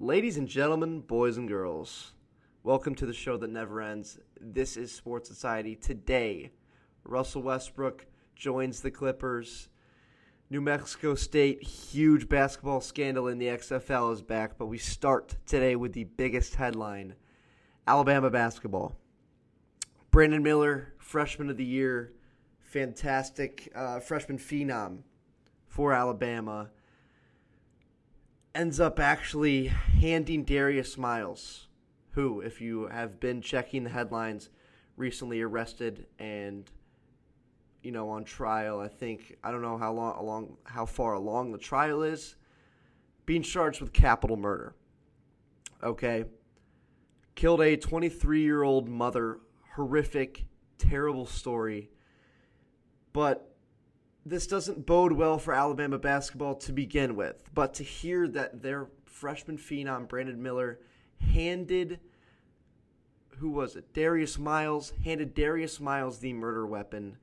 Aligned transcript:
Ladies 0.00 0.38
and 0.38 0.48
gentlemen, 0.48 1.02
boys 1.02 1.36
and 1.36 1.46
girls, 1.46 2.14
welcome 2.64 2.96
to 2.96 3.06
the 3.06 3.12
show 3.12 3.36
that 3.36 3.48
never 3.50 3.80
ends. 3.80 4.18
This 4.40 4.76
is 4.76 4.90
Sports 4.90 5.28
Society. 5.28 5.76
Today, 5.76 6.50
Russell 7.04 7.42
Westbrook 7.42 8.04
joins 8.34 8.80
the 8.80 8.90
Clippers. 8.90 9.68
New 10.50 10.60
Mexico 10.60 11.14
State, 11.14 11.62
huge 11.62 12.28
basketball 12.28 12.80
scandal 12.80 13.28
in 13.28 13.38
the 13.38 13.46
XFL 13.46 14.12
is 14.12 14.20
back, 14.20 14.58
but 14.58 14.66
we 14.66 14.78
start 14.78 15.36
today 15.46 15.76
with 15.76 15.92
the 15.92 16.04
biggest 16.04 16.56
headline 16.56 17.14
Alabama 17.86 18.30
basketball. 18.30 18.96
Brandon 20.10 20.42
Miller, 20.42 20.92
freshman 20.98 21.50
of 21.50 21.56
the 21.56 21.64
year, 21.64 22.12
fantastic 22.58 23.70
uh, 23.76 24.00
freshman 24.00 24.38
phenom 24.38 25.04
for 25.68 25.92
Alabama 25.92 26.70
ends 28.54 28.78
up 28.78 29.00
actually 29.00 29.66
handing 29.66 30.44
Darius 30.44 30.96
Miles, 30.96 31.66
who, 32.10 32.40
if 32.40 32.60
you 32.60 32.86
have 32.86 33.18
been 33.18 33.40
checking 33.40 33.84
the 33.84 33.90
headlines, 33.90 34.50
recently 34.96 35.42
arrested 35.42 36.06
and 36.18 36.70
you 37.82 37.90
know 37.90 38.08
on 38.10 38.24
trial. 38.24 38.80
I 38.80 38.88
think 38.88 39.36
I 39.42 39.50
don't 39.50 39.62
know 39.62 39.76
how 39.76 39.92
long 39.92 40.16
along 40.16 40.56
how 40.64 40.86
far 40.86 41.14
along 41.14 41.52
the 41.52 41.58
trial 41.58 42.02
is, 42.02 42.36
being 43.26 43.42
charged 43.42 43.80
with 43.80 43.92
capital 43.92 44.36
murder. 44.36 44.74
Okay, 45.82 46.24
killed 47.34 47.60
a 47.60 47.76
23 47.76 48.42
year 48.42 48.62
old 48.62 48.88
mother. 48.88 49.38
Horrific, 49.74 50.44
terrible 50.78 51.26
story. 51.26 51.90
But 53.12 53.53
this 54.26 54.46
doesn't 54.46 54.86
bode 54.86 55.12
well 55.12 55.38
for 55.38 55.52
Alabama 55.52 55.98
basketball 55.98 56.54
to 56.56 56.72
begin 56.72 57.14
with. 57.16 57.42
But 57.52 57.74
to 57.74 57.84
hear 57.84 58.26
that 58.28 58.62
their 58.62 58.88
freshman 59.04 59.58
phenom, 59.58 60.08
Brandon 60.08 60.42
Miller, 60.42 60.80
handed, 61.32 62.00
who 63.38 63.50
was 63.50 63.76
it? 63.76 63.92
Darius 63.92 64.38
Miles, 64.38 64.92
handed 65.04 65.34
Darius 65.34 65.78
Miles 65.78 66.18
the 66.18 66.32
murder 66.32 66.66
weapon. 66.66 67.18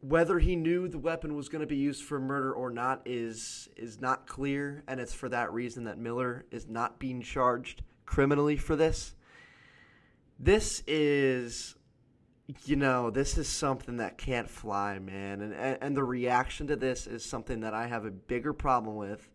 Whether 0.00 0.40
he 0.40 0.56
knew 0.56 0.88
the 0.88 0.98
weapon 0.98 1.36
was 1.36 1.48
going 1.48 1.60
to 1.60 1.66
be 1.66 1.76
used 1.76 2.02
for 2.02 2.18
murder 2.18 2.52
or 2.52 2.70
not 2.70 3.02
is 3.04 3.68
is 3.76 4.00
not 4.00 4.26
clear, 4.26 4.82
and 4.88 4.98
it's 4.98 5.14
for 5.14 5.28
that 5.28 5.52
reason 5.52 5.84
that 5.84 5.96
Miller 5.96 6.44
is 6.50 6.66
not 6.66 6.98
being 6.98 7.22
charged 7.22 7.82
criminally 8.04 8.56
for 8.56 8.74
this. 8.74 9.14
This 10.40 10.82
is 10.88 11.76
you 12.64 12.76
know, 12.76 13.10
this 13.10 13.38
is 13.38 13.48
something 13.48 13.98
that 13.98 14.18
can't 14.18 14.48
fly, 14.48 14.98
man. 14.98 15.40
And, 15.40 15.52
and, 15.54 15.78
and 15.80 15.96
the 15.96 16.04
reaction 16.04 16.66
to 16.68 16.76
this 16.76 17.06
is 17.06 17.24
something 17.24 17.60
that 17.60 17.74
I 17.74 17.86
have 17.86 18.04
a 18.04 18.10
bigger 18.10 18.52
problem 18.52 18.96
with 18.96 19.28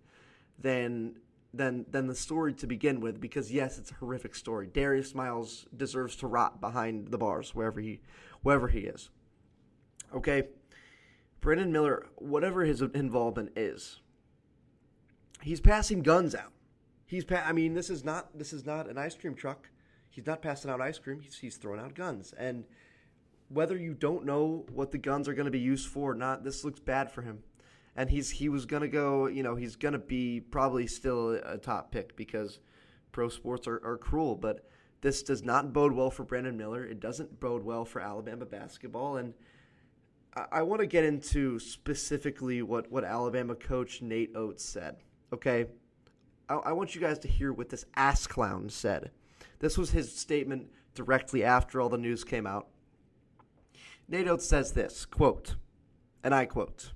than 0.60 1.20
than 1.54 1.86
than 1.90 2.08
the 2.08 2.16
story 2.16 2.54
to 2.54 2.68
begin 2.68 3.00
with. 3.00 3.22
Because 3.22 3.52
yes, 3.52 3.78
it's 3.78 3.92
a 3.92 3.96
horrific 3.96 4.36
story. 4.36 4.68
Darius 4.68 5.16
Miles 5.16 5.66
deserves 5.76 6.16
to 6.18 6.28
rot 6.28 6.60
behind 6.60 7.10
the 7.10 7.18
bars 7.18 7.56
wherever 7.56 7.80
he 7.80 8.02
wherever 8.42 8.68
he 8.68 8.80
is. 8.80 9.10
Okay, 10.14 10.48
Brandon 11.42 11.72
Miller, 11.72 12.08
whatever 12.16 12.64
his 12.64 12.82
involvement 12.82 13.52
is, 13.56 14.00
he's 15.42 15.60
passing 15.60 16.02
guns 16.02 16.34
out. 16.34 16.54
He's 17.06 17.26
pa- 17.26 17.44
I 17.46 17.54
mean, 17.54 17.74
this 17.74 17.90
is 17.90 18.04
not 18.04 18.38
this 18.38 18.54
is 18.54 18.66
not 18.66 18.90
an 18.90 18.98
ice 18.98 19.16
cream 19.16 19.36
truck. 19.36 19.70
He's 20.10 20.26
not 20.26 20.42
passing 20.42 20.72
out 20.72 20.82
ice 20.82 20.98
cream. 20.98 21.20
He's, 21.20 21.38
he's 21.38 21.58
throwing 21.58 21.80
out 21.80 21.94
guns 21.94 22.34
and 22.38 22.66
whether 23.50 23.78
you 23.78 23.94
don't 23.94 24.26
know 24.26 24.66
what 24.74 24.92
the 24.92 24.98
guns 24.98 25.28
are 25.28 25.34
going 25.34 25.46
to 25.46 25.52
be 25.52 25.60
used 25.60 25.88
for 25.88 26.12
or 26.12 26.16
not, 26.16 26.44
this 26.44 26.64
looks 26.64 26.80
bad 26.80 27.12
for 27.12 27.22
him. 27.22 27.44
And 27.96 28.10
he's 28.10 28.30
he 28.30 28.50
was 28.50 28.66
going 28.66 28.84
to 28.84 28.88
go, 28.88 29.28
you 29.28 29.42
know, 29.42 29.56
he's 29.56 29.76
going 29.76 29.94
to 29.94 30.00
be 30.00 30.40
probably 30.40 30.86
still 30.86 31.32
a 31.32 31.58
top 31.58 31.92
pick 31.92 32.16
because 32.16 32.60
pro 33.12 33.30
sports 33.30 33.68
are, 33.68 33.82
are 33.84 33.98
cruel. 33.98 34.36
But 34.36 34.68
this 35.02 35.24
does 35.24 35.44
not 35.44 35.74
bode 35.74 35.94
well 35.94 36.12
for 36.12 36.24
Brandon 36.24 36.56
Miller. 36.58 36.86
It 36.86 37.00
doesn't 37.00 37.40
bode 37.40 37.64
well 37.64 37.86
for 37.86 38.00
Alabama 38.00 38.46
basketball. 38.46 39.18
And 39.18 39.34
I, 40.36 40.46
I 40.52 40.62
want 40.62 40.82
to 40.82 40.88
get 40.88 41.06
into 41.06 41.58
specifically 41.58 42.62
what, 42.62 42.92
what 42.92 43.04
Alabama 43.04 43.56
coach 43.56 44.02
Nate 44.02 44.36
Oats 44.36 44.64
said. 44.64 44.98
Okay. 45.34 45.66
I, 46.50 46.56
I 46.56 46.72
want 46.74 46.94
you 46.94 47.02
guys 47.02 47.18
to 47.20 47.28
hear 47.28 47.52
what 47.52 47.70
this 47.70 47.86
ass 47.96 48.28
clown 48.28 48.70
said. 48.70 49.10
This 49.60 49.76
was 49.76 49.90
his 49.90 50.16
statement 50.16 50.68
directly 50.94 51.44
after 51.44 51.82
all 51.82 51.90
the 51.90 51.98
news 51.98 52.24
came 52.24 52.46
out. 52.46 52.68
Nate 54.10 54.42
says 54.42 54.72
this 54.72 55.06
quote, 55.06 55.56
and 56.24 56.34
I 56.34 56.46
quote, 56.46 56.94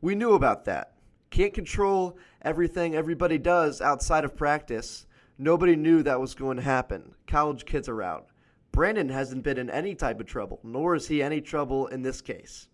We 0.00 0.14
knew 0.14 0.34
about 0.34 0.64
that. 0.66 0.94
Can't 1.30 1.54
control 1.54 2.16
everything 2.42 2.94
everybody 2.94 3.38
does 3.38 3.80
outside 3.80 4.24
of 4.24 4.36
practice. 4.36 5.06
Nobody 5.36 5.74
knew 5.74 6.02
that 6.02 6.20
was 6.20 6.34
going 6.34 6.58
to 6.58 6.62
happen. 6.62 7.14
College 7.26 7.64
kids 7.64 7.88
are 7.88 8.02
out. 8.02 8.26
Brandon 8.70 9.08
hasn't 9.08 9.42
been 9.42 9.58
in 9.58 9.68
any 9.68 9.94
type 9.94 10.20
of 10.20 10.26
trouble, 10.26 10.60
nor 10.62 10.94
is 10.94 11.08
he 11.08 11.22
any 11.22 11.40
trouble 11.40 11.88
in 11.88 12.02
this 12.02 12.20
case. 12.20 12.68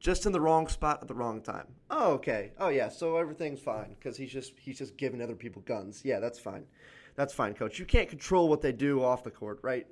Just 0.00 0.26
in 0.26 0.32
the 0.32 0.40
wrong 0.40 0.66
spot 0.66 0.98
at 1.00 1.06
the 1.06 1.14
wrong 1.14 1.40
time. 1.40 1.68
Oh, 1.88 2.14
okay. 2.14 2.52
Oh, 2.58 2.70
yeah. 2.70 2.88
So 2.88 3.16
everything's 3.16 3.60
fine 3.60 3.94
because 3.98 4.16
he's 4.16 4.32
just 4.32 4.54
he's 4.58 4.78
just 4.78 4.96
giving 4.96 5.22
other 5.22 5.36
people 5.36 5.62
guns. 5.62 6.02
Yeah, 6.04 6.18
that's 6.18 6.40
fine. 6.40 6.64
That's 7.14 7.32
fine, 7.32 7.54
coach. 7.54 7.78
You 7.78 7.84
can't 7.84 8.08
control 8.08 8.48
what 8.48 8.62
they 8.62 8.72
do 8.72 9.04
off 9.04 9.22
the 9.22 9.30
court, 9.30 9.60
right? 9.62 9.86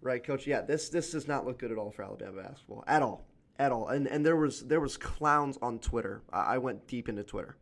Right, 0.00 0.22
coach? 0.22 0.46
Yeah, 0.46 0.62
this 0.62 0.88
this 0.88 1.10
does 1.10 1.26
not 1.28 1.46
look 1.46 1.58
good 1.58 1.72
at 1.72 1.78
all 1.78 1.90
for 1.90 2.02
Alabama 2.02 2.42
basketball 2.42 2.84
at 2.86 3.02
all, 3.02 3.26
at 3.58 3.72
all. 3.72 3.88
And 3.88 4.06
and 4.06 4.24
there 4.24 4.36
was 4.36 4.62
there 4.62 4.80
was 4.80 4.96
clowns 4.96 5.58
on 5.62 5.78
Twitter. 5.78 6.22
I 6.32 6.58
went 6.58 6.86
deep 6.86 7.08
into 7.08 7.24
Twitter. 7.24 7.56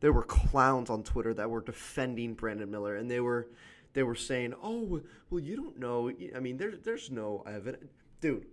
There 0.00 0.12
were 0.12 0.22
clowns 0.22 0.90
on 0.90 1.02
Twitter 1.02 1.32
that 1.34 1.48
were 1.48 1.62
defending 1.62 2.34
Brandon 2.34 2.70
Miller, 2.70 2.96
and 2.96 3.10
they 3.10 3.20
were 3.20 3.48
they 3.94 4.02
were 4.02 4.14
saying, 4.14 4.54
"Oh, 4.62 5.00
well, 5.30 5.40
you 5.40 5.56
don't 5.56 5.78
know. 5.78 6.10
I 6.34 6.40
mean, 6.40 6.58
there's 6.58 6.80
there's 6.80 7.10
no 7.10 7.42
evidence, 7.46 7.90
dude. 8.20 8.46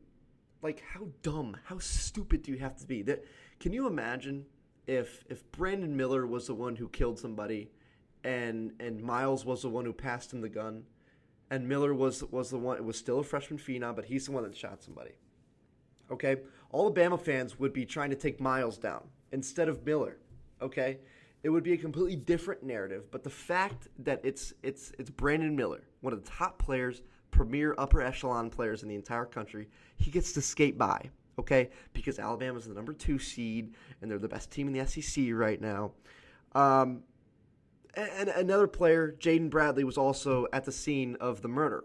Like, 0.61 0.81
how 0.81 1.07
dumb, 1.23 1.57
how 1.65 1.79
stupid 1.79 2.43
do 2.43 2.51
you 2.51 2.59
have 2.59 2.77
to 2.77 2.85
be? 2.85 3.01
That 3.01 3.25
can 3.59 3.73
you 3.73 3.87
imagine 3.87 4.45
if 4.87 5.23
if 5.29 5.51
Brandon 5.51 5.97
Miller 5.97 6.25
was 6.25 6.47
the 6.47 6.55
one 6.55 6.75
who 6.75 6.87
killed 6.87 7.19
somebody, 7.19 7.71
and 8.23 8.71
and 8.79 9.01
Miles 9.01 9.43
was 9.43 9.63
the 9.63 9.69
one 9.69 9.83
who 9.83 9.93
passed 9.93 10.31
him 10.31 10.41
the 10.41 10.49
gun?" 10.49 10.85
And 11.51 11.67
Miller 11.67 11.93
was 11.93 12.23
was 12.31 12.49
the 12.49 12.57
one. 12.57 12.77
It 12.77 12.83
was 12.83 12.97
still 12.97 13.19
a 13.19 13.23
freshman 13.23 13.59
phenom, 13.59 13.95
but 13.95 14.05
he's 14.05 14.25
the 14.25 14.31
one 14.31 14.43
that 14.43 14.57
shot 14.57 14.81
somebody. 14.81 15.11
Okay, 16.09 16.37
all 16.71 16.91
Bama 16.91 17.19
fans 17.19 17.59
would 17.59 17.73
be 17.73 17.85
trying 17.85 18.09
to 18.09 18.15
take 18.15 18.39
Miles 18.39 18.77
down 18.77 19.03
instead 19.31 19.67
of 19.67 19.85
Miller. 19.85 20.17
Okay, 20.61 20.99
it 21.43 21.49
would 21.49 21.63
be 21.63 21.73
a 21.73 21.77
completely 21.77 22.15
different 22.15 22.63
narrative. 22.63 23.11
But 23.11 23.23
the 23.23 23.29
fact 23.29 23.89
that 23.99 24.21
it's 24.23 24.53
it's 24.63 24.93
it's 24.97 25.09
Brandon 25.09 25.55
Miller, 25.55 25.83
one 25.99 26.13
of 26.13 26.23
the 26.23 26.29
top 26.29 26.57
players, 26.57 27.01
premier 27.31 27.75
upper 27.77 28.01
echelon 28.01 28.49
players 28.49 28.81
in 28.81 28.89
the 28.89 28.95
entire 28.95 29.25
country, 29.25 29.67
he 29.97 30.09
gets 30.09 30.31
to 30.33 30.41
skate 30.41 30.77
by. 30.77 31.09
Okay, 31.37 31.69
because 31.93 32.19
Alabama's 32.19 32.65
the 32.65 32.73
number 32.73 32.93
two 32.93 33.17
seed 33.17 33.73
and 34.01 34.09
they're 34.09 34.19
the 34.19 34.27
best 34.27 34.51
team 34.51 34.67
in 34.67 34.73
the 34.73 34.85
SEC 34.85 35.25
right 35.31 35.59
now. 35.59 35.91
Um, 36.53 37.03
and 37.95 38.29
another 38.29 38.67
player, 38.67 39.15
Jaden 39.19 39.49
Bradley, 39.49 39.83
was 39.83 39.97
also 39.97 40.47
at 40.53 40.65
the 40.65 40.71
scene 40.71 41.17
of 41.19 41.41
the 41.41 41.47
murder. 41.47 41.83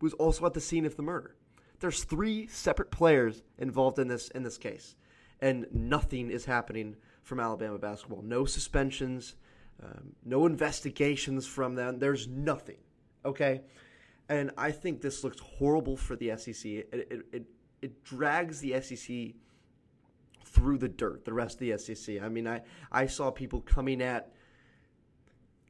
Was 0.00 0.12
also 0.14 0.46
at 0.46 0.54
the 0.54 0.60
scene 0.60 0.84
of 0.84 0.96
the 0.96 1.02
murder. 1.02 1.36
There's 1.80 2.04
three 2.04 2.46
separate 2.46 2.90
players 2.90 3.42
involved 3.58 3.98
in 3.98 4.08
this 4.08 4.28
in 4.28 4.42
this 4.42 4.58
case, 4.58 4.96
and 5.40 5.66
nothing 5.72 6.30
is 6.30 6.44
happening 6.44 6.96
from 7.22 7.40
Alabama 7.40 7.78
basketball. 7.78 8.22
No 8.22 8.44
suspensions, 8.44 9.36
um, 9.82 10.14
no 10.24 10.46
investigations 10.46 11.46
from 11.46 11.74
them. 11.74 11.98
There's 11.98 12.28
nothing. 12.28 12.78
Okay, 13.24 13.62
and 14.28 14.50
I 14.56 14.70
think 14.70 15.00
this 15.00 15.24
looks 15.24 15.38
horrible 15.38 15.96
for 15.96 16.16
the 16.16 16.36
SEC. 16.36 16.64
It 16.64 16.88
it 16.92 17.26
it, 17.32 17.44
it 17.82 18.04
drags 18.04 18.60
the 18.60 18.80
SEC 18.80 19.34
through 20.44 20.78
the 20.78 20.88
dirt. 20.88 21.24
The 21.24 21.32
rest 21.32 21.60
of 21.60 21.60
the 21.60 21.78
SEC. 21.78 22.22
I 22.22 22.28
mean, 22.28 22.46
I 22.46 22.62
I 22.90 23.06
saw 23.06 23.30
people 23.30 23.60
coming 23.60 24.02
at 24.02 24.32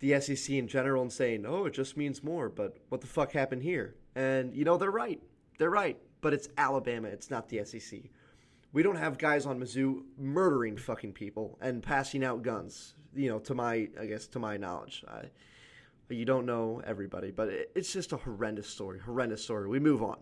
the 0.00 0.21
SEC 0.21 0.50
in 0.56 0.69
general 0.69 1.02
and 1.02 1.12
saying, 1.12 1.44
"Oh, 1.46 1.67
it 1.67 1.75
just 1.75 1.96
means 1.96 2.23
more." 2.23 2.49
But 2.49 2.76
what 2.88 3.00
the 3.00 3.06
fuck 3.06 3.32
happened 3.32 3.62
here? 3.62 3.94
And 4.14 4.55
you 4.55 4.64
know 4.64 4.76
they're 4.76 4.91
right. 4.91 5.23
They're 5.58 5.70
right. 5.70 5.99
But 6.20 6.35
it's 6.35 6.49
Alabama. 6.56 7.08
It's 7.08 7.31
not 7.31 7.49
the 7.49 7.64
SEC. 7.64 8.00
We 8.73 8.82
don't 8.82 8.96
have 8.96 9.19
guys 9.19 9.46
on 9.46 9.61
Mizzou 9.61 10.02
murdering 10.19 10.76
fucking 10.76 11.12
people 11.12 11.58
and 11.61 11.82
passing 11.82 12.25
out 12.25 12.43
guns. 12.43 12.94
You 13.14 13.29
know, 13.29 13.38
to 13.41 13.55
my 13.55 13.88
I 14.00 14.06
guess 14.06 14.26
to 14.29 14.38
my 14.38 14.56
knowledge, 14.56 15.05
I, 15.06 15.31
you 16.08 16.25
don't 16.25 16.47
know 16.47 16.82
everybody, 16.85 17.31
but 17.31 17.49
it, 17.49 17.70
it's 17.75 17.93
just 17.93 18.12
a 18.12 18.17
horrendous 18.17 18.69
story. 18.69 18.99
Horrendous 18.99 19.43
story. 19.43 19.69
We 19.69 19.79
move 19.79 20.02
on. 20.02 20.19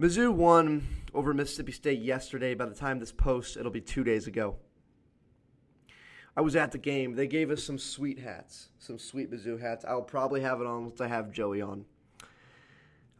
Mizzou 0.00 0.32
won 0.32 0.86
over 1.12 1.34
Mississippi 1.34 1.72
State 1.72 2.00
yesterday. 2.00 2.54
By 2.54 2.66
the 2.66 2.74
time 2.74 3.00
this 3.00 3.10
posts, 3.10 3.56
it'll 3.56 3.72
be 3.72 3.80
two 3.80 4.04
days 4.04 4.28
ago. 4.28 4.56
I 6.38 6.40
was 6.40 6.54
at 6.54 6.70
the 6.70 6.78
game. 6.78 7.16
They 7.16 7.26
gave 7.26 7.50
us 7.50 7.64
some 7.64 7.78
sweet 7.78 8.20
hats, 8.20 8.68
some 8.78 8.96
sweet 8.96 9.28
Mizzou 9.28 9.60
hats. 9.60 9.84
I'll 9.84 10.02
probably 10.02 10.40
have 10.42 10.60
it 10.60 10.68
on 10.68 10.84
once 10.84 11.00
I 11.00 11.08
have 11.08 11.32
Joey 11.32 11.60
on. 11.60 11.84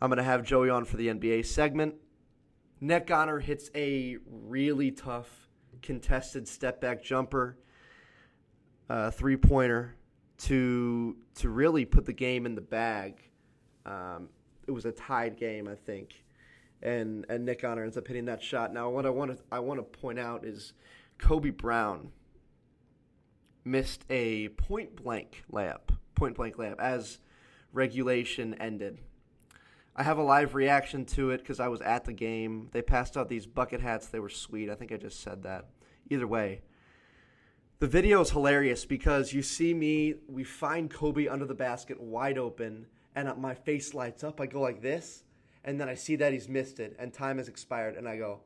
I'm 0.00 0.08
going 0.08 0.18
to 0.18 0.22
have 0.22 0.44
Joey 0.44 0.70
on 0.70 0.84
for 0.84 0.96
the 0.96 1.08
NBA 1.08 1.44
segment. 1.44 1.96
Nick 2.80 3.10
Honor 3.10 3.40
hits 3.40 3.72
a 3.74 4.18
really 4.24 4.92
tough 4.92 5.48
contested 5.82 6.46
step 6.46 6.80
back 6.80 7.02
jumper. 7.02 7.58
uh, 8.88 9.10
three 9.10 9.36
pointer 9.36 9.96
to 10.38 11.16
to 11.34 11.48
really 11.48 11.84
put 11.84 12.06
the 12.06 12.12
game 12.12 12.46
in 12.46 12.54
the 12.54 12.60
bag. 12.60 13.20
Um, 13.84 14.28
it 14.68 14.70
was 14.70 14.84
a 14.84 14.92
tied 14.92 15.36
game, 15.36 15.66
I 15.66 15.74
think, 15.74 16.22
and 16.84 17.26
and 17.28 17.44
Nick 17.44 17.64
Honor 17.64 17.82
ends 17.82 17.96
up 17.96 18.06
hitting 18.06 18.26
that 18.26 18.44
shot. 18.44 18.72
Now, 18.72 18.90
what 18.90 19.06
I 19.06 19.10
want 19.10 19.36
to 19.36 19.42
I 19.50 19.58
want 19.58 19.80
to 19.80 19.98
point 19.98 20.20
out 20.20 20.44
is 20.44 20.72
Kobe 21.18 21.50
Brown 21.50 22.12
missed 23.70 24.04
a 24.10 24.48
point 24.50 25.02
blank 25.02 25.44
layup, 25.52 25.90
point 26.14 26.36
blank 26.36 26.56
layup 26.56 26.78
as 26.78 27.18
regulation 27.72 28.54
ended. 28.54 28.98
I 29.94 30.04
have 30.04 30.18
a 30.18 30.22
live 30.22 30.54
reaction 30.54 31.04
to 31.06 31.30
it 31.30 31.38
because 31.38 31.58
I 31.58 31.68
was 31.68 31.80
at 31.80 32.04
the 32.04 32.12
game. 32.12 32.68
They 32.72 32.82
passed 32.82 33.16
out 33.16 33.28
these 33.28 33.46
bucket 33.46 33.80
hats. 33.80 34.06
They 34.06 34.20
were 34.20 34.28
sweet. 34.28 34.70
I 34.70 34.74
think 34.74 34.92
I 34.92 34.96
just 34.96 35.20
said 35.20 35.42
that. 35.42 35.66
Either 36.08 36.26
way, 36.26 36.62
the 37.80 37.88
video 37.88 38.20
is 38.20 38.30
hilarious 38.30 38.84
because 38.84 39.32
you 39.32 39.42
see 39.42 39.74
me, 39.74 40.14
we 40.28 40.44
find 40.44 40.90
Kobe 40.90 41.26
under 41.28 41.44
the 41.44 41.54
basket 41.54 42.00
wide 42.00 42.38
open, 42.38 42.86
and 43.14 43.36
my 43.38 43.54
face 43.54 43.92
lights 43.92 44.24
up. 44.24 44.40
I 44.40 44.46
go 44.46 44.60
like 44.60 44.82
this, 44.82 45.24
and 45.64 45.80
then 45.80 45.88
I 45.88 45.94
see 45.94 46.16
that 46.16 46.32
he's 46.32 46.48
missed 46.48 46.80
it, 46.80 46.96
and 46.98 47.12
time 47.12 47.38
has 47.38 47.48
expired, 47.48 47.96
and 47.96 48.08
I 48.08 48.16
go, 48.16 48.40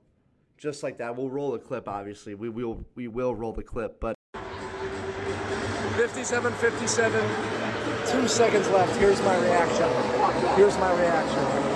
just 0.59 0.83
like 0.83 0.99
that. 0.99 1.17
We'll 1.17 1.31
roll 1.31 1.53
the 1.53 1.59
clip, 1.59 1.89
obviously. 1.89 2.35
We 2.35 2.49
will, 2.49 2.85
we 2.95 3.09
will 3.09 3.35
roll 3.35 3.53
the 3.53 3.63
clip, 3.63 4.01
but. 4.01 4.17
57 5.97 6.53
57, 6.55 7.23
two 8.07 8.29
seconds 8.29 8.69
left. 8.71 8.97
Here's 8.97 9.21
my 9.23 9.37
reaction. 9.39 9.89
Here's 10.57 10.77
my 10.79 10.93
reaction. 10.99 11.73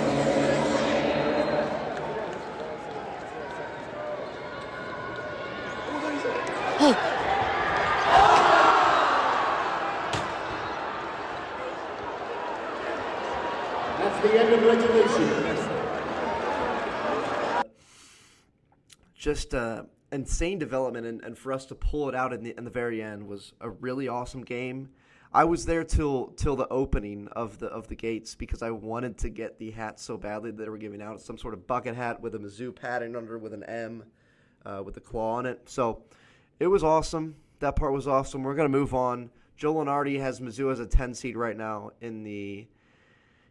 That's 13.99 14.21
the 14.21 14.39
end 14.39 14.53
of 14.53 14.63
regulation. 14.63 15.47
Just 19.17 19.53
uh, 19.53 19.83
insane 20.11 20.59
development, 20.59 21.05
and, 21.05 21.23
and 21.23 21.37
for 21.37 21.51
us 21.51 21.65
to 21.67 21.75
pull 21.75 22.09
it 22.09 22.15
out 22.15 22.33
in 22.33 22.43
the, 22.43 22.53
in 22.57 22.63
the 22.63 22.69
very 22.69 23.01
end 23.01 23.27
was 23.27 23.53
a 23.61 23.69
really 23.69 24.07
awesome 24.07 24.43
game. 24.43 24.89
I 25.33 25.43
was 25.43 25.65
there 25.65 25.83
till 25.83 26.27
till 26.37 26.55
the 26.55 26.67
opening 26.69 27.27
of 27.33 27.59
the 27.59 27.67
of 27.67 27.87
the 27.87 27.95
gates 27.95 28.33
because 28.33 28.61
I 28.61 28.71
wanted 28.71 29.17
to 29.19 29.29
get 29.29 29.59
the 29.59 29.71
hat 29.71 29.99
so 29.99 30.17
badly 30.17 30.51
that 30.51 30.63
they 30.63 30.69
were 30.69 30.77
giving 30.77 31.01
out 31.01 31.21
some 31.21 31.37
sort 31.37 31.53
of 31.53 31.67
bucket 31.67 31.95
hat 31.95 32.21
with 32.21 32.33
a 32.35 32.39
Mizzou 32.39 32.73
pattern 32.73 33.15
under 33.15 33.37
with 33.37 33.53
an 33.53 33.63
M, 33.63 34.03
uh, 34.65 34.81
with 34.85 34.95
a 34.97 35.01
claw 35.01 35.33
on 35.33 35.45
it. 35.45 35.69
So 35.69 36.03
it 36.59 36.67
was 36.67 36.83
awesome. 36.83 37.35
That 37.59 37.75
part 37.75 37.91
was 37.91 38.07
awesome. 38.07 38.43
We're 38.43 38.55
gonna 38.55 38.69
move 38.69 38.93
on. 38.93 39.29
Joe 39.57 39.75
Lunardi 39.75 40.19
has 40.19 40.39
Mizzou 40.39 40.71
as 40.71 40.79
a 40.79 40.85
10 40.85 41.15
seed 41.15 41.35
right 41.35 41.57
now 41.57 41.91
in 41.99 42.23
the 42.23 42.67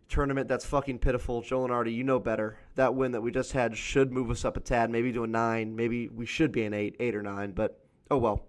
tournament 0.08 0.48
that's 0.48 0.64
fucking 0.64 0.98
pitiful. 0.98 1.42
Joe 1.42 1.66
Lunardi, 1.66 1.94
you 1.94 2.04
know 2.04 2.18
better. 2.18 2.58
That 2.74 2.94
win 2.94 3.12
that 3.12 3.20
we 3.20 3.30
just 3.30 3.52
had 3.52 3.76
should 3.76 4.12
move 4.12 4.30
us 4.30 4.44
up 4.44 4.56
a 4.56 4.60
tad, 4.60 4.90
maybe 4.90 5.12
to 5.12 5.24
a 5.24 5.26
nine. 5.26 5.74
Maybe 5.74 6.08
we 6.08 6.26
should 6.26 6.52
be 6.52 6.64
an 6.64 6.74
eight, 6.74 6.96
eight 7.00 7.14
or 7.14 7.22
nine, 7.22 7.52
but 7.52 7.80
oh 8.10 8.18
well. 8.18 8.46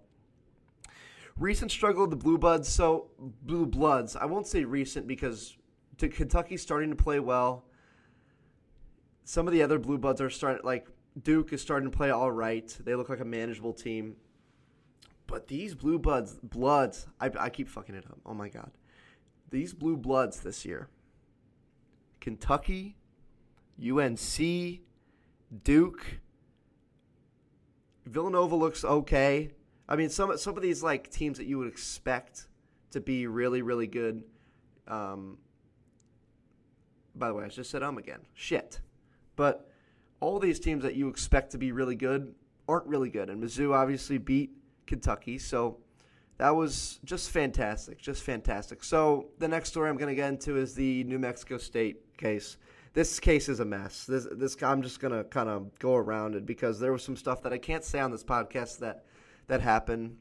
Recent 1.36 1.70
struggle 1.70 2.04
of 2.04 2.10
the 2.10 2.16
Blue 2.16 2.38
Buds. 2.38 2.68
So 2.68 3.10
Blue 3.18 3.66
Bloods, 3.66 4.16
I 4.16 4.24
won't 4.26 4.46
say 4.46 4.64
recent 4.64 5.06
because 5.06 5.56
Kentucky's 5.98 6.62
starting 6.62 6.90
to 6.90 6.96
play 6.96 7.20
well. 7.20 7.64
Some 9.24 9.46
of 9.46 9.52
the 9.52 9.62
other 9.62 9.78
Blue 9.78 9.98
Buds 9.98 10.20
are 10.20 10.30
starting, 10.30 10.64
like 10.64 10.88
Duke 11.22 11.52
is 11.52 11.60
starting 11.60 11.90
to 11.90 11.96
play 11.96 12.10
all 12.10 12.30
right. 12.32 12.76
They 12.84 12.94
look 12.94 13.08
like 13.08 13.20
a 13.20 13.24
manageable 13.24 13.72
team. 13.72 14.16
But 15.26 15.48
these 15.48 15.74
Blue 15.74 15.98
Buds, 15.98 16.38
Bloods, 16.42 17.06
I, 17.20 17.30
I 17.38 17.50
keep 17.50 17.68
fucking 17.68 17.94
it 17.94 18.06
up. 18.06 18.18
Oh 18.24 18.32
my 18.32 18.48
god, 18.48 18.70
these 19.50 19.74
Blue 19.74 19.96
Bloods 19.96 20.40
this 20.40 20.64
year 20.64 20.88
Kentucky, 22.20 22.96
UNC, 23.80 24.80
Duke. 25.64 26.20
Villanova 28.06 28.56
looks 28.56 28.84
okay. 28.84 29.50
I 29.88 29.96
mean, 29.96 30.08
some 30.08 30.36
some 30.38 30.56
of 30.56 30.62
these 30.62 30.82
like 30.82 31.10
teams 31.10 31.38
that 31.38 31.46
you 31.46 31.58
would 31.58 31.68
expect 31.68 32.48
to 32.90 33.00
be 33.00 33.26
really 33.26 33.62
really 33.62 33.86
good. 33.86 34.24
Um, 34.86 35.38
by 37.14 37.28
the 37.28 37.34
way, 37.34 37.44
I 37.44 37.48
just 37.48 37.70
said 37.70 37.82
um 37.82 37.98
again. 37.98 38.20
Shit. 38.34 38.80
But 39.36 39.70
all 40.20 40.38
these 40.38 40.58
teams 40.58 40.82
that 40.82 40.94
you 40.94 41.08
expect 41.08 41.52
to 41.52 41.58
be 41.58 41.72
really 41.72 41.94
good 41.94 42.34
aren't 42.68 42.86
really 42.86 43.10
good, 43.10 43.30
and 43.30 43.42
Mizzou 43.42 43.74
obviously 43.74 44.18
beat 44.18 44.50
Kentucky, 44.86 45.38
so 45.38 45.78
that 46.38 46.50
was 46.50 46.98
just 47.04 47.30
fantastic, 47.30 47.98
just 47.98 48.22
fantastic. 48.22 48.82
So 48.84 49.28
the 49.38 49.48
next 49.48 49.70
story 49.70 49.90
I'm 49.90 49.96
going 49.96 50.08
to 50.08 50.14
get 50.14 50.28
into 50.28 50.56
is 50.56 50.74
the 50.74 51.04
New 51.04 51.18
Mexico 51.18 51.58
State 51.58 52.02
case. 52.18 52.58
This 52.92 53.20
case 53.20 53.48
is 53.48 53.60
a 53.60 53.64
mess. 53.64 54.04
This 54.04 54.26
this 54.32 54.60
I'm 54.62 54.82
just 54.82 55.00
to 55.00 55.24
kind 55.24 55.48
of 55.48 55.78
go 55.78 55.94
around 55.94 56.34
it 56.34 56.44
because 56.44 56.80
there 56.80 56.92
was 56.92 57.02
some 57.02 57.16
stuff 57.16 57.42
that 57.42 57.52
I 57.52 57.58
can't 57.58 57.84
say 57.84 58.00
on 58.00 58.10
this 58.10 58.24
podcast 58.24 58.78
that 58.80 59.04
that 59.46 59.60
happened. 59.60 60.16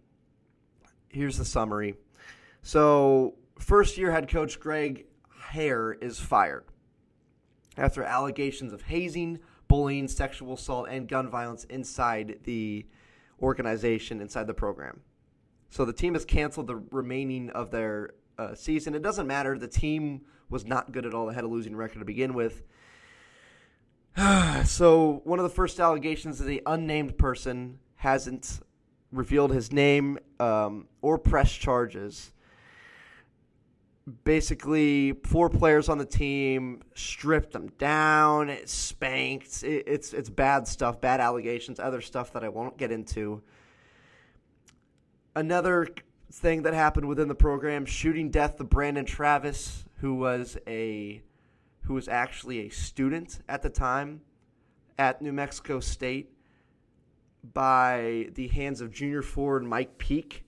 Here's 1.10 1.38
the 1.38 1.46
summary. 1.46 1.96
So 2.62 3.36
first 3.60 3.98
year 3.98 4.12
head 4.12 4.30
coach 4.30 4.60
Greg 4.60 5.06
Hare 5.50 5.94
is 5.94 6.20
fired 6.20 6.66
after 7.78 8.04
allegations 8.04 8.74
of 8.74 8.84
hazing, 8.84 9.40
bullying, 9.68 10.08
sexual 10.08 10.54
assault, 10.54 10.88
and 10.90 11.08
gun 11.08 11.30
violence 11.30 11.64
inside 11.66 12.40
the 12.44 12.86
organization, 13.42 14.20
inside 14.22 14.48
the 14.48 14.54
program. 14.54 15.02
So 15.70 15.86
the 15.86 15.94
team 15.94 16.14
has 16.14 16.26
canceled 16.26 16.68
the 16.68 16.78
remaining 16.92 17.50
of 17.52 17.72
their 17.72 18.12
uh, 18.38 18.56
season. 18.56 18.96
It 18.96 19.02
doesn't 19.02 19.28
matter. 19.28 19.58
The 19.58 19.68
team 19.68 20.22
was 20.50 20.66
not 20.66 20.92
good 20.92 21.06
at 21.06 21.14
all. 21.14 21.28
They 21.28 21.34
had 21.34 21.44
a 21.44 21.48
losing 21.48 21.76
record 21.76 22.00
to 22.00 22.06
begin 22.06 22.34
with. 22.34 22.64
so 24.66 25.22
one 25.24 25.40
of 25.40 25.44
the 25.44 25.50
first 25.50 25.80
allegations 25.80 26.40
is 26.40 26.46
the 26.46 26.64
unnamed 26.66 27.18
person 27.18 27.80
hasn't 27.98 28.60
revealed 29.12 29.52
his 29.52 29.72
name 29.72 30.18
um, 30.40 30.88
or 31.02 31.18
pressed 31.18 31.60
charges. 31.60 32.32
Basically, 34.24 35.12
four 35.26 35.50
players 35.50 35.90
on 35.90 35.98
the 35.98 36.06
team 36.06 36.82
stripped 36.96 37.52
them 37.52 37.68
down, 37.78 38.56
spanked. 38.66 39.64
It, 39.64 39.84
it's 39.86 40.14
it's 40.14 40.30
bad 40.30 40.66
stuff, 40.66 41.02
bad 41.02 41.20
allegations, 41.20 41.78
other 41.78 42.00
stuff 42.00 42.32
that 42.32 42.44
I 42.44 42.48
won't 42.48 42.78
get 42.78 42.90
into. 42.90 43.42
Another 45.36 45.88
thing 46.32 46.64
that 46.64 46.74
happened 46.74 47.10
within 47.10 47.28
the 47.28 47.36
program: 47.36 47.86
shooting 47.86 48.30
death 48.30 48.62
of 48.62 48.70
Brandon 48.70 49.04
Travis, 49.04 49.84
who 49.98 50.16
was 50.16 50.58
a 50.68 51.22
who 51.82 51.94
was 51.94 52.08
actually 52.08 52.60
a 52.60 52.70
student 52.70 53.40
at 53.48 53.62
the 53.62 53.70
time 53.70 54.22
at 54.98 55.22
New 55.22 55.32
Mexico 55.32 55.80
State 55.80 56.34
by 57.54 58.28
the 58.34 58.48
hands 58.50 58.82
of 58.82 58.92
junior 58.92 59.22
forward 59.22 59.64
Mike 59.64 59.98
Peake. 59.98 60.44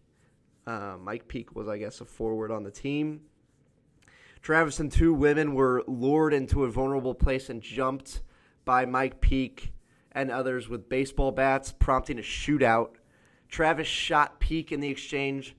Uh, 0.67 0.97
Mike 0.99 1.27
Peake 1.27 1.55
was, 1.55 1.67
I 1.67 1.77
guess, 1.77 2.01
a 2.01 2.05
forward 2.05 2.51
on 2.51 2.63
the 2.63 2.71
team. 2.71 3.21
Travis 4.41 4.79
and 4.79 4.91
two 4.91 5.13
women 5.13 5.53
were 5.53 5.83
lured 5.87 6.33
into 6.33 6.65
a 6.65 6.69
vulnerable 6.69 7.15
place 7.15 7.49
and 7.49 7.61
jumped 7.61 8.21
by 8.65 8.85
Mike 8.85 9.21
Peake 9.21 9.73
and 10.11 10.31
others 10.31 10.67
with 10.67 10.89
baseball 10.89 11.31
bats, 11.31 11.73
prompting 11.77 12.19
a 12.19 12.21
shootout. 12.21 12.91
Travis 13.47 13.87
shot 13.87 14.39
Peake 14.39 14.71
in 14.71 14.79
the 14.79 14.89
exchange, 14.89 15.55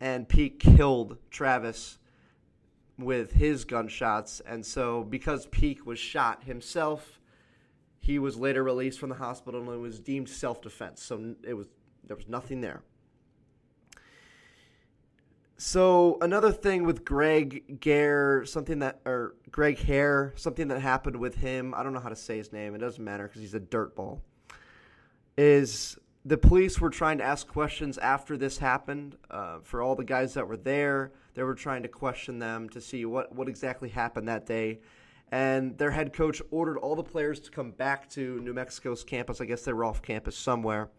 and 0.00 0.28
Peake 0.28 0.58
killed 0.60 1.16
Travis 1.30 1.98
with 2.98 3.32
his 3.32 3.64
gunshots. 3.64 4.40
And 4.46 4.64
so, 4.64 5.04
because 5.04 5.46
Peake 5.46 5.86
was 5.86 5.98
shot 5.98 6.44
himself, 6.44 7.20
he 8.04 8.18
was 8.18 8.36
later 8.36 8.62
released 8.62 8.98
from 8.98 9.08
the 9.08 9.14
hospital 9.14 9.60
and 9.60 9.70
it 9.70 9.78
was 9.78 9.98
deemed 9.98 10.28
self-defense. 10.28 11.02
So 11.02 11.34
it 11.42 11.54
was 11.54 11.68
there 12.06 12.16
was 12.16 12.28
nothing 12.28 12.60
there. 12.60 12.82
So 15.56 16.18
another 16.20 16.52
thing 16.52 16.84
with 16.84 17.04
Greg 17.04 17.80
Gare, 17.80 18.44
something 18.44 18.80
that 18.80 19.00
or 19.06 19.34
Greg 19.50 19.78
Hare, 19.78 20.34
something 20.36 20.68
that 20.68 20.80
happened 20.80 21.16
with 21.16 21.36
him. 21.36 21.72
I 21.74 21.82
don't 21.82 21.94
know 21.94 22.00
how 22.00 22.10
to 22.10 22.16
say 22.16 22.36
his 22.36 22.52
name. 22.52 22.74
It 22.74 22.78
doesn't 22.78 23.02
matter 23.02 23.26
because 23.26 23.40
he's 23.40 23.54
a 23.54 23.60
dirtball. 23.60 24.20
Is 25.38 25.96
the 26.26 26.36
police 26.36 26.80
were 26.80 26.90
trying 26.90 27.18
to 27.18 27.24
ask 27.24 27.48
questions 27.48 27.96
after 27.98 28.36
this 28.36 28.58
happened 28.58 29.16
uh, 29.30 29.60
for 29.62 29.80
all 29.80 29.94
the 29.94 30.04
guys 30.04 30.34
that 30.34 30.46
were 30.46 30.56
there. 30.56 31.12
They 31.34 31.42
were 31.42 31.54
trying 31.54 31.82
to 31.82 31.88
question 31.88 32.38
them 32.38 32.68
to 32.70 32.80
see 32.80 33.04
what, 33.04 33.34
what 33.34 33.48
exactly 33.48 33.88
happened 33.88 34.28
that 34.28 34.46
day. 34.46 34.80
And 35.32 35.76
their 35.78 35.90
head 35.90 36.12
coach 36.12 36.40
ordered 36.50 36.78
all 36.78 36.94
the 36.94 37.02
players 37.02 37.40
to 37.40 37.50
come 37.50 37.72
back 37.72 38.08
to 38.10 38.40
New 38.40 38.52
Mexico's 38.52 39.02
campus. 39.02 39.40
I 39.40 39.46
guess 39.46 39.62
they 39.62 39.72
were 39.72 39.84
off 39.84 40.00
campus 40.00 40.36
somewhere. 40.36 40.90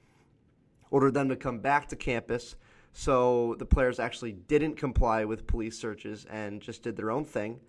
Ordered 0.92 1.14
them 1.14 1.30
to 1.30 1.36
come 1.36 1.60
back 1.60 1.88
to 1.90 1.96
campus. 1.96 2.56
So 2.92 3.56
the 3.60 3.66
players 3.66 4.00
actually 4.00 4.34
didn't 4.34 4.76
comply 4.76 5.26
with 5.26 5.48
police 5.48 5.78
searches 5.78 6.26
and 6.30 6.62
just 6.62 6.84
did 6.84 6.96
their 6.96 7.12
own 7.12 7.26
thing. 7.26 7.60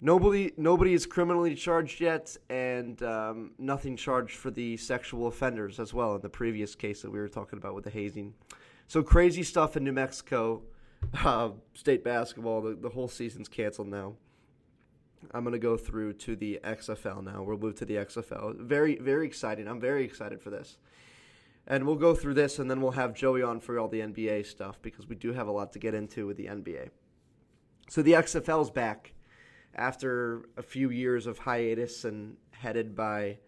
Nobody, 0.00 0.52
nobody 0.56 0.94
is 0.94 1.06
criminally 1.06 1.56
charged 1.56 2.00
yet, 2.00 2.36
and 2.48 3.02
um, 3.02 3.50
nothing 3.58 3.96
charged 3.96 4.36
for 4.36 4.52
the 4.52 4.76
sexual 4.76 5.26
offenders 5.26 5.80
as 5.80 5.92
well 5.92 6.14
in 6.14 6.20
the 6.20 6.28
previous 6.28 6.76
case 6.76 7.02
that 7.02 7.10
we 7.10 7.18
were 7.18 7.28
talking 7.28 7.58
about 7.58 7.74
with 7.74 7.82
the 7.82 7.90
hazing. 7.90 8.32
So 8.86 9.02
crazy 9.02 9.42
stuff 9.42 9.76
in 9.76 9.82
New 9.82 9.92
Mexico. 9.92 10.62
Uh, 11.24 11.50
state 11.74 12.04
basketball, 12.04 12.60
the, 12.60 12.74
the 12.74 12.90
whole 12.90 13.08
season's 13.08 13.48
canceled 13.48 13.88
now. 13.88 14.14
I'm 15.32 15.42
going 15.42 15.52
to 15.52 15.58
go 15.58 15.76
through 15.76 16.14
to 16.14 16.36
the 16.36 16.60
XFL 16.62 17.24
now. 17.24 17.42
We'll 17.42 17.58
move 17.58 17.74
to 17.76 17.84
the 17.84 17.96
XFL. 17.96 18.56
Very, 18.60 18.96
very 18.96 19.26
exciting. 19.26 19.66
I'm 19.66 19.80
very 19.80 20.04
excited 20.04 20.40
for 20.40 20.50
this. 20.50 20.78
And 21.66 21.86
we'll 21.86 21.96
go 21.96 22.14
through 22.14 22.34
this 22.34 22.58
and 22.58 22.70
then 22.70 22.80
we'll 22.80 22.92
have 22.92 23.14
Joey 23.14 23.42
on 23.42 23.60
for 23.60 23.78
all 23.78 23.88
the 23.88 24.00
NBA 24.00 24.46
stuff 24.46 24.80
because 24.80 25.08
we 25.08 25.16
do 25.16 25.32
have 25.32 25.48
a 25.48 25.50
lot 25.50 25.72
to 25.72 25.78
get 25.78 25.94
into 25.94 26.26
with 26.26 26.36
the 26.36 26.46
NBA. 26.46 26.90
So 27.90 28.02
the 28.02 28.12
XFL 28.12 28.62
is 28.62 28.70
back 28.70 29.12
after 29.74 30.48
a 30.56 30.62
few 30.62 30.90
years 30.90 31.26
of 31.26 31.38
hiatus 31.38 32.04
and 32.04 32.36
headed 32.52 32.94
by 32.94 33.38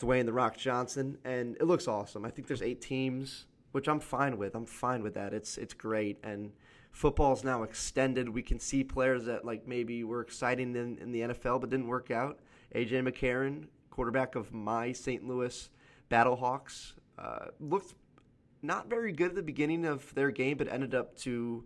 Dwayne 0.00 0.26
the 0.26 0.32
Rock 0.32 0.56
Johnson, 0.56 1.18
and 1.24 1.56
it 1.56 1.64
looks 1.64 1.86
awesome. 1.86 2.24
I 2.24 2.30
think 2.30 2.48
there's 2.48 2.62
eight 2.62 2.80
teams, 2.80 3.46
which 3.70 3.88
I'm 3.88 4.00
fine 4.00 4.36
with. 4.36 4.54
I'm 4.54 4.66
fine 4.66 5.02
with 5.02 5.14
that. 5.14 5.32
It's 5.32 5.58
it's 5.58 5.74
great, 5.74 6.18
and 6.24 6.50
football's 6.92 7.42
now 7.42 7.62
extended. 7.62 8.28
We 8.28 8.42
can 8.42 8.60
see 8.60 8.84
players 8.84 9.24
that 9.24 9.44
like 9.44 9.66
maybe 9.66 10.04
were 10.04 10.20
exciting 10.20 10.76
in, 10.76 10.98
in 10.98 11.10
the 11.10 11.20
NFL 11.22 11.60
but 11.60 11.70
didn't 11.70 11.88
work 11.88 12.10
out. 12.10 12.38
AJ 12.74 13.08
McCarron, 13.08 13.66
quarterback 13.90 14.34
of 14.34 14.52
my 14.52 14.92
St. 14.92 15.26
Louis 15.26 15.68
Battlehawks, 16.10 16.92
uh, 17.18 17.46
looked 17.58 17.94
not 18.62 18.88
very 18.88 19.12
good 19.12 19.30
at 19.30 19.34
the 19.34 19.42
beginning 19.42 19.84
of 19.84 20.14
their 20.14 20.30
game, 20.30 20.56
but 20.56 20.68
ended 20.72 20.94
up 20.94 21.16
to 21.18 21.64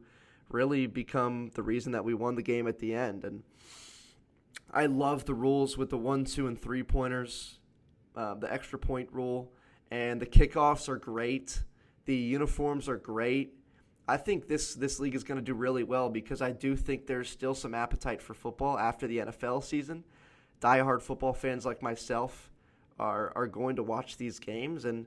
really 0.48 0.86
become 0.86 1.50
the 1.54 1.62
reason 1.62 1.92
that 1.92 2.04
we 2.04 2.14
won 2.14 2.36
the 2.36 2.42
game 2.42 2.66
at 2.66 2.78
the 2.78 2.94
end. 2.94 3.24
And 3.24 3.42
I 4.72 4.86
love 4.86 5.24
the 5.24 5.34
rules 5.34 5.76
with 5.76 5.90
the 5.90 5.98
one, 5.98 6.24
two, 6.24 6.46
and 6.46 6.60
three 6.60 6.82
pointers, 6.82 7.58
uh, 8.16 8.34
the 8.34 8.52
extra 8.52 8.78
point 8.78 9.08
rule, 9.12 9.52
and 9.90 10.20
the 10.20 10.26
kickoffs 10.26 10.88
are 10.88 10.96
great. 10.96 11.62
The 12.06 12.16
uniforms 12.16 12.88
are 12.88 12.96
great. 12.96 13.55
I 14.08 14.16
think 14.16 14.48
this 14.48 14.74
this 14.74 15.00
league 15.00 15.14
is 15.14 15.24
going 15.24 15.38
to 15.38 15.44
do 15.44 15.54
really 15.54 15.82
well 15.82 16.08
because 16.08 16.40
I 16.40 16.52
do 16.52 16.76
think 16.76 17.06
there's 17.06 17.28
still 17.28 17.54
some 17.54 17.74
appetite 17.74 18.22
for 18.22 18.34
football 18.34 18.78
after 18.78 19.06
the 19.06 19.18
NFL 19.18 19.64
season. 19.64 20.04
Diehard 20.60 21.02
football 21.02 21.32
fans 21.32 21.66
like 21.66 21.82
myself 21.82 22.50
are 22.98 23.32
are 23.34 23.46
going 23.46 23.76
to 23.76 23.82
watch 23.82 24.16
these 24.16 24.38
games, 24.38 24.84
and 24.84 25.06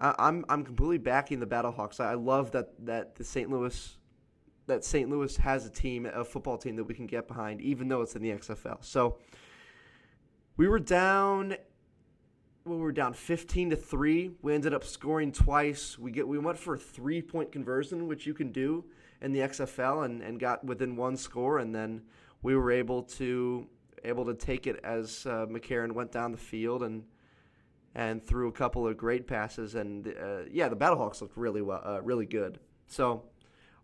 I, 0.00 0.14
I'm 0.18 0.44
I'm 0.48 0.64
completely 0.64 0.98
backing 0.98 1.40
the 1.40 1.46
Battlehawks. 1.46 2.00
I 2.00 2.14
love 2.14 2.52
that 2.52 2.72
that 2.86 3.16
the 3.16 3.24
St. 3.24 3.50
Louis 3.50 3.96
that 4.66 4.84
St. 4.84 5.10
Louis 5.10 5.36
has 5.36 5.66
a 5.66 5.70
team, 5.70 6.06
a 6.06 6.24
football 6.24 6.56
team 6.56 6.76
that 6.76 6.84
we 6.84 6.94
can 6.94 7.06
get 7.06 7.28
behind, 7.28 7.60
even 7.60 7.88
though 7.88 8.00
it's 8.00 8.16
in 8.16 8.22
the 8.22 8.30
XFL. 8.30 8.82
So 8.82 9.18
we 10.56 10.68
were 10.68 10.78
down. 10.78 11.56
Well, 12.66 12.78
we 12.78 12.82
were 12.82 12.92
down 12.92 13.12
15 13.12 13.70
to 13.70 13.76
three. 13.76 14.30
We 14.40 14.54
ended 14.54 14.72
up 14.72 14.84
scoring 14.84 15.32
twice. 15.32 15.98
We 15.98 16.10
get 16.10 16.26
we 16.26 16.38
went 16.38 16.56
for 16.56 16.74
a 16.74 16.78
three 16.78 17.20
point 17.20 17.52
conversion, 17.52 18.08
which 18.08 18.26
you 18.26 18.32
can 18.32 18.52
do 18.52 18.86
in 19.20 19.32
the 19.32 19.40
XFL, 19.40 20.06
and, 20.06 20.22
and 20.22 20.40
got 20.40 20.64
within 20.64 20.96
one 20.96 21.18
score, 21.18 21.58
and 21.58 21.74
then 21.74 22.00
we 22.42 22.56
were 22.56 22.72
able 22.72 23.02
to 23.02 23.66
able 24.02 24.24
to 24.24 24.32
take 24.32 24.66
it 24.66 24.80
as 24.82 25.26
uh, 25.26 25.44
McCarron 25.44 25.92
went 25.92 26.10
down 26.10 26.32
the 26.32 26.38
field 26.38 26.82
and 26.82 27.04
and 27.94 28.24
threw 28.24 28.48
a 28.48 28.52
couple 28.52 28.88
of 28.88 28.96
great 28.96 29.26
passes, 29.26 29.74
and 29.74 30.08
uh, 30.08 30.44
yeah, 30.50 30.70
the 30.70 30.76
Battlehawks 30.76 31.20
looked 31.20 31.36
really 31.36 31.60
well, 31.60 31.82
uh, 31.84 32.00
really 32.00 32.26
good. 32.26 32.60
So 32.86 33.24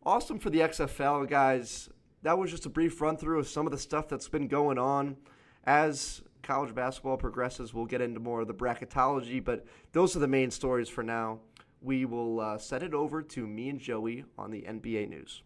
awesome 0.07 0.39
for 0.39 0.49
the 0.49 0.61
XFL, 0.61 1.29
guys. 1.29 1.91
That 2.23 2.39
was 2.39 2.51
just 2.51 2.65
a 2.65 2.71
brief 2.71 2.99
run 3.03 3.19
through 3.19 3.41
of 3.41 3.47
some 3.49 3.67
of 3.67 3.73
the 3.73 3.79
stuff 3.79 4.09
that's 4.09 4.29
been 4.29 4.49
going 4.49 4.79
on. 4.79 5.19
As 5.65 6.23
college 6.51 6.75
basketball 6.75 7.17
progresses, 7.17 7.73
we'll 7.73 7.87
get 7.87 8.01
into 8.01 8.19
more 8.19 8.41
of 8.41 8.49
the 8.49 8.55
bracketology, 8.55 9.43
but 9.43 9.65
those 9.93 10.17
are 10.17 10.19
the 10.19 10.27
main 10.27 10.51
stories 10.51 10.89
for 10.89 11.05
now. 11.05 11.39
We 11.81 12.05
will 12.07 12.41
uh, 12.41 12.59
set 12.59 12.83
it 12.83 12.93
over 12.93 13.23
to 13.23 13.47
me 13.47 13.69
and 13.69 13.79
Joey 13.79 14.25
on 14.37 14.51
the 14.51 14.63
NBA 14.63 15.09
news. 15.09 15.45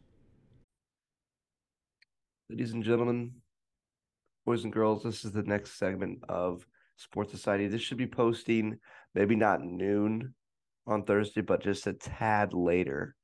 Ladies 2.48 2.72
and 2.72 2.82
gentlemen, 2.82 3.32
boys 4.46 4.64
and 4.64 4.72
girls, 4.72 5.02
this 5.02 5.26
is 5.26 5.32
the 5.32 5.42
next 5.42 5.78
segment 5.78 6.20
of 6.26 6.66
Sports 6.96 7.32
Society. 7.32 7.68
This 7.68 7.82
should 7.82 7.98
be 7.98 8.06
posting 8.06 8.78
maybe 9.14 9.36
not 9.36 9.62
noon 9.62 10.32
on 10.86 11.04
Thursday, 11.04 11.42
but 11.42 11.62
just 11.62 11.86
a 11.86 11.92
tad 11.92 12.54
later 12.54 13.14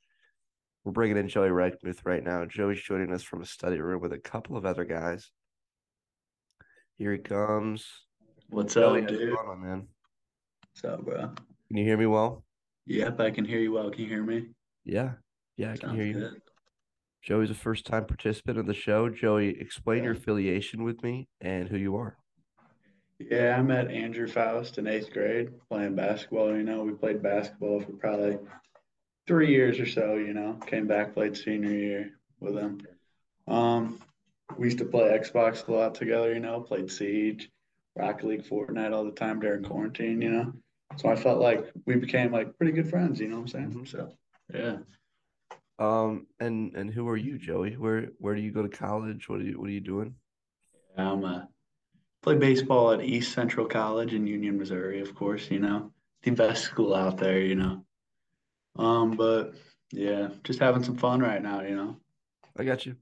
we're 0.85 0.93
bringing 0.93 1.17
in 1.17 1.29
Joey 1.29 1.49
Reichmuth 1.49 2.01
right 2.05 2.23
now. 2.23 2.45
Joey's 2.45 2.83
joining 2.83 3.13
us 3.15 3.23
from 3.23 3.41
a 3.41 3.47
study 3.47 3.81
room 3.81 4.03
with 4.03 4.13
a 4.13 4.19
couple 4.19 4.59
of 4.59 4.67
other 4.67 4.85
guys. 4.85 5.31
Here 7.00 7.12
he 7.12 7.19
comes. 7.19 7.87
What's 8.50 8.76
up, 8.76 8.95
dude? 9.07 9.35
on, 9.35 9.62
man? 9.62 9.88
What's 10.69 10.85
up, 10.85 11.02
bro? 11.02 11.30
Can 11.69 11.78
you 11.78 11.83
hear 11.83 11.97
me 11.97 12.04
well? 12.04 12.45
Yep, 12.85 13.19
I 13.21 13.30
can 13.30 13.47
hear 13.47 13.59
you 13.59 13.73
well. 13.73 13.88
Can 13.88 14.02
you 14.02 14.09
hear 14.11 14.23
me? 14.23 14.49
Yeah. 14.85 15.12
Yeah, 15.57 15.69
I 15.69 15.76
can 15.78 15.80
Sounds 15.80 15.95
hear 15.97 16.04
you. 16.04 16.12
good. 16.12 16.42
Joey's 17.23 17.49
a 17.49 17.54
first 17.54 17.87
time 17.87 18.04
participant 18.04 18.59
of 18.59 18.66
the 18.66 18.75
show. 18.75 19.09
Joey, 19.09 19.59
explain 19.59 20.04
your 20.04 20.12
affiliation 20.12 20.83
with 20.83 21.02
me 21.02 21.26
and 21.40 21.71
who 21.71 21.78
you 21.78 21.97
are. 21.97 22.19
Yeah, 23.19 23.57
I 23.59 23.62
met 23.62 23.90
Andrew 23.90 24.28
Faust 24.28 24.76
in 24.76 24.87
eighth 24.87 25.11
grade 25.11 25.52
playing 25.71 25.95
basketball. 25.95 26.54
You 26.54 26.64
know, 26.64 26.83
we 26.83 26.92
played 26.92 27.23
basketball 27.23 27.80
for 27.80 27.92
probably 27.92 28.37
three 29.26 29.49
years 29.49 29.80
or 29.80 29.87
so. 29.87 30.16
You 30.16 30.35
know, 30.35 30.59
came 30.66 30.87
back, 30.87 31.14
played 31.14 31.35
senior 31.35 31.71
year 31.71 32.11
with 32.40 32.59
him. 32.59 32.83
Um, 33.49 34.00
we 34.59 34.66
used 34.66 34.78
to 34.78 34.85
play 34.85 35.19
Xbox 35.19 35.66
a 35.66 35.73
lot 35.73 35.95
together. 35.95 36.33
You 36.33 36.40
know, 36.40 36.61
played 36.61 36.90
Siege, 36.90 37.50
Rocket 37.97 38.26
League, 38.26 38.45
Fortnite 38.45 38.92
all 38.92 39.04
the 39.04 39.12
time 39.12 39.40
during 39.40 39.64
quarantine. 39.64 40.21
You 40.21 40.30
know, 40.30 40.52
so 40.97 41.09
I 41.09 41.16
felt 41.16 41.40
like 41.40 41.71
we 41.87 41.97
became 41.97 42.33
like 42.33 42.57
pretty 42.57 42.73
good 42.73 42.88
friends. 42.90 43.21
You 43.21 43.28
know 43.28 43.37
what 43.37 43.54
I'm 43.54 43.73
saying? 43.73 43.73
Mhm. 43.73 43.88
So, 43.88 44.12
yeah. 44.52 44.78
Um 45.78 46.26
and 46.38 46.75
and 46.75 46.90
who 46.90 47.09
are 47.09 47.16
you, 47.16 47.38
Joey? 47.38 47.76
Where 47.76 48.09
where 48.19 48.35
do 48.35 48.40
you 48.42 48.52
go 48.52 48.62
to 48.62 48.69
college? 48.69 49.28
What 49.28 49.40
are 49.40 49.45
you 49.45 49.59
what 49.59 49.69
are 49.69 49.73
you 49.73 49.80
doing? 49.80 50.14
I'm 50.97 51.25
uh, 51.25 51.42
play 52.23 52.37
baseball 52.37 52.92
at 52.92 53.02
East 53.02 53.33
Central 53.33 53.66
College 53.66 54.12
in 54.12 54.26
Union, 54.26 54.59
Missouri, 54.59 55.00
of 55.00 55.14
course, 55.14 55.50
you 55.50 55.61
know, 55.61 55.92
the 56.23 56.33
best 56.33 56.64
school 56.64 56.95
out 56.95 57.16
there, 57.16 57.40
you 57.40 57.54
know. 57.54 57.85
Um, 58.76 59.12
but 59.16 59.54
yeah, 59.92 60.28
just 60.45 60.59
having 60.59 60.83
some 60.83 60.97
fun 60.97 61.21
right 61.21 61.42
now, 61.42 61.62
you 61.62 61.76
know. 61.76 61.97
I 62.59 62.64
got 62.64 62.85
you. 62.85 62.97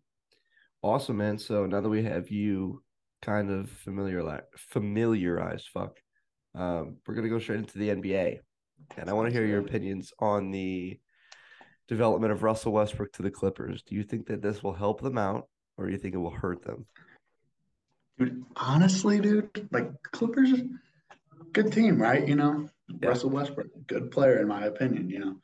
Awesome, 0.82 1.16
man. 1.16 1.38
So 1.38 1.66
now 1.66 1.80
that 1.80 1.88
we 1.88 2.04
have 2.04 2.30
you 2.30 2.82
kind 3.22 3.50
of 3.50 3.68
familiar 3.70 4.42
familiarized, 4.56 5.68
fuck, 5.72 5.98
um, 6.54 6.96
we're 7.06 7.14
gonna 7.14 7.28
go 7.28 7.38
straight 7.38 7.58
into 7.58 7.78
the 7.78 7.88
NBA, 7.90 8.38
and 8.96 9.10
I 9.10 9.12
want 9.12 9.28
to 9.28 9.32
hear 9.32 9.46
your 9.46 9.60
opinions 9.60 10.12
on 10.18 10.50
the 10.50 10.98
development 11.88 12.32
of 12.32 12.42
Russell 12.42 12.72
Westbrook 12.72 13.12
to 13.14 13.22
the 13.22 13.30
Clippers. 13.30 13.82
Do 13.82 13.94
you 13.96 14.04
think 14.04 14.26
that 14.26 14.42
this 14.42 14.62
will 14.62 14.74
help 14.74 15.00
them 15.00 15.18
out, 15.18 15.48
or 15.76 15.86
do 15.86 15.92
you 15.92 15.98
think 15.98 16.14
it 16.14 16.18
will 16.18 16.30
hurt 16.30 16.62
them? 16.62 16.86
Dude, 18.18 18.44
honestly, 18.56 19.20
dude, 19.20 19.68
like 19.72 19.90
Clippers, 20.12 20.52
good 21.52 21.72
team, 21.72 22.00
right? 22.00 22.26
You 22.26 22.36
know, 22.36 22.68
Yeah. 22.88 23.08
Russell 23.08 23.30
Westbrook, 23.30 23.68
good 23.86 24.10
player 24.10 24.38
in 24.38 24.48
my 24.48 24.66
opinion, 24.66 25.10
you 25.10 25.18
know. 25.18 25.40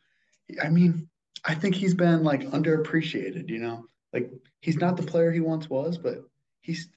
I 0.63 0.69
mean, 0.69 1.09
I 1.45 1.55
think 1.55 1.75
he's 1.75 1.95
been 1.95 2.23
like 2.23 2.43
underappreciated, 2.43 3.49
you 3.49 3.59
know. 3.59 3.87
Like 4.15 4.31
he's 4.61 4.77
not 4.79 4.97
the 4.97 5.03
player 5.03 5.33
he 5.33 5.41
once 5.41 5.69
was, 5.69 5.99
but 5.99 6.25
he's 6.61 6.89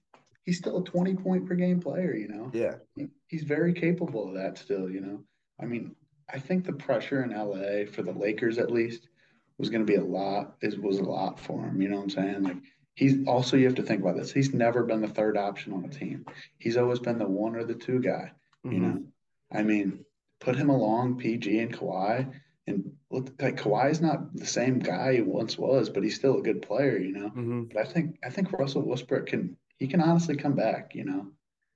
he's 0.45 0.59
still 0.59 0.77
a 0.77 0.83
20 0.83 1.15
point 1.15 1.45
per 1.47 1.55
game 1.55 1.81
player, 1.81 2.15
you 2.15 2.27
know. 2.29 2.51
Yeah, 2.53 2.75
He- 2.95 3.09
He's 3.27 3.43
very 3.43 3.73
capable 3.73 4.29
of 4.29 4.35
that 4.35 4.57
still, 4.57 4.89
you 4.89 5.01
know. 5.01 5.21
I 5.59 5.65
mean, 5.65 5.95
I 6.33 6.39
think 6.39 6.63
the 6.63 6.71
pressure 6.71 7.23
in 7.23 7.31
LA 7.31 7.85
for 7.91 8.03
the 8.03 8.13
Lakers 8.13 8.57
at 8.57 8.71
least 8.71 9.09
was 9.57 9.69
going 9.69 9.85
to 9.85 9.91
be 9.91 9.97
a 9.99 10.03
lot. 10.03 10.55
It 10.61 10.81
was 10.81 10.99
a 10.99 11.03
lot 11.03 11.37
for 11.39 11.65
him, 11.65 11.81
you 11.81 11.89
know 11.89 11.97
what 11.97 12.03
I'm 12.03 12.09
saying? 12.11 12.43
Like 12.43 12.57
he's 12.93 13.27
also 13.27 13.57
you 13.57 13.65
have 13.65 13.75
to 13.75 13.83
think 13.83 14.01
about 14.01 14.15
this. 14.15 14.31
He's 14.31 14.53
never 14.53 14.83
been 14.83 15.01
the 15.01 15.07
third 15.09 15.35
option 15.35 15.73
on 15.73 15.83
a 15.83 15.89
team. 15.89 16.25
He's 16.59 16.77
always 16.77 16.99
been 16.99 17.17
the 17.17 17.27
one 17.27 17.55
or 17.55 17.63
the 17.65 17.73
two 17.75 17.99
guy, 17.99 18.31
you 18.63 18.71
Mhm. 18.71 18.81
know. 18.81 19.03
I 19.51 19.63
mean, 19.63 20.05
put 20.39 20.55
him 20.55 20.69
along 20.69 21.17
PG 21.17 21.59
and 21.59 21.73
Kawhi 21.73 22.31
and 22.67 22.91
look 23.09 23.31
like 23.41 23.57
Kawhi's 23.57 24.01
not 24.01 24.35
the 24.35 24.45
same 24.45 24.79
guy 24.79 25.15
he 25.15 25.21
once 25.21 25.57
was, 25.57 25.89
but 25.89 26.03
he's 26.03 26.15
still 26.15 26.37
a 26.37 26.43
good 26.43 26.61
player, 26.61 26.97
you 26.97 27.13
know. 27.13 27.29
Mhm. 27.29 27.73
But 27.73 27.87
I 27.87 27.89
think 27.89 28.17
I 28.23 28.29
think 28.29 28.51
Russell 28.51 28.83
Westbrook 28.83 29.27
can 29.27 29.57
he 29.79 29.87
can 29.87 30.01
honestly 30.01 30.35
come 30.35 30.53
back, 30.55 30.93
you 30.95 31.05
know. 31.05 31.27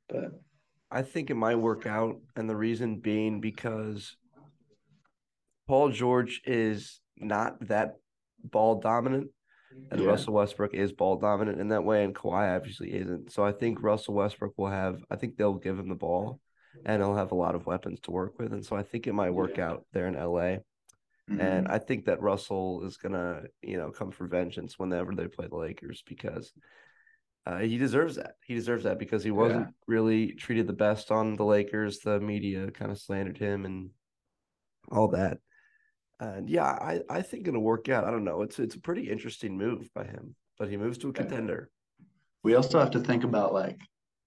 But 0.09 0.41
I 0.91 1.01
think 1.03 1.29
it 1.29 1.35
might 1.35 1.55
work 1.55 1.85
out, 1.85 2.19
and 2.35 2.49
the 2.49 2.55
reason 2.55 2.99
being 2.99 3.39
because 3.39 4.17
Paul 5.67 5.89
George 5.89 6.41
is 6.45 6.99
not 7.17 7.67
that 7.67 7.95
ball 8.43 8.81
dominant, 8.81 9.29
and 9.91 10.01
Yeah. 10.01 10.07
Russell 10.07 10.33
Westbrook 10.33 10.73
is 10.73 10.91
ball 10.91 11.15
dominant 11.17 11.61
in 11.61 11.69
that 11.69 11.85
way, 11.85 12.03
and 12.03 12.13
Kawhi 12.13 12.53
obviously 12.55 12.91
isn't. 12.93 13.31
So 13.31 13.45
I 13.45 13.53
think 13.53 13.81
Russell 13.81 14.15
Westbrook 14.15 14.57
will 14.57 14.67
have. 14.67 15.01
I 15.09 15.15
think 15.15 15.37
they'll 15.37 15.53
give 15.53 15.79
him 15.79 15.87
the 15.87 15.95
ball, 15.95 16.41
and 16.85 17.01
he'll 17.01 17.15
have 17.15 17.31
a 17.31 17.35
lot 17.35 17.55
of 17.55 17.65
weapons 17.67 18.01
to 18.01 18.11
work 18.11 18.37
with, 18.37 18.51
and 18.51 18.65
so 18.65 18.75
I 18.75 18.83
think 18.83 19.07
it 19.07 19.13
might 19.13 19.29
work 19.29 19.57
Yeah. 19.57 19.69
out 19.69 19.85
there 19.93 20.07
in 20.07 20.15
LA. 20.15 20.57
And 21.39 21.67
I 21.67 21.77
think 21.79 22.05
that 22.05 22.21
Russell 22.21 22.85
is 22.85 22.97
gonna, 22.97 23.43
you 23.61 23.77
know, 23.77 23.91
come 23.91 24.11
for 24.11 24.27
vengeance 24.27 24.77
whenever 24.77 25.15
they 25.15 25.27
play 25.27 25.47
the 25.47 25.55
Lakers 25.55 26.03
because 26.05 26.51
uh, 27.45 27.59
he 27.59 27.77
deserves 27.77 28.15
that. 28.15 28.33
He 28.45 28.53
deserves 28.53 28.83
that 28.83 28.99
because 28.99 29.23
he 29.23 29.31
wasn't 29.31 29.67
Yeah. 29.67 29.71
really 29.87 30.33
treated 30.33 30.67
the 30.67 30.73
best 30.73 31.11
on 31.11 31.35
the 31.35 31.45
Lakers. 31.45 31.99
The 31.99 32.19
media 32.19 32.69
kind 32.71 32.91
of 32.91 32.99
slandered 32.99 33.37
him 33.37 33.65
and 33.65 33.89
all 34.91 35.07
that. 35.09 35.39
And 36.19 36.49
yeah, 36.49 36.65
I, 36.65 37.01
I 37.09 37.21
think 37.21 37.47
it'll 37.47 37.61
work 37.63 37.89
out. 37.89 38.03
I 38.03 38.11
don't 38.11 38.23
know. 38.23 38.43
It's 38.43 38.59
it's 38.59 38.75
a 38.75 38.79
pretty 38.79 39.09
interesting 39.09 39.57
move 39.57 39.89
by 39.95 40.03
him, 40.03 40.35
but 40.59 40.69
he 40.69 40.77
moves 40.77 40.99
to 40.99 41.09
a 41.09 41.13
contender. 41.13 41.69
We 42.43 42.55
also 42.55 42.79
have 42.79 42.91
to 42.91 42.99
think 42.99 43.23
about 43.23 43.53
like 43.53 43.79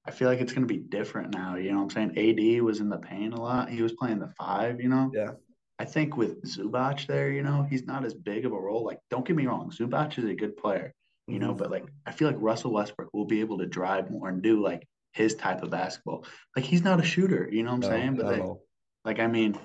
I 0.07 0.11
feel 0.11 0.29
like 0.29 0.41
it's 0.41 0.53
going 0.53 0.67
to 0.67 0.75
be 0.75 0.81
different 0.81 1.33
now. 1.33 1.57
You 1.57 1.71
know 1.71 1.79
what 1.83 1.97
I'm 1.97 2.15
saying? 2.15 2.59
AD 2.59 2.63
was 2.63 2.81
in 2.81 2.89
the 2.89 2.99
paint 2.99 3.33
a 3.35 3.41
lot. 3.41 3.71
He 3.71 3.81
was 3.81 3.93
playing 3.93 4.19
the 4.19 4.33
five, 4.37 4.81
you 4.81 4.89
know? 4.89 5.11
Yeah. 5.15 5.31
I 5.79 5.85
think 5.85 6.17
with 6.17 6.43
Zubac 6.45 7.07
there, 7.07 7.31
you 7.31 7.43
know, 7.43 7.67
he's 7.69 7.85
not 7.85 8.05
as 8.05 8.15
big 8.15 8.47
of 8.47 8.53
a 8.53 8.59
role. 8.59 8.85
Like, 8.85 8.99
don't 9.11 9.27
get 9.27 9.37
me 9.37 9.47
wrong, 9.47 9.71
Zubac 9.71 10.19
is 10.19 10.25
a 10.25 10.35
good 10.35 10.57
player, 10.57 10.93
you 11.27 11.39
know, 11.39 11.55
but 11.55 11.71
like, 11.71 11.85
I 12.07 12.13
feel 12.13 12.29
like 12.29 12.37
Russell 12.39 12.73
Westbrook 12.73 13.11
will 13.13 13.27
be 13.27 13.41
able 13.41 13.59
to 13.59 13.67
drive 13.67 14.11
more 14.11 14.29
and 14.29 14.43
do 14.43 14.63
like 14.63 14.87
his 15.13 15.35
type 15.35 15.63
of 15.63 15.71
basketball. 15.71 16.25
Like, 16.57 16.65
he's 16.65 16.83
not 16.83 17.01
a 17.01 17.05
shooter, 17.05 17.49
you 17.51 17.63
know 17.63 17.71
what 17.71 17.77
I'm 17.77 17.81
No, 17.81 17.89
saying? 17.89 18.15
But 18.17 18.27
at 18.27 18.39
like, 18.39 18.57
like, 19.05 19.19
I 19.21 19.27
mean, 19.27 19.59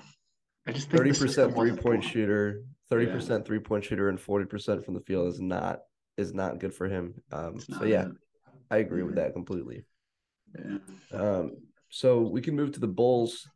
I 0.66 0.72
just 0.72 0.90
think 0.90 0.98
thirty 0.98 1.18
percent 1.18 1.54
three 1.54 1.72
point 1.72 2.04
shooter, 2.04 2.64
thirty 2.88 3.06
percent 3.06 3.46
three 3.46 3.60
point 3.60 3.84
shooter, 3.84 4.08
and 4.08 4.20
forty 4.20 4.46
percent 4.46 4.84
from 4.84 4.94
the 4.94 5.00
field 5.00 5.28
is 5.28 5.40
not 5.40 5.80
is 6.16 6.34
not 6.34 6.58
good 6.58 6.74
for 6.74 6.88
him. 6.88 7.14
Um, 7.32 7.58
so 7.60 7.84
yeah. 7.84 8.08
I 8.70 8.76
agree 8.76 9.02
with 9.02 9.16
that 9.16 9.32
completely. 9.32 9.84
Yeah. 10.54 10.78
Um, 11.12 11.56
so 11.88 12.20
we 12.20 12.40
can 12.40 12.54
move 12.54 12.72
to 12.72 12.80
the 12.80 12.86
Bulls. 12.86 13.48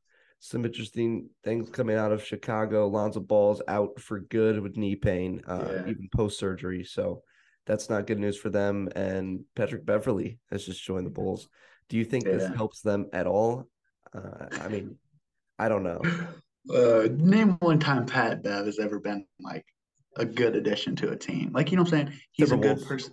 Some 0.44 0.66
interesting 0.66 1.30
things 1.42 1.70
coming 1.70 1.96
out 1.96 2.12
of 2.12 2.22
Chicago. 2.22 2.86
Lonzo 2.86 3.18
Ball's 3.18 3.62
out 3.66 3.98
for 3.98 4.20
good 4.20 4.60
with 4.60 4.76
knee 4.76 4.94
pain, 4.94 5.40
uh, 5.48 5.66
Yeah. 5.72 5.86
even 5.88 6.06
post 6.14 6.38
surgery. 6.38 6.84
So 6.84 7.22
that's 7.64 7.88
not 7.88 8.06
good 8.06 8.18
news 8.18 8.36
for 8.36 8.50
them. 8.50 8.90
And 8.94 9.46
Patrick 9.56 9.86
Beverley 9.86 10.38
has 10.50 10.66
just 10.66 10.84
joined 10.84 11.06
the 11.06 11.10
Bulls. 11.10 11.48
Do 11.88 11.96
you 11.96 12.04
think 12.04 12.24
this 12.24 12.46
helps 12.54 12.82
them 12.82 13.06
at 13.14 13.26
all? 13.26 13.70
Uh, 14.12 14.48
I 14.60 14.68
mean, 14.68 14.98
I 15.58 15.70
don't 15.70 15.82
know. 15.82 16.02
Uh, 16.74 17.08
name 17.10 17.58
one 17.60 17.78
time 17.78 18.06
Pat 18.06 18.42
Bev 18.42 18.64
has 18.64 18.78
ever 18.78 18.98
been 18.98 19.26
like 19.38 19.66
a 20.16 20.24
good 20.24 20.56
addition 20.56 20.96
to 20.96 21.10
a 21.10 21.16
team. 21.16 21.52
Like, 21.52 21.70
you 21.70 21.76
know 21.76 21.82
what 21.82 21.92
I'm 21.92 22.06
saying? 22.06 22.20
He's 22.32 22.52
a 22.52 22.56
good 22.56 22.82
person. 22.82 23.12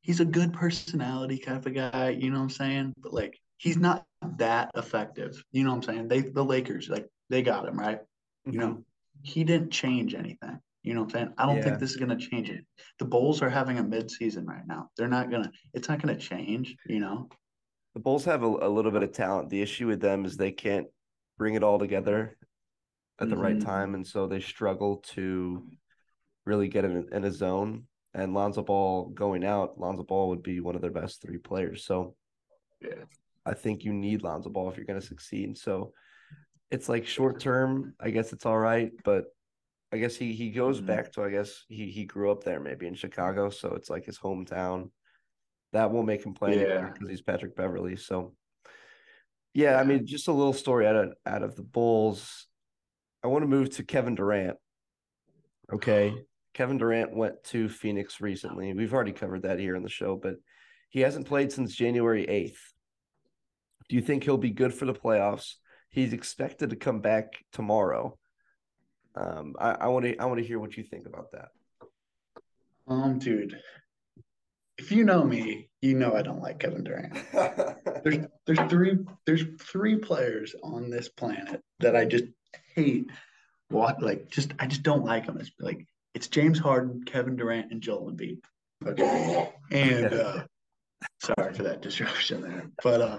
He's 0.00 0.20
a 0.20 0.24
good 0.24 0.54
personality 0.54 1.36
kind 1.36 1.58
of 1.58 1.66
a 1.66 1.70
guy, 1.70 2.10
you 2.10 2.30
know 2.30 2.38
what 2.38 2.44
I'm 2.44 2.50
saying? 2.50 2.94
But 2.98 3.12
like, 3.12 3.38
he's 3.58 3.76
not 3.76 4.06
that 4.38 4.70
effective. 4.74 5.42
You 5.52 5.64
know 5.64 5.70
what 5.70 5.88
I'm 5.88 5.94
saying? 5.94 6.08
They, 6.08 6.20
the 6.20 6.44
Lakers, 6.44 6.88
like, 6.88 7.06
they 7.30 7.42
got 7.42 7.66
him, 7.68 7.78
right? 7.78 8.00
You 8.44 8.58
know, 8.58 8.84
he 9.22 9.42
didn't 9.44 9.70
change 9.70 10.14
anything. 10.14 10.60
You 10.82 10.94
know 10.94 11.00
what 11.00 11.14
I'm 11.16 11.20
saying? 11.20 11.34
I 11.36 11.46
don't 11.46 11.56
Yeah. 11.56 11.64
think 11.64 11.78
this 11.80 11.90
is 11.90 11.96
going 11.96 12.16
to 12.16 12.28
change 12.28 12.48
it. 12.48 12.64
The 13.00 13.06
Bulls 13.06 13.42
are 13.42 13.50
having 13.50 13.78
a 13.78 13.84
midseason 13.84 14.46
right 14.46 14.64
now. 14.66 14.90
They're 14.96 15.08
not 15.08 15.30
going 15.30 15.42
to, 15.42 15.50
it's 15.74 15.88
not 15.88 16.00
going 16.00 16.16
to 16.16 16.20
change, 16.20 16.76
you 16.86 17.00
know? 17.00 17.28
The 17.94 18.00
Bulls 18.00 18.24
have 18.26 18.42
a, 18.42 18.46
a 18.46 18.68
little 18.68 18.92
bit 18.92 19.02
of 19.02 19.10
talent. 19.12 19.48
The 19.48 19.62
issue 19.62 19.88
with 19.88 20.00
them 20.00 20.24
is 20.24 20.36
they 20.36 20.52
can't 20.52 20.86
bring 21.38 21.54
it 21.54 21.64
all 21.64 21.78
together 21.78 22.36
at 23.18 23.30
the 23.30 23.36
right 23.36 23.56
Mhm. 23.56 23.64
time, 23.64 23.94
and 23.94 24.06
so 24.06 24.26
they 24.26 24.40
struggle 24.40 24.98
to 24.98 25.66
really 26.44 26.68
get 26.68 26.84
in, 26.84 27.08
in 27.12 27.24
a 27.24 27.32
zone. 27.32 27.88
And 28.14 28.32
Lonzo 28.32 28.62
Ball 28.62 29.08
going 29.08 29.44
out, 29.44 29.80
Lonzo 29.80 30.04
Ball 30.04 30.28
would 30.28 30.42
be 30.42 30.60
one 30.60 30.76
of 30.76 30.82
their 30.82 30.90
best 30.90 31.20
three 31.20 31.38
players. 31.38 31.84
So 31.84 32.14
Yeah. 32.80 33.04
I 33.46 33.54
think 33.54 33.84
you 33.84 33.92
need 33.92 34.22
Lonzo 34.22 34.50
Ball 34.50 34.68
if 34.70 34.76
you're 34.76 34.84
going 34.86 35.00
to 35.00 35.06
succeed. 35.06 35.56
So 35.56 35.92
it's 36.70 36.88
like 36.88 37.06
short 37.06 37.38
term, 37.40 37.94
I 38.00 38.10
guess 38.10 38.32
it's 38.32 38.44
all 38.44 38.58
right, 38.58 38.90
but 39.04 39.26
I 39.92 39.98
guess 39.98 40.16
he 40.16 40.32
he 40.34 40.50
goes 40.50 40.80
Mhm. 40.80 40.86
back 40.86 41.12
to 41.12 41.22
I 41.22 41.30
guess 41.30 41.64
he 41.68 41.90
he 41.90 42.04
grew 42.04 42.30
up 42.32 42.42
there 42.42 42.58
maybe 42.58 42.86
in 42.88 42.94
Chicago, 42.94 43.50
so 43.50 43.74
it's 43.74 43.88
like 43.88 44.04
his 44.04 44.18
hometown. 44.18 44.90
That 45.72 45.92
won't 45.92 46.08
make 46.08 46.26
him 46.26 46.34
play 46.34 46.52
anymore 46.54 46.68
Yeah. 46.86 46.90
because 46.92 47.08
he's 47.08 47.22
Patrick 47.22 47.54
Beverley. 47.54 47.94
So 47.96 48.34
yeah, 49.54 49.78
I 49.80 49.84
mean, 49.84 50.04
just 50.06 50.28
a 50.28 50.32
little 50.32 50.52
story 50.52 50.86
out 50.86 50.96
of 50.96 51.14
out 51.24 51.42
of 51.44 51.54
the 51.54 51.62
Bulls. 51.62 52.46
I 53.22 53.28
want 53.28 53.42
to 53.44 53.48
move 53.48 53.70
to 53.76 53.84
Kevin 53.84 54.14
Durant. 54.16 54.58
Okay. 55.72 56.14
Kevin 56.54 56.78
Durant 56.78 57.14
went 57.14 57.42
to 57.44 57.68
Phoenix 57.68 58.20
recently. 58.20 58.72
We've 58.72 58.92
already 58.94 59.12
covered 59.12 59.42
that 59.42 59.58
here 59.58 59.76
in 59.76 59.82
the 59.82 59.88
show, 59.90 60.16
but 60.16 60.36
he 60.88 61.00
hasn't 61.00 61.26
played 61.26 61.52
since 61.52 61.74
January 61.74 62.24
8th. 62.26 62.72
Do 63.88 63.96
you 63.96 64.02
think 64.02 64.24
he'll 64.24 64.36
be 64.36 64.50
good 64.50 64.74
for 64.74 64.84
the 64.84 64.94
playoffs? 64.94 65.54
He's 65.90 66.12
expected 66.12 66.70
to 66.70 66.76
come 66.76 67.00
back 67.00 67.44
tomorrow. 67.52 68.18
Um, 69.14 69.54
I, 69.58 69.88
want 69.88 70.04
to 70.04 70.16
I 70.18 70.26
want 70.26 70.40
to 70.40 70.46
hear 70.46 70.58
what 70.58 70.76
you 70.76 70.82
think 70.82 71.06
about 71.06 71.32
that. 71.32 71.48
Um, 72.86 73.18
dude, 73.18 73.58
if 74.78 74.92
you 74.92 75.04
know 75.04 75.24
me, 75.24 75.70
you 75.80 75.94
know 75.94 76.14
I 76.14 76.22
don't 76.22 76.42
like 76.42 76.58
Kevin 76.58 76.84
Durant. 76.84 77.16
There's 78.04 78.26
there's 78.46 78.70
three 78.70 78.98
there's 79.24 79.42
three 79.60 79.96
players 79.96 80.54
on 80.62 80.90
this 80.90 81.08
planet 81.08 81.60
that 81.80 81.96
I 81.96 82.04
just 82.04 82.24
hate. 82.74 83.10
What 83.68 84.00
like 84.00 84.30
just 84.30 84.52
I 84.60 84.66
just 84.66 84.82
don't 84.84 85.04
like 85.04 85.26
them. 85.26 85.38
It's 85.38 85.50
like 85.58 85.86
it's 86.14 86.28
James 86.28 86.58
Harden, 86.58 87.02
Kevin 87.04 87.36
Durant, 87.36 87.72
and 87.72 87.80
Joel 87.80 88.12
Embiid. 88.12 88.38
Okay, 88.86 89.50
and 89.72 90.06
uh, 90.12 90.44
sorry 91.20 91.52
for 91.54 91.64
that 91.64 91.82
disruption 91.82 92.42
there, 92.42 92.70
but 92.82 93.00
uh, 93.00 93.18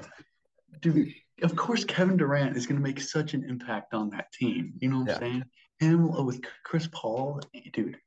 dude, 0.81 1.13
of 1.43 1.55
course 1.55 1.83
Kevin 1.83 2.17
Durant 2.17 2.55
is 2.57 2.65
going 2.67 2.77
to 2.77 2.83
make 2.83 2.99
such 2.99 3.33
an 3.33 3.43
impact 3.43 3.93
on 3.93 4.09
that 4.11 4.31
team. 4.31 4.73
You 4.79 4.89
know 4.89 4.99
what 4.99 5.07
Yeah. 5.07 5.13
I'm 5.15 5.19
saying? 5.19 5.43
Him 5.79 6.25
with 6.25 6.41
Chris 6.63 6.87
Paul, 6.91 7.39
dude, 7.73 7.97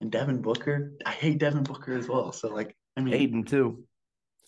and 0.00 0.10
Devin 0.10 0.40
Booker. 0.40 0.92
I 1.04 1.10
hate 1.10 1.38
Devin 1.38 1.62
Booker 1.64 1.94
as 1.94 2.08
well. 2.08 2.32
So 2.32 2.48
like, 2.48 2.74
I 2.96 3.00
mean, 3.02 3.14
Ayton 3.14 3.44
too. 3.44 3.84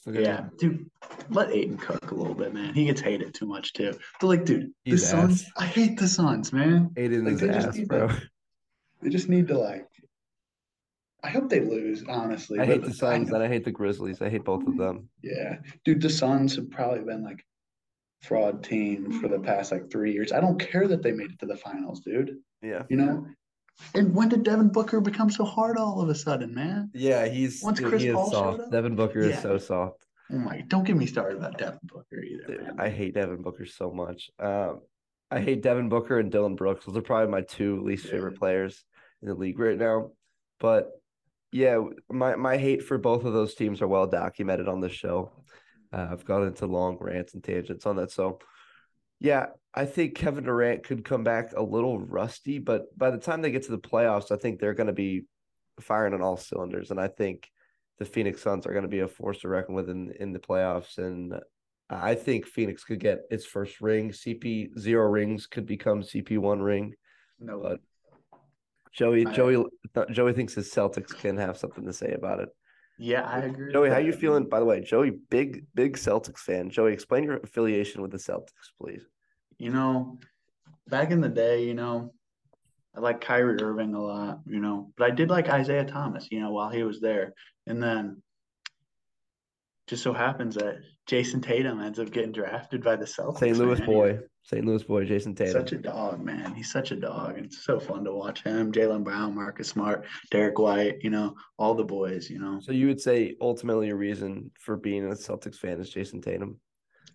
Yeah, 0.06 0.46
dude, 0.58 0.90
let 1.28 1.50
Ayton 1.52 1.76
cook 1.76 2.10
a 2.10 2.14
little 2.14 2.32
bit, 2.34 2.54
man. 2.54 2.72
He 2.72 2.86
gets 2.86 3.02
hated 3.02 3.34
too 3.34 3.44
much 3.44 3.74
too. 3.74 3.92
But 4.18 4.26
like, 4.28 4.44
dude, 4.46 4.72
the 4.86 4.96
Suns. 4.96 5.44
I 5.58 5.66
hate 5.66 5.98
the 5.98 6.08
Suns, 6.08 6.54
man. 6.54 6.90
Ayton 6.96 7.24
Like, 7.26 7.34
is 7.34 7.40
they 7.40 7.48
just 7.48 7.68
ass, 7.68 7.76
need 7.76 7.88
bro. 7.88 8.08
to- 8.08 8.22
They 9.02 9.10
just 9.10 9.28
need 9.28 9.48
to 9.48 9.58
like. 9.58 9.86
I 11.22 11.28
hope 11.28 11.50
they 11.50 11.60
lose, 11.60 12.02
honestly. 12.08 12.58
I 12.60 12.64
hate 12.64 12.82
the 12.82 12.94
Suns 12.94 13.30
and 13.30 13.42
I 13.42 13.48
hate 13.48 13.64
the 13.66 13.70
Grizzlies. 13.72 14.22
I 14.22 14.30
hate 14.30 14.42
both 14.44 14.66
of 14.66 14.78
them. 14.78 15.10
yeah, 15.22 15.56
dude, 15.84 16.00
the 16.00 16.08
Suns 16.08 16.56
have 16.56 16.70
probably 16.70 17.04
been 17.04 17.22
like 17.22 17.44
fraud 18.22 18.62
team 18.62 19.20
for 19.20 19.28
the 19.28 19.38
past 19.38 19.72
like 19.72 19.90
three 19.90 20.12
years. 20.12 20.32
I 20.32 20.40
don't 20.40 20.58
care 20.58 20.86
that 20.88 21.02
they 21.02 21.12
made 21.12 21.30
it 21.32 21.38
to 21.40 21.46
the 21.46 21.56
finals, 21.56 22.00
dude. 22.00 22.36
Yeah. 22.62 22.82
You 22.88 22.96
know. 22.96 23.26
And 23.94 24.14
when 24.14 24.28
did 24.28 24.42
Devin 24.42 24.68
Booker 24.68 25.00
become 25.00 25.30
so 25.30 25.44
hard 25.44 25.78
all 25.78 26.00
of 26.02 26.08
a 26.10 26.14
sudden, 26.14 26.54
man? 26.54 26.90
Yeah, 26.92 27.26
he's 27.26 27.62
Once 27.62 27.80
Chris 27.80 28.02
he 28.02 28.08
is 28.08 28.14
Paul 28.14 28.30
showed 28.30 28.36
soft. 28.36 28.60
up? 28.60 28.70
Devin 28.72 28.94
Booker 28.94 29.20
is 29.20 29.40
so 29.40 29.56
soft. 29.56 30.06
Oh 30.32 30.36
my! 30.38 30.60
Don't 30.68 30.84
get 30.84 30.96
me 30.96 31.06
started 31.06 31.38
about 31.38 31.56
Devin 31.58 31.80
Booker 31.84 32.20
either, 32.22 32.44
Dude. 32.46 32.70
I 32.78 32.88
hate 32.90 33.14
Devin 33.14 33.42
Booker 33.42 33.64
so 33.66 33.90
much. 33.90 34.30
Um, 34.38 34.80
I 35.30 35.40
hate 35.40 35.62
Devin 35.62 35.88
Booker 35.88 36.20
and 36.20 36.30
Dillon 36.30 36.56
Brooks. 36.56 36.84
Those 36.84 36.96
are 36.98 37.02
probably 37.02 37.30
my 37.32 37.40
two 37.40 37.82
least 37.82 38.04
Yeah. 38.04 38.12
favorite 38.12 38.38
players 38.38 38.84
in 39.22 39.28
the 39.28 39.34
league 39.34 39.58
right 39.58 39.78
now. 39.78 40.10
But 40.60 40.90
yeah, 41.52 41.82
my 42.10 42.36
my 42.36 42.58
hate 42.58 42.82
for 42.84 42.98
both 42.98 43.24
of 43.24 43.32
those 43.32 43.54
teams 43.54 43.80
are 43.82 43.88
well 43.88 44.06
documented 44.06 44.68
on 44.68 44.80
this 44.80 44.92
show. 44.92 45.32
Uh, 45.92 46.08
I've 46.10 46.24
gone 46.24 46.46
into 46.46 46.66
long 46.66 46.96
rants 47.00 47.34
and 47.34 47.42
tangents 47.42 47.86
on 47.86 47.96
that. 47.96 48.10
So 48.10 48.38
yeah, 49.18 49.46
I 49.74 49.84
think 49.84 50.14
Kevin 50.14 50.44
Durant 50.44 50.82
could 50.84 51.04
come 51.04 51.22
back 51.24 51.52
a 51.54 51.62
little 51.62 51.98
rusty, 51.98 52.58
but 52.58 52.96
by 52.96 53.10
the 53.10 53.18
time 53.18 53.42
they 53.42 53.50
get 53.50 53.64
to 53.64 53.70
the 53.70 53.78
playoffs, 53.78 54.32
I 54.32 54.36
think 54.36 54.58
they're 54.58 54.74
going 54.74 54.86
to 54.86 54.92
be 54.92 55.24
firing 55.80 56.14
on 56.14 56.22
all 56.22 56.36
cylinders. 56.36 56.90
And 56.90 56.98
I 56.98 57.08
think 57.08 57.48
the 57.98 58.04
Phoenix 58.06 58.40
Suns 58.40 58.66
are 58.66 58.72
going 58.72 58.82
to 58.82 58.88
be 58.88 59.00
a 59.00 59.08
force 59.08 59.40
to 59.40 59.48
reckon 59.48 59.74
with 59.74 59.90
in, 59.90 60.12
in 60.18 60.32
the 60.32 60.38
playoffs. 60.38 60.98
And 60.98 61.34
I 61.90 62.14
think 62.14 62.46
Phoenix 62.46 62.82
could 62.82 62.98
get 62.98 63.20
its 63.30 63.44
first 63.44 63.80
ring. 63.80 64.10
CP 64.10 64.78
zero 64.78 65.06
rings 65.08 65.46
could 65.46 65.66
become 65.66 66.02
CP 66.02 66.38
one 66.38 66.62
ring. 66.62 66.94
no, 67.38 67.60
but- 67.60 67.80
Joey, 68.92 69.24
Joey, 69.24 69.64
Joey 70.10 70.32
thinks 70.32 70.54
his 70.54 70.72
Celtics 70.72 71.16
can 71.16 71.36
have 71.36 71.56
something 71.56 71.86
to 71.86 71.92
say 71.92 72.10
about 72.12 72.40
it. 72.40 72.48
Yeah, 73.00 73.22
I 73.22 73.38
agree. 73.38 73.72
Joey, 73.72 73.88
how 73.88 73.96
you 73.96 74.12
feeling? 74.12 74.44
By 74.44 74.60
the 74.60 74.66
way, 74.66 74.82
Joey, 74.82 75.12
big 75.30 75.64
big 75.74 75.96
Celtics 75.96 76.40
fan. 76.40 76.68
Joey, 76.68 76.92
explain 76.92 77.24
your 77.24 77.38
affiliation 77.38 78.02
with 78.02 78.10
the 78.10 78.18
Celtics, 78.18 78.70
please. 78.78 79.02
You 79.58 79.70
know, 79.70 80.18
back 80.86 81.10
in 81.10 81.22
the 81.22 81.28
day, 81.28 81.64
you 81.64 81.72
know, 81.72 82.12
I 82.94 83.00
like 83.00 83.22
Kyrie 83.22 83.62
Irving 83.62 83.94
a 83.94 84.02
lot, 84.02 84.40
you 84.46 84.60
know, 84.60 84.92
but 84.98 85.10
I 85.10 85.14
did 85.14 85.30
like 85.30 85.48
Isaiah 85.48 85.86
Thomas, 85.86 86.28
you 86.30 86.40
know, 86.40 86.50
while 86.50 86.68
he 86.68 86.82
was 86.82 87.00
there. 87.00 87.32
And 87.66 87.82
then 87.82 88.22
just 89.86 90.02
so 90.02 90.12
happens 90.12 90.56
that 90.56 90.80
Jayson 91.06 91.40
Tatum 91.40 91.80
ends 91.80 91.98
up 91.98 92.10
getting 92.10 92.32
drafted 92.32 92.84
by 92.84 92.96
the 92.96 93.06
Celtics. 93.06 93.38
St. 93.38 93.56
Louis 93.56 93.78
man. 93.78 93.88
boy, 93.88 94.18
St. 94.42 94.64
Louis 94.64 94.82
boy, 94.82 95.04
Jayson 95.04 95.36
Tatum. 95.36 95.52
Such 95.52 95.72
a 95.72 95.78
dog, 95.78 96.24
man. 96.24 96.54
He's 96.54 96.72
such 96.72 96.90
a 96.90 96.96
dog. 96.96 97.36
And 97.36 97.46
it's 97.46 97.64
so 97.64 97.78
fun 97.78 98.04
to 98.04 98.12
watch 98.12 98.42
him. 98.42 98.72
Jaylen 98.72 99.04
Brown, 99.04 99.34
Marcus 99.34 99.68
Smart, 99.68 100.06
Derrick 100.30 100.58
White, 100.58 100.96
you 101.02 101.10
know, 101.10 101.34
all 101.58 101.74
the 101.74 101.84
boys, 101.84 102.30
you 102.30 102.38
know. 102.38 102.58
So 102.60 102.72
you 102.72 102.86
would 102.86 103.00
say 103.00 103.36
ultimately 103.40 103.88
your 103.88 103.96
reason 103.96 104.50
for 104.58 104.76
being 104.76 105.06
a 105.06 105.10
Celtics 105.14 105.56
fan 105.56 105.78
is 105.78 105.90
Jayson 105.90 106.22
Tatum. 106.22 106.58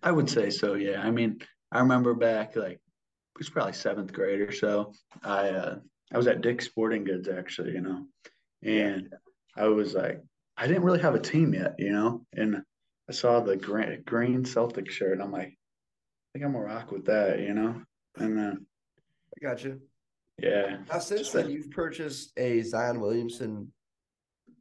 I 0.02 0.12
would 0.12 0.30
say 0.30 0.50
so, 0.50 0.74
yeah. 0.74 1.02
I 1.02 1.10
mean, 1.10 1.38
I 1.72 1.80
remember 1.80 2.14
back 2.14 2.56
like 2.56 2.72
it 2.74 3.38
was 3.38 3.50
probably 3.50 3.72
seventh 3.72 4.12
grade 4.12 4.40
or 4.40 4.52
so. 4.52 4.92
I 5.22 5.50
uh 5.50 5.76
I 6.12 6.16
was 6.16 6.28
at 6.28 6.40
Dick's 6.40 6.66
Sporting 6.66 7.04
Goods 7.04 7.28
actually, 7.28 7.72
you 7.72 7.80
know, 7.80 8.06
and 8.62 9.12
I 9.56 9.66
was 9.66 9.94
like, 9.94 10.22
I 10.56 10.66
didn't 10.66 10.84
really 10.84 11.00
have 11.00 11.14
a 11.14 11.20
team 11.20 11.54
yet, 11.54 11.74
you 11.78 11.92
know, 11.92 12.24
and 12.34 12.62
I 13.08 13.12
saw 13.12 13.40
the 13.40 13.56
green, 13.56 14.02
green 14.06 14.44
Celtic 14.44 14.90
shirt, 14.90 15.12
and 15.12 15.22
I'm 15.22 15.32
like, 15.32 15.56
think 16.36 16.44
I'm 16.44 16.52
gonna 16.52 16.64
rock 16.64 16.92
with 16.92 17.06
that, 17.06 17.40
you 17.40 17.54
know, 17.54 17.80
and 18.16 18.36
then 18.36 18.66
I 19.34 19.40
got 19.42 19.64
you. 19.64 19.80
Yeah. 20.38 20.78
Now, 20.92 20.98
since 20.98 21.30
then, 21.30 21.48
you've 21.48 21.70
purchased 21.70 22.32
a 22.36 22.60
Zion 22.60 23.00
Williamson 23.00 23.72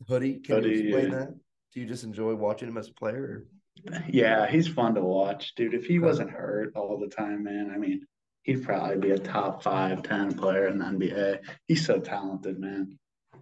hoodie. 0.07 0.39
Can 0.39 0.55
Hoodie, 0.55 0.69
you 0.69 0.83
explain 0.87 1.11
yeah. 1.11 1.17
that? 1.17 1.35
Do 1.73 1.79
you 1.81 1.85
just 1.85 2.05
enjoy 2.05 2.33
watching 2.35 2.69
him 2.69 2.77
as 2.77 2.87
a 2.87 2.93
player? 2.93 3.45
Or? 3.89 4.01
Yeah, 4.07 4.47
he's 4.47 4.69
fun 4.69 4.95
to 4.95 5.01
watch, 5.01 5.53
dude. 5.55 5.73
If 5.73 5.85
he 5.85 5.99
wasn't 5.99 6.31
hurt 6.31 6.71
all 6.77 6.97
the 6.97 7.13
time, 7.13 7.43
man, 7.43 7.71
I 7.75 7.77
mean, 7.77 8.07
he'd 8.43 8.63
probably 8.63 8.97
be 8.97 9.11
a 9.11 9.17
top 9.17 9.61
five, 9.61 10.01
ten 10.01 10.33
player 10.33 10.67
in 10.67 10.79
the 10.79 10.85
NBA. 10.85 11.39
He's 11.67 11.85
so 11.85 11.99
talented, 11.99 12.57
man. 12.57 12.97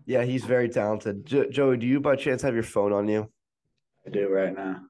Yeah, 0.07 0.23
he's 0.23 0.43
very 0.43 0.69
talented. 0.69 1.27
Jo- 1.27 1.51
Joey, 1.51 1.77
do 1.77 1.85
you 1.85 1.99
by 1.99 2.15
chance 2.15 2.41
have 2.41 2.55
your 2.55 2.63
phone 2.63 2.93
on 2.93 3.07
you? 3.07 3.29
I 4.07 4.09
do 4.09 4.27
right 4.27 4.55
now. 4.55 4.81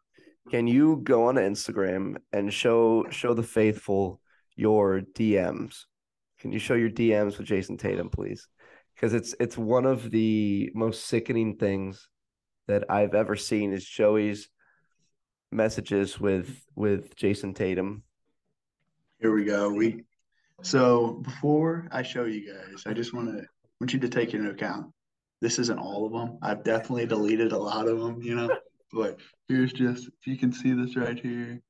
Can 0.49 0.67
you 0.67 0.97
go 1.03 1.27
on 1.27 1.36
Instagram 1.36 2.17
and 2.32 2.53
show 2.53 3.06
show 3.10 3.34
the 3.34 3.43
faithful 3.43 4.21
your 4.56 5.01
DMs? 5.01 5.86
Can 6.39 6.51
you 6.51 6.60
show 6.60 6.73
your 6.73 6.89
DMs 6.89 7.38
with 7.38 7.47
Jayson 7.47 7.77
Tatum, 7.77 8.10
please? 8.10 8.47
Because 8.93 9.13
it's 9.13 9.34
it's 9.39 9.58
one 9.58 9.86
of 9.86 10.12
the 10.12 10.71
most 10.75 11.06
sickening 11.06 11.56
things 11.56 12.08
that 12.67 12.84
I've 12.89 13.15
ever 13.15 13.36
seen 13.36 13.73
is 13.73 13.86
Joey's 13.86 14.49
messages 15.51 16.19
with 16.19 16.62
with 16.75 17.15
Jayson 17.15 17.53
Tatum. 17.53 18.03
Here 19.19 19.34
we 19.34 19.45
go. 19.45 19.69
We 19.69 20.03
so 20.62 21.21
before 21.23 21.88
I 21.91 22.03
show 22.03 22.25
you 22.25 22.53
guys, 22.53 22.84
I 22.86 22.93
just 22.93 23.13
want 23.13 23.29
to 23.29 23.45
want 23.79 23.93
you 23.93 23.99
to 23.99 24.10
take 24.10 24.34
into 24.34 24.49
account. 24.49 24.88
This 25.41 25.60
isn't 25.60 25.79
all 25.79 26.06
of 26.06 26.12
them. 26.13 26.38
I've 26.41 26.63
definitely 26.63 27.06
deleted 27.06 27.51
a 27.51 27.58
lot 27.58 27.88
of 27.88 27.99
them, 27.99 28.21
you 28.21 28.36
know. 28.36 28.49
But 28.93 29.19
here's 29.47 29.73
just 29.73 30.08
if 30.08 30.27
you 30.27 30.38
can 30.38 30.51
see 30.53 30.71
this 30.73 30.95
right 30.95 31.19
here. 31.19 31.62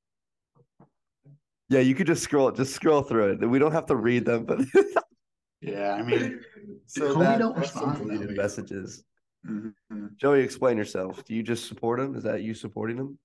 Yeah, 1.70 1.80
you 1.80 1.96
could 1.96 2.08
just 2.08 2.24
scroll 2.24 2.52
just 2.52 2.74
scroll 2.74 3.02
through 3.02 3.34
it. 3.42 3.46
We 3.50 3.60
don't 3.60 3.72
have 3.72 3.86
to 3.88 3.96
read 3.96 4.26
them, 4.26 4.46
but 4.46 4.60
Yeah, 5.62 5.94
I 5.94 6.04
mean, 6.04 6.42
so 6.88 7.16
homie 7.16 7.20
that- 7.20 7.40
don't 7.40 7.56
that's 7.56 7.72
some 7.72 7.90
respond, 7.92 8.10
though, 8.10 8.14
deleted 8.16 8.36
yeah. 8.36 8.42
messages. 8.42 9.04
mhm. 9.48 9.74
Joey, 10.18 10.42
explain 10.42 10.78
yourself. 10.78 11.24
Do 11.24 11.34
you 11.34 11.42
just 11.42 11.68
support 11.68 12.00
him? 12.02 12.16
Is 12.16 12.24
that 12.24 12.42
you 12.44 12.54
supporting 12.54 12.98
him? 12.98 13.18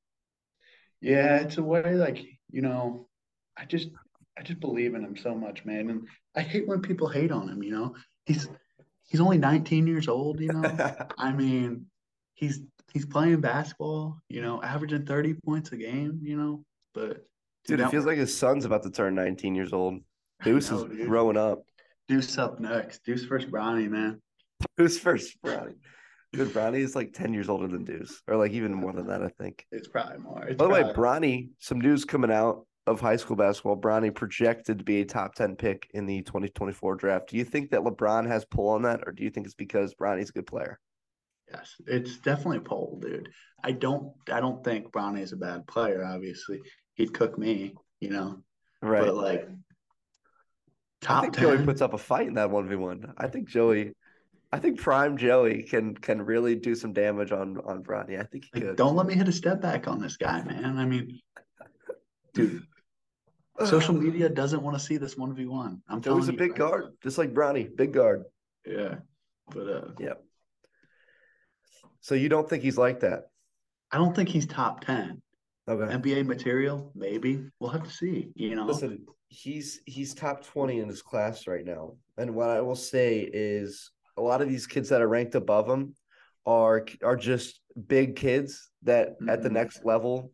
Yeah, 1.01 1.37
it's 1.39 1.59
a 1.59 1.63
way 1.63 1.95
like, 1.95 2.25
you 2.51 2.63
know, 2.63 3.09
I 3.57 3.65
just 3.65 3.89
I 4.39 4.43
just 4.43 4.61
believe 4.61 4.95
in 4.95 5.03
him 5.05 5.17
so 5.17 5.35
much, 5.35 5.65
man. 5.65 5.91
And 5.91 6.07
I 6.37 6.43
hate 6.43 6.69
when 6.69 6.81
people 6.81 7.09
hate 7.09 7.33
on 7.33 7.49
him, 7.49 7.63
you 7.63 7.73
know. 7.73 7.97
He's 8.25 8.49
he's 9.09 9.21
only 9.21 9.39
19 9.39 9.87
years 9.89 10.07
old, 10.07 10.39
you 10.41 10.53
know. 10.53 10.63
I 11.19 11.33
mean, 11.33 11.87
he's 12.35 12.61
he's 12.93 13.07
playing 13.07 13.41
basketball, 13.41 14.21
you 14.29 14.43
know, 14.43 14.63
averaging 14.63 15.07
30 15.07 15.35
points 15.45 15.73
a 15.73 15.77
game, 15.77 16.21
you 16.23 16.37
know. 16.37 16.65
But 16.95 17.27
Dude, 17.67 17.81
it 17.81 17.91
feels 17.91 18.07
like 18.07 18.19
his 18.19 18.37
son's 18.37 18.65
about 18.65 18.83
to 18.85 18.91
turn 18.91 19.15
19 19.15 19.55
years 19.55 19.73
old. 19.73 20.01
Deuce 20.43 20.71
know, 20.71 20.85
is 20.85 20.85
dude. 20.85 21.07
growing 21.09 21.37
up. 21.37 21.63
Deuce 22.09 22.39
up 22.39 22.61
next. 22.61 23.05
Deuce 23.05 23.25
first 23.25 23.51
brownie, 23.51 23.89
man. 23.89 24.23
Who's 24.77 24.99
first, 24.99 25.41
brownie. 25.43 25.75
Dude, 26.33 26.53
Bronny 26.53 26.81
is 26.81 26.95
like 26.95 27.15
10 27.15 27.33
years 27.33 27.49
older 27.49 27.69
than 27.69 27.85
Deuce, 27.85 28.23
or 28.29 28.37
like 28.37 28.53
even 28.53 28.75
more 28.75 28.93
than 28.93 29.07
that, 29.07 29.23
I 29.23 29.29
think. 29.29 29.67
It's 29.73 29.89
probably 29.89 30.19
more. 30.19 30.45
It's 30.45 30.59
By 30.59 30.65
the 30.65 30.71
way, 30.71 30.83
Bronny, 30.83 31.49
some 31.59 31.81
news 31.81 32.05
coming 32.05 32.31
out 32.31 32.67
of 32.87 33.01
high 33.01 33.17
school 33.17 33.37
basketball. 33.37 33.79
Bronny 33.79 34.15
projected 34.15 34.79
to 34.79 34.85
be 34.85 35.01
a 35.01 35.07
top 35.07 35.35
10 35.35 35.57
pick 35.57 35.89
in 35.95 36.05
the 36.05 36.23
2024 36.23 36.97
draft. 36.97 37.31
Do 37.31 37.39
you 37.39 37.45
think 37.45 37.71
that 37.71 37.81
LeBron 37.81 38.27
has 38.27 38.45
pull 38.45 38.69
on 38.69 38.83
that, 38.83 39.01
or 39.07 39.13
do 39.13 39.25
you 39.25 39.31
think 39.31 39.47
it's 39.47 39.55
because 39.55 39.95
Bronny's 39.95 40.29
a 40.29 40.33
good 40.33 40.47
player? 40.47 40.79
Yes, 41.51 41.75
it's 41.87 42.19
definitely 42.19 42.59
a 42.59 42.63
Pole, 42.63 42.99
dude. 43.01 43.31
I 43.65 43.73
don't 43.73 44.13
I 44.31 44.41
don't 44.41 44.63
think 44.63 44.93
Bronny 44.93 45.23
is 45.23 45.33
a 45.33 45.37
bad 45.37 45.67
player, 45.67 46.05
obviously. 46.05 46.61
He'd 46.95 47.15
cook 47.15 47.39
me, 47.39 47.75
you 48.01 48.11
know. 48.11 48.43
Right. 48.83 49.05
But 49.05 49.15
like 49.15 49.49
top 51.01 51.19
I 51.19 51.21
think 51.23 51.39
Joey 51.39 51.65
puts 51.65 51.81
up 51.81 51.95
a 51.95 51.99
fight 51.99 52.27
in 52.29 52.35
that 52.35 52.51
1v1. 52.51 53.15
I 53.17 53.29
think 53.29 53.49
Joey, 53.49 53.93
I 54.53 54.59
think 54.59 54.79
prime 54.81 55.17
Joey 55.17 55.63
can 55.63 55.95
can 55.95 56.21
really 56.23 56.55
do 56.55 56.75
some 56.75 56.93
damage 56.93 57.33
on 57.33 57.59
on 57.65 57.83
Bronny. 57.83 58.21
I 58.21 58.25
think 58.25 58.45
he 58.45 58.61
Like, 58.61 58.63
could. 58.71 58.77
don't 58.77 58.95
let 58.97 59.07
me 59.07 59.15
hit 59.15 59.29
a 59.29 59.33
step 59.33 59.61
back 59.61 59.89
on 59.89 60.01
this 60.01 60.17
guy, 60.17 60.43
man. 60.43 60.77
I 60.79 60.85
mean, 60.85 61.19
dude, 62.35 62.63
social 63.65 63.95
media 63.95 64.29
doesn't 64.29 64.63
want 64.63 64.79
to 64.79 64.85
see 64.85 64.99
this 64.99 65.15
1v1. 65.15 65.81
I'm 65.89 66.01
telling 66.03 66.21
Joey's 66.21 66.29
a 66.29 66.33
big 66.33 66.51
right 66.51 66.59
guard, 66.59 66.85
just 67.03 67.17
like 67.19 67.33
Bronny, 67.33 67.75
big 67.75 67.93
guard. 67.93 68.25
Yeah. 68.67 68.97
But 69.51 69.67
uh 69.69 69.89
Yep. 69.99 70.25
So 72.01 72.15
you 72.15 72.29
don't 72.29 72.49
think 72.49 72.63
he's 72.63 72.79
like 72.79 73.01
that? 73.01 73.25
I 73.91 73.99
don't 73.99 74.15
think 74.15 74.29
he's 74.29 74.47
top 74.47 74.81
10. 74.85 75.21
Okay. 75.69 75.95
NBA 75.95 76.27
material, 76.27 76.91
maybe. 76.95 77.45
We'll 77.61 77.71
have 77.71 77.83
to 77.85 77.91
see, 77.91 78.31
you 78.35 78.55
know. 78.55 78.65
Listen, 78.65 79.05
he's 79.29 79.81
he's 79.85 80.15
top 80.15 80.43
20 80.45 80.81
in 80.81 80.89
his 80.89 81.03
class 81.03 81.47
right 81.47 81.65
now. 81.65 81.97
And 82.17 82.35
what 82.35 82.49
I 82.49 82.61
will 82.63 82.77
say 82.77 83.29
is 83.33 83.91
a 84.17 84.23
lot 84.23 84.41
of 84.41 84.49
these 84.49 84.67
kids 84.67 84.89
that 84.89 85.03
are 85.03 85.09
ranked 85.09 85.35
above 85.35 85.69
him 85.69 85.95
are 86.47 86.87
are 87.03 87.17
just 87.17 87.61
big 87.87 88.17
kids 88.17 88.71
that 88.83 89.17
at 89.29 89.43
the 89.43 89.51
Mhm. 89.51 89.53
next 89.61 89.85
level 89.85 90.33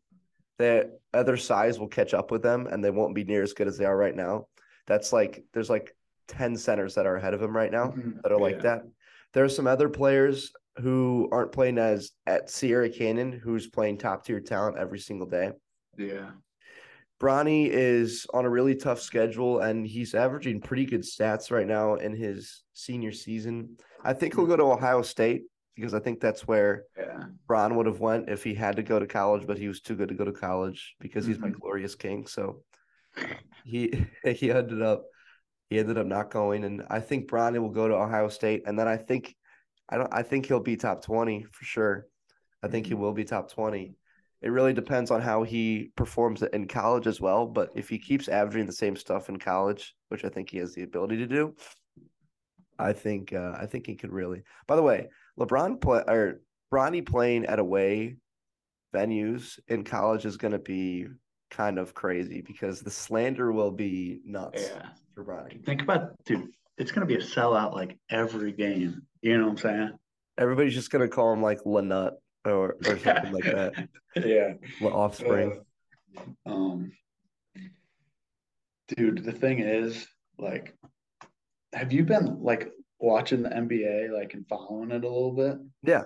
that 0.58 0.90
other 1.12 1.36
size 1.36 1.80
will 1.80 1.88
catch 1.88 2.14
up 2.14 2.30
with 2.30 2.42
them 2.42 2.68
and 2.68 2.84
they 2.84 2.90
won't 2.90 3.14
be 3.14 3.24
near 3.24 3.42
as 3.42 3.52
good 3.54 3.66
as 3.66 3.76
they 3.76 3.84
are 3.84 3.96
right 3.96 4.14
now. 4.14 4.46
That's 4.86 5.12
like 5.12 5.44
there's 5.52 5.68
like 5.70 5.96
10 6.28 6.56
centers 6.56 6.94
that 6.94 7.06
are 7.06 7.16
ahead 7.16 7.34
of 7.34 7.42
him 7.42 7.56
right 7.56 7.72
now 7.72 7.88
Mhm. 7.88 8.22
that 8.22 8.30
are 8.30 8.38
like 8.38 8.56
Yeah. 8.56 8.62
that. 8.62 8.82
There 9.32 9.44
are 9.44 9.48
some 9.48 9.66
other 9.66 9.88
players 9.88 10.52
who 10.76 11.28
aren't 11.30 11.52
playing 11.52 11.78
as 11.78 12.10
at 12.26 12.50
Sierra 12.50 12.88
Canyon 12.88 13.32
who's 13.32 13.68
playing 13.68 13.98
top 13.98 14.24
tier 14.24 14.40
talent 14.40 14.76
every 14.76 14.98
single 14.98 15.26
day. 15.26 15.52
Yeah. 15.96 16.30
Bronny 17.20 17.68
is 17.68 18.26
on 18.34 18.44
a 18.44 18.50
really 18.50 18.74
tough 18.74 19.00
schedule 19.00 19.60
and 19.60 19.86
he's 19.86 20.14
averaging 20.14 20.60
pretty 20.60 20.84
good 20.84 21.02
stats 21.02 21.50
right 21.50 21.66
now 21.66 21.94
in 21.94 22.14
his 22.14 22.64
senior 22.72 23.12
season. 23.12 23.76
I 24.02 24.12
think 24.12 24.34
he'll 24.34 24.46
go 24.46 24.56
to 24.56 24.64
Ohio 24.64 25.02
State 25.02 25.44
because 25.76 25.94
I 25.94 26.00
think 26.00 26.20
that's 26.20 26.46
where 26.46 26.84
Yeah. 26.98 27.24
Bron 27.46 27.76
would 27.76 27.86
have 27.86 28.00
went 28.00 28.28
if 28.28 28.42
he 28.42 28.54
had 28.54 28.76
to 28.76 28.82
go 28.82 28.98
to 28.98 29.06
college, 29.06 29.46
but 29.46 29.58
he 29.58 29.68
was 29.68 29.80
too 29.80 29.94
good 29.94 30.08
to 30.08 30.14
go 30.14 30.24
to 30.24 30.32
college 30.32 30.96
because 30.98 31.24
he's 31.24 31.38
my 31.38 31.48
Mhm. 31.48 31.60
glorious 31.60 31.94
king. 31.94 32.26
So 32.26 32.62
he 33.64 34.06
he 34.24 34.50
ended 34.50 34.82
up 34.82 35.04
he 35.70 35.78
ended 35.78 35.96
up 35.98 36.06
not 36.06 36.30
going, 36.30 36.64
and 36.64 36.84
I 36.90 37.00
think 37.00 37.28
Bronny 37.28 37.58
will 37.58 37.70
go 37.70 37.88
to 37.88 37.94
Ohio 37.94 38.28
State, 38.28 38.64
and 38.66 38.78
then 38.78 38.86
I 38.86 38.96
think 38.96 39.34
I 39.88 39.96
don't 39.98 40.12
I 40.12 40.22
think 40.22 40.46
he'll 40.46 40.60
be 40.60 40.76
top 40.76 41.02
twenty 41.02 41.44
for 41.52 41.64
sure. 41.64 42.06
I 42.62 42.68
think 42.68 42.86
he 42.86 42.94
Mhm. 42.94 42.98
will 42.98 43.12
be 43.12 43.24
top 43.24 43.50
twenty. 43.50 43.96
It 44.42 44.48
really 44.48 44.72
depends 44.74 45.10
on 45.10 45.20
how 45.22 45.42
he 45.42 45.90
performs 45.96 46.42
in 46.42 46.68
college 46.68 47.06
as 47.06 47.20
well. 47.20 47.46
But 47.46 47.70
if 47.74 47.88
he 47.88 47.98
keeps 47.98 48.28
averaging 48.28 48.66
the 48.66 48.72
same 48.72 48.96
stuff 48.96 49.28
in 49.28 49.38
college, 49.38 49.94
which 50.08 50.24
I 50.24 50.28
think 50.28 50.50
he 50.50 50.58
has 50.58 50.74
the 50.74 50.82
ability 50.82 51.16
to 51.18 51.26
do, 51.26 51.54
I 52.78 52.92
think 52.92 53.32
uh, 53.32 53.54
I 53.58 53.66
think 53.66 53.86
he 53.86 53.94
could 53.94 54.12
really. 54.12 54.42
By 54.66 54.76
the 54.76 54.82
way, 54.82 55.08
LeBron 55.38 55.80
play 55.80 56.02
or 56.06 56.40
Bronny 56.72 57.04
playing 57.06 57.46
at 57.46 57.58
away 57.58 58.16
venues 58.94 59.58
in 59.68 59.84
college 59.84 60.24
is 60.24 60.36
going 60.36 60.52
to 60.52 60.58
be 60.58 61.06
kind 61.50 61.78
of 61.78 61.94
crazy 61.94 62.40
because 62.40 62.80
the 62.80 62.90
slander 62.90 63.52
will 63.52 63.70
be 63.70 64.20
nuts 64.24 64.68
Yeah. 64.74 64.88
for 65.14 65.24
Bronny. 65.24 65.64
Think 65.64 65.82
about 65.82 66.12
dude, 66.24 66.50
it's 66.78 66.90
gonna 66.90 67.06
be 67.06 67.14
a 67.14 67.20
sellout 67.20 67.74
like 67.74 67.96
every 68.10 68.50
game. 68.52 69.02
You 69.24 69.38
know 69.38 69.44
what 69.44 69.50
I'm 69.52 69.56
saying? 69.56 69.90
Everybody's 70.36 70.74
just 70.74 70.90
to 71.00 71.08
call 71.08 71.32
him 71.32 71.40
like 71.40 71.60
Lanut 71.64 72.12
or 72.44 72.76
or 72.86 72.98
something 72.98 73.32
like 73.32 73.44
that. 73.44 73.88
Yeah. 74.22 74.52
La 74.82 74.90
Offspring. 74.90 75.62
Um, 76.46 76.92
dude, 78.86 79.24
the 79.24 79.32
thing 79.32 79.60
is, 79.60 80.06
like, 80.38 80.76
have 81.72 81.92
you 81.92 82.04
been 82.04 82.42
like 82.42 82.70
watching 83.00 83.42
the 83.42 83.48
NBA, 83.48 84.12
like, 84.12 84.34
and 84.34 84.46
following 84.46 84.90
it 84.90 85.02
a 85.04 85.08
little 85.08 85.32
bit? 85.32 85.56
Yeah. 85.82 86.02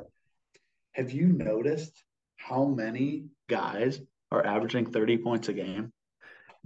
Have 0.93 1.11
you 1.11 1.27
noticed 1.27 2.05
how 2.37 2.65
many 2.67 3.25
guys 3.49 4.01
are 4.31 4.47
averaging 4.47 4.93
30 4.93 5.19
points 5.19 5.49
a 5.49 5.53
game? 5.53 5.93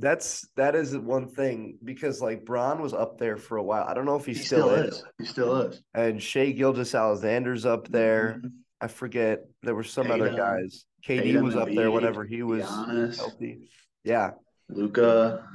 That's 0.02 0.48
that 0.56 0.74
is 0.74 0.98
one 0.98 1.28
thing 1.28 1.78
because 1.84 2.20
like 2.20 2.44
Bron 2.44 2.82
was 2.82 2.92
up 2.92 3.18
there 3.18 3.36
for 3.36 3.56
a 3.56 3.62
while. 3.62 3.84
I 3.84 3.94
don't 3.94 4.04
know 4.04 4.16
if 4.16 4.26
he, 4.26 4.34
He 4.34 4.42
still, 4.42 4.70
is. 4.70 5.02
He 5.18 5.24
still 5.24 5.56
is. 5.62 5.80
And 5.94 6.20
Shai 6.20 6.50
Gilgeous 6.50 6.94
Alexander's 6.94 7.64
up 7.64 7.86
there. 7.88 8.40
Mhm. 8.44 8.50
I 8.80 8.88
forget 8.88 9.44
there 9.62 9.76
were 9.76 9.84
some 9.84 10.10
other 10.10 10.34
guys. 10.34 10.86
KD 11.06 11.22
Tatum, 11.22 11.44
was 11.44 11.54
up 11.54 11.68
there 11.72 11.92
whenever 11.92 12.24
he 12.24 12.42
was 12.42 12.64
Giannis, 12.64 13.16
healthy. 13.16 13.70
Yeah. 14.02 14.32
Luka. 14.68 15.46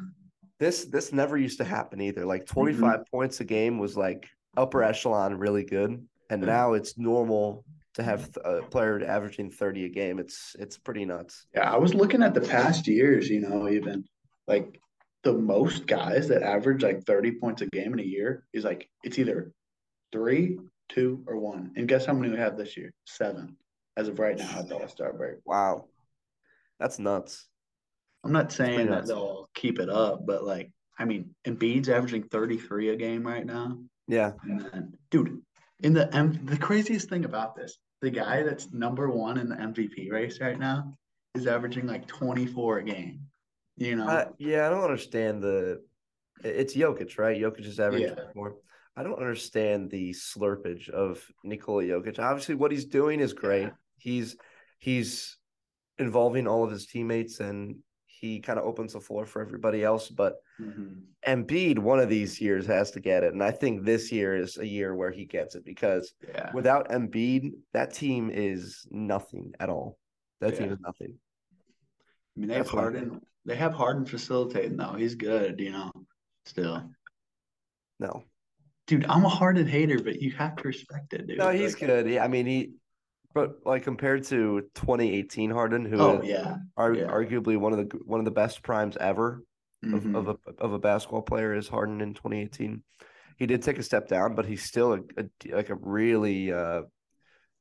This 0.60 0.86
this 0.86 1.12
never 1.12 1.38
used 1.38 1.58
to 1.58 1.66
happen 1.66 2.00
either. 2.00 2.26
Like 2.26 2.46
Mm-hmm. 2.46 2.54
25 2.54 3.06
points 3.12 3.42
a 3.42 3.44
game 3.46 3.80
was 3.80 3.98
like 3.98 4.28
upper 4.56 4.82
echelon 4.82 5.36
really 5.38 5.66
good. 5.66 6.08
And 6.30 6.42
now 6.42 6.74
it's 6.74 6.98
normal 6.98 7.66
to 7.96 8.04
have 8.04 8.30
a 8.46 8.62
player 8.62 9.04
averaging 9.06 9.50
30 9.52 9.86
a 9.86 9.90
game. 9.90 10.20
It's 10.20 10.56
it's 10.58 10.78
pretty 10.78 11.04
nuts. 11.04 11.48
Yeah, 11.54 11.70
I 11.72 11.78
was 11.78 11.94
looking 11.94 12.24
at 12.24 12.34
the 12.34 12.42
past 12.42 12.88
years, 12.88 13.30
you 13.30 13.42
know, 13.42 13.68
even 13.70 14.06
like 14.48 14.80
the 15.24 15.34
most 15.34 15.88
guys 15.88 16.30
that 16.30 16.44
average 16.44 16.84
like 16.84 17.04
30 17.06 17.34
points 17.34 17.62
a 17.62 17.66
game 17.68 17.94
in 17.94 18.00
a 18.00 18.04
year 18.04 18.46
is 18.54 18.64
like 18.64 18.90
it's 19.04 19.20
either 19.20 19.52
three, 20.12 20.60
two, 20.90 21.24
or 21.28 21.38
one. 21.38 21.74
And 21.76 21.88
guess 21.88 22.06
how 22.06 22.14
many 22.14 22.32
we 22.32 22.38
have 22.38 22.58
this 22.58 22.78
year? 22.78 22.94
Seven 23.06 23.58
as 23.98 24.08
of 24.08 24.20
right 24.20 24.38
now 24.38 24.60
at 24.60 24.70
the 24.70 24.78
All 24.78 24.88
Star 24.88 25.12
break. 25.14 25.38
Wow. 25.46 25.86
That's 26.80 27.00
nuts. 27.00 27.48
I'm 28.24 28.32
not 28.32 28.52
saying 28.52 28.88
that 28.88 29.08
they'll 29.08 29.50
keep 29.54 29.80
it 29.80 29.90
up, 29.90 30.26
but 30.26 30.44
like 30.44 30.72
I 31.00 31.06
mean, 31.06 31.36
Embiid's 31.46 31.90
averaging 31.90 32.24
33 32.24 32.90
a 32.90 32.96
game 32.96 33.26
right 33.26 33.46
now. 33.46 33.78
Yeah. 34.08 34.32
And 34.44 34.62
then, 34.62 34.94
dude, 35.12 35.42
in 35.82 35.94
the 35.94 36.14
M, 36.16 36.46
the 36.46 36.58
craziest 36.58 37.10
thing 37.10 37.26
about 37.26 37.56
this, 37.56 37.78
the 38.02 38.10
guy 38.10 38.44
that's 38.44 38.72
number 38.74 39.10
one 39.10 39.38
in 39.38 39.50
the 39.50 39.56
MVP 39.56 40.12
race 40.12 40.40
right 40.40 40.58
now 40.58 40.94
is 41.36 41.46
averaging 41.46 41.86
like 41.86 42.08
24 42.08 42.80
a 42.80 42.84
game. 42.84 43.22
You 43.78 43.96
know, 43.96 44.08
Uh, 44.08 44.26
yeah, 44.40 44.68
I 44.68 44.70
don't 44.70 44.84
understand 44.84 45.42
the. 45.42 45.84
It's 46.44 46.76
Jokic, 46.76 47.18
right? 47.18 47.40
Jokic 47.40 47.66
is 47.66 47.80
averaging 47.80 48.16
Yeah. 48.18 48.32
more. 48.36 48.58
I 48.96 49.04
don't 49.04 49.20
understand 49.20 49.90
the 49.92 50.12
slurpage 50.12 50.90
of 50.90 51.24
Nikola 51.44 51.84
Jokic. 51.84 52.20
Obviously, 52.20 52.56
what 52.56 52.72
he's 52.72 52.86
doing 52.86 53.20
is 53.20 53.34
great. 53.34 53.64
Yeah. 53.64 53.70
He's 53.98 54.36
he's 54.80 55.38
involving 56.00 56.48
all 56.48 56.64
of 56.64 56.72
his 56.72 56.86
teammates, 56.88 57.40
and 57.40 57.78
he 58.06 58.40
kind 58.40 58.60
of 58.60 58.66
opens 58.66 58.94
the 58.94 59.02
floor 59.02 59.26
for 59.26 59.42
everybody 59.42 59.84
else. 59.84 60.10
But 60.10 60.38
Mhm. 60.60 61.04
Embiid, 61.26 61.78
one 61.80 62.00
of 62.00 62.10
these 62.10 62.40
years, 62.42 62.66
has 62.68 62.92
to 62.92 63.00
get 63.00 63.24
it, 63.24 63.34
and 63.34 63.44
I 63.44 63.52
think 63.52 63.84
this 63.84 64.12
year 64.12 64.36
is 64.36 64.58
a 64.58 64.66
year 64.66 64.96
where 64.96 65.12
he 65.12 65.26
gets 65.26 65.56
it 65.56 65.66
because 65.66 66.14
yeah, 66.28 66.52
without 66.54 66.90
Embiid, 66.90 67.54
that 67.74 67.94
team 67.94 68.30
is 68.32 68.88
nothing 68.90 69.54
at 69.60 69.70
all. 69.70 70.00
That 70.40 70.56
team 70.56 70.72
is 70.72 70.80
nothing. 70.80 71.20
I 72.36 72.40
mean, 72.40 72.50
they 72.50 72.56
have 72.56 72.66
That's 72.66 72.76
I 72.76 72.80
Harden. 72.82 73.22
They 73.48 73.56
have 73.56 73.74
Harden 73.74 74.06
facilitating 74.06 74.76
though. 74.76 74.94
He's 74.94 75.16
good, 75.16 75.60
you 75.60 75.72
know. 75.72 75.90
Still, 76.46 76.92
No, 78.00 78.24
dude, 78.86 79.06
I'm 79.08 79.26
a 79.26 79.30
Harden 79.30 79.66
hater, 79.68 80.00
but 80.04 80.22
you 80.22 80.32
have 80.34 80.56
to 80.58 80.68
respect 80.68 81.14
it, 81.14 81.28
dude. 81.28 81.38
No, 81.38 81.50
he's 81.50 81.74
Like, 81.74 81.82
good. 81.88 82.10
Yeah, 82.10 82.24
I 82.24 82.28
mean 82.28 82.46
he, 82.46 82.74
but 83.34 83.66
like 83.66 83.84
compared 83.84 84.26
to 84.26 84.62
2018 84.76 85.50
Harden, 85.50 85.86
who 85.86 86.00
Oh 86.00 86.22
yeah, 86.22 86.58
yeah. 86.78 87.08
arguably 87.10 87.58
one 87.58 87.74
of 87.74 87.80
the 87.90 87.98
one 88.06 88.20
of 88.20 88.26
the 88.26 88.32
best 88.32 88.62
primes 88.64 88.98
ever 88.98 89.44
of, 89.84 89.90
Mhm. 90.04 90.16
of 90.16 90.28
a 90.28 90.52
of 90.62 90.74
a 90.74 90.80
basketball 90.80 91.22
player 91.22 91.54
is 91.56 91.70
Harden 91.70 92.02
in 92.02 92.14
2018. 92.14 92.84
He 93.38 93.46
did 93.46 93.62
take 93.62 93.78
a 93.78 93.84
step 93.84 94.08
down, 94.10 94.36
but 94.36 94.46
he's 94.46 94.64
still 94.64 94.94
a, 94.94 95.00
a 95.18 95.56
like 95.56 95.70
a 95.70 95.76
really. 95.76 96.52
Uh, 96.52 96.84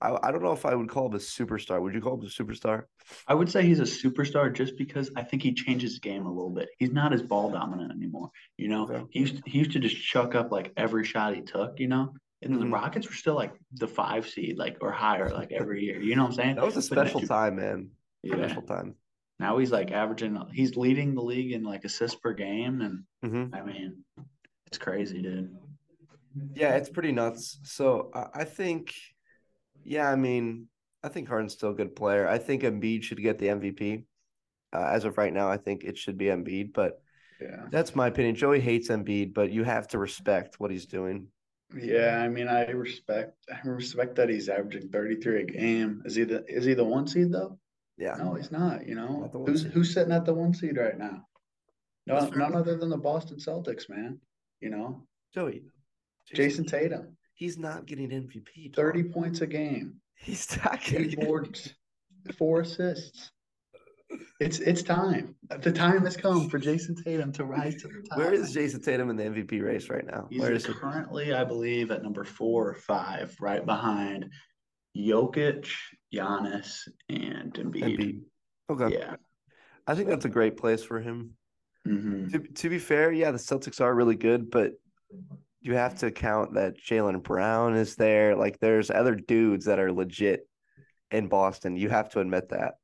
I 0.00 0.16
I 0.22 0.30
don't 0.32 0.42
know 0.42 0.52
if 0.52 0.66
I 0.66 0.74
would 0.74 0.88
call 0.88 1.06
him 1.06 1.14
a 1.14 1.18
superstar. 1.18 1.80
Would 1.80 1.94
you 1.94 2.00
call 2.00 2.14
him 2.14 2.26
a 2.26 2.28
superstar? 2.28 2.84
I 3.28 3.34
would 3.34 3.50
say 3.50 3.62
he's 3.64 3.80
a 3.80 3.84
superstar 3.84 4.52
just 4.52 4.76
because 4.76 5.10
I 5.16 5.22
think 5.22 5.42
he 5.42 5.52
changed 5.54 5.82
his 5.82 5.98
game 5.98 6.26
a 6.26 6.32
little 6.32 6.50
bit. 6.50 6.68
He's 6.78 6.90
not 6.92 7.12
as 7.12 7.22
ball 7.22 7.50
dominant 7.50 7.92
anymore. 7.92 8.30
You 8.58 8.68
know, 8.68 8.84
Okay. 8.84 9.04
he 9.10 9.20
used 9.20 9.42
he 9.46 9.58
used 9.58 9.72
to 9.72 9.78
just 9.78 9.96
chuck 9.96 10.34
up 10.34 10.52
like 10.52 10.72
every 10.76 11.04
shot 11.04 11.34
he 11.34 11.42
took. 11.42 11.78
You 11.80 11.88
know, 11.88 12.12
and 12.42 12.54
the 12.54 12.66
Mhm. 12.66 12.72
Rockets 12.72 13.08
were 13.08 13.14
still 13.14 13.34
like 13.34 13.54
the 13.72 13.88
five 13.88 14.28
seed, 14.28 14.58
like 14.58 14.76
or 14.80 14.92
higher, 14.92 15.30
like 15.30 15.52
every 15.52 15.82
year. 15.82 16.00
You 16.00 16.16
know 16.16 16.22
what 16.24 16.30
I'm 16.30 16.34
saying? 16.36 16.56
That 16.56 16.64
was 16.64 16.76
a 16.76 16.82
special 16.82 17.20
time, 17.20 17.56
man. 17.56 17.90
Yeah. 18.22 18.36
Special 18.36 18.62
time. 18.62 18.96
Now 19.38 19.58
he's 19.58 19.70
like 19.72 19.92
averaging. 19.92 20.38
He's 20.52 20.76
leading 20.76 21.14
the 21.14 21.22
league 21.22 21.52
in 21.52 21.62
like 21.62 21.84
assists 21.84 22.18
per 22.18 22.32
game, 22.34 22.80
and 22.82 23.04
hmm 23.22 23.54
I 23.54 23.62
mean, 23.62 24.04
it's 24.66 24.78
crazy, 24.78 25.22
dude. 25.22 25.56
Yeah, 26.54 26.74
it's 26.76 26.90
pretty 26.90 27.12
nuts. 27.12 27.60
So 27.64 28.10
I, 28.14 28.40
I 28.40 28.44
think, 28.44 28.94
yeah, 29.86 30.10
I 30.10 30.16
mean, 30.16 30.68
I 31.02 31.08
think 31.08 31.28
Harden's 31.28 31.52
still 31.54 31.70
a 31.70 31.74
good 31.74 31.94
player. 31.96 32.26
I 32.28 32.38
think 32.38 32.62
Embiid 32.62 33.02
should 33.04 33.22
get 33.22 33.38
the 33.38 33.46
MVP. 33.46 34.04
Uh, 34.72 34.88
as 34.92 35.04
of 35.04 35.16
right 35.16 35.32
now, 35.32 35.48
I 35.50 35.56
think 35.56 35.84
it 35.84 35.96
should 35.96 36.18
be 36.18 36.26
Embiid, 36.26 36.72
but 36.74 37.00
Yeah. 37.40 37.66
that's 37.70 37.94
my 37.94 38.08
opinion. 38.08 38.34
Joey 38.34 38.60
hates 38.60 38.88
Embiid, 38.88 39.32
but 39.32 39.50
you 39.52 39.62
have 39.64 39.88
to 39.88 39.98
respect 39.98 40.58
what 40.58 40.70
he's 40.70 40.86
doing. 40.86 41.28
Yeah, 41.76 42.20
I 42.22 42.28
mean, 42.28 42.48
I 42.48 42.66
respect 42.70 43.36
I 43.52 43.60
respect 43.68 44.16
that 44.16 44.28
he's 44.28 44.48
averaging 44.48 44.88
33 44.88 45.40
a 45.42 45.44
game. 45.44 46.02
Is 46.04 46.14
he 46.14 46.24
the 46.24 46.44
is 46.48 46.64
he 46.64 46.74
the 46.74 46.84
one 46.84 47.06
seed 47.06 47.32
though? 47.32 47.58
Yeah. 47.96 48.14
No, 48.18 48.34
he's 48.34 48.52
not. 48.52 48.86
You 48.86 48.94
know, 48.94 49.20
Not 49.32 49.46
who's 49.46 49.62
seed. 49.62 49.72
who's 49.72 49.92
sitting 49.94 50.12
at 50.12 50.24
the 50.24 50.34
one 50.34 50.54
seed 50.54 50.76
right 50.76 50.96
now? 50.98 51.26
No, 52.06 52.28
none 52.30 52.54
other 52.54 52.76
than 52.76 52.88
the 52.90 52.96
Boston 52.98 53.38
Celtics, 53.38 53.88
man. 53.88 54.20
You 54.60 54.70
know, 54.70 55.06
Joey. 55.34 55.64
Jayson 56.34 56.66
Tatum, 56.66 57.16
He's 57.36 57.58
not 57.58 57.84
getting 57.86 58.08
MVP. 58.10 58.72
dog. 58.72 58.94
30 58.94 59.02
points 59.04 59.40
a 59.42 59.46
game, 59.46 60.00
He's 60.18 60.56
not 60.64 60.76
eight 60.76 61.10
getting 61.10 61.24
boards, 61.26 61.74
four 62.38 62.62
assists. 62.62 63.30
It's 64.40 64.60
it's 64.60 64.82
time. 64.82 65.34
The 65.60 65.72
time 65.72 66.02
has 66.04 66.16
come 66.16 66.48
for 66.48 66.58
Jayson 66.58 66.94
Tatum 67.04 67.32
to 67.32 67.44
rise 67.44 67.74
to 67.76 67.88
the 67.88 68.02
top. 68.08 68.18
Where 68.18 68.32
is 68.32 68.54
Jayson 68.54 68.80
Tatum 68.82 69.10
in 69.10 69.16
the 69.16 69.24
MVP 69.24 69.62
race 69.62 69.90
right 69.90 70.06
now? 70.06 70.28
He's 70.30 70.40
Where 70.40 70.52
is 70.52 70.64
he? 70.64 70.72
currently, 70.72 71.34
I 71.34 71.44
believe, 71.44 71.90
at 71.90 72.02
number 72.02 72.24
four 72.24 72.68
or 72.70 72.74
five, 72.74 73.36
right 73.40 73.64
behind 73.66 74.30
Jokic, 74.96 75.68
Giannis, 76.14 76.88
and 77.08 77.52
Embiid. 77.52 77.98
Embiid. 77.98 78.20
Okay. 78.70 78.94
Yeah. 78.96 79.16
I 79.86 79.94
think 79.94 80.08
that's 80.08 80.24
a 80.24 80.30
great 80.30 80.56
place 80.56 80.82
for 80.82 81.00
him. 81.00 81.32
hmm 81.84 82.28
To, 82.28 82.38
to 82.38 82.68
be 82.70 82.78
fair, 82.78 83.12
yeah, 83.12 83.30
the 83.30 83.38
Celtics 83.38 83.80
are 83.80 83.94
really 83.94 84.16
good, 84.16 84.50
but 84.50 84.72
you 85.60 85.74
have 85.74 85.98
to 85.98 86.10
count 86.10 86.54
that 86.54 86.78
Jaylen 86.78 87.22
Brown 87.22 87.74
is 87.76 87.96
there. 87.96 88.36
Like, 88.36 88.58
there's 88.60 88.90
other 88.90 89.14
dudes 89.14 89.64
that 89.66 89.78
are 89.78 89.92
legit 89.92 90.48
in 91.10 91.28
Boston. 91.28 91.76
You 91.76 91.88
have 91.88 92.08
to 92.10 92.20
admit 92.20 92.50
that. 92.50 92.74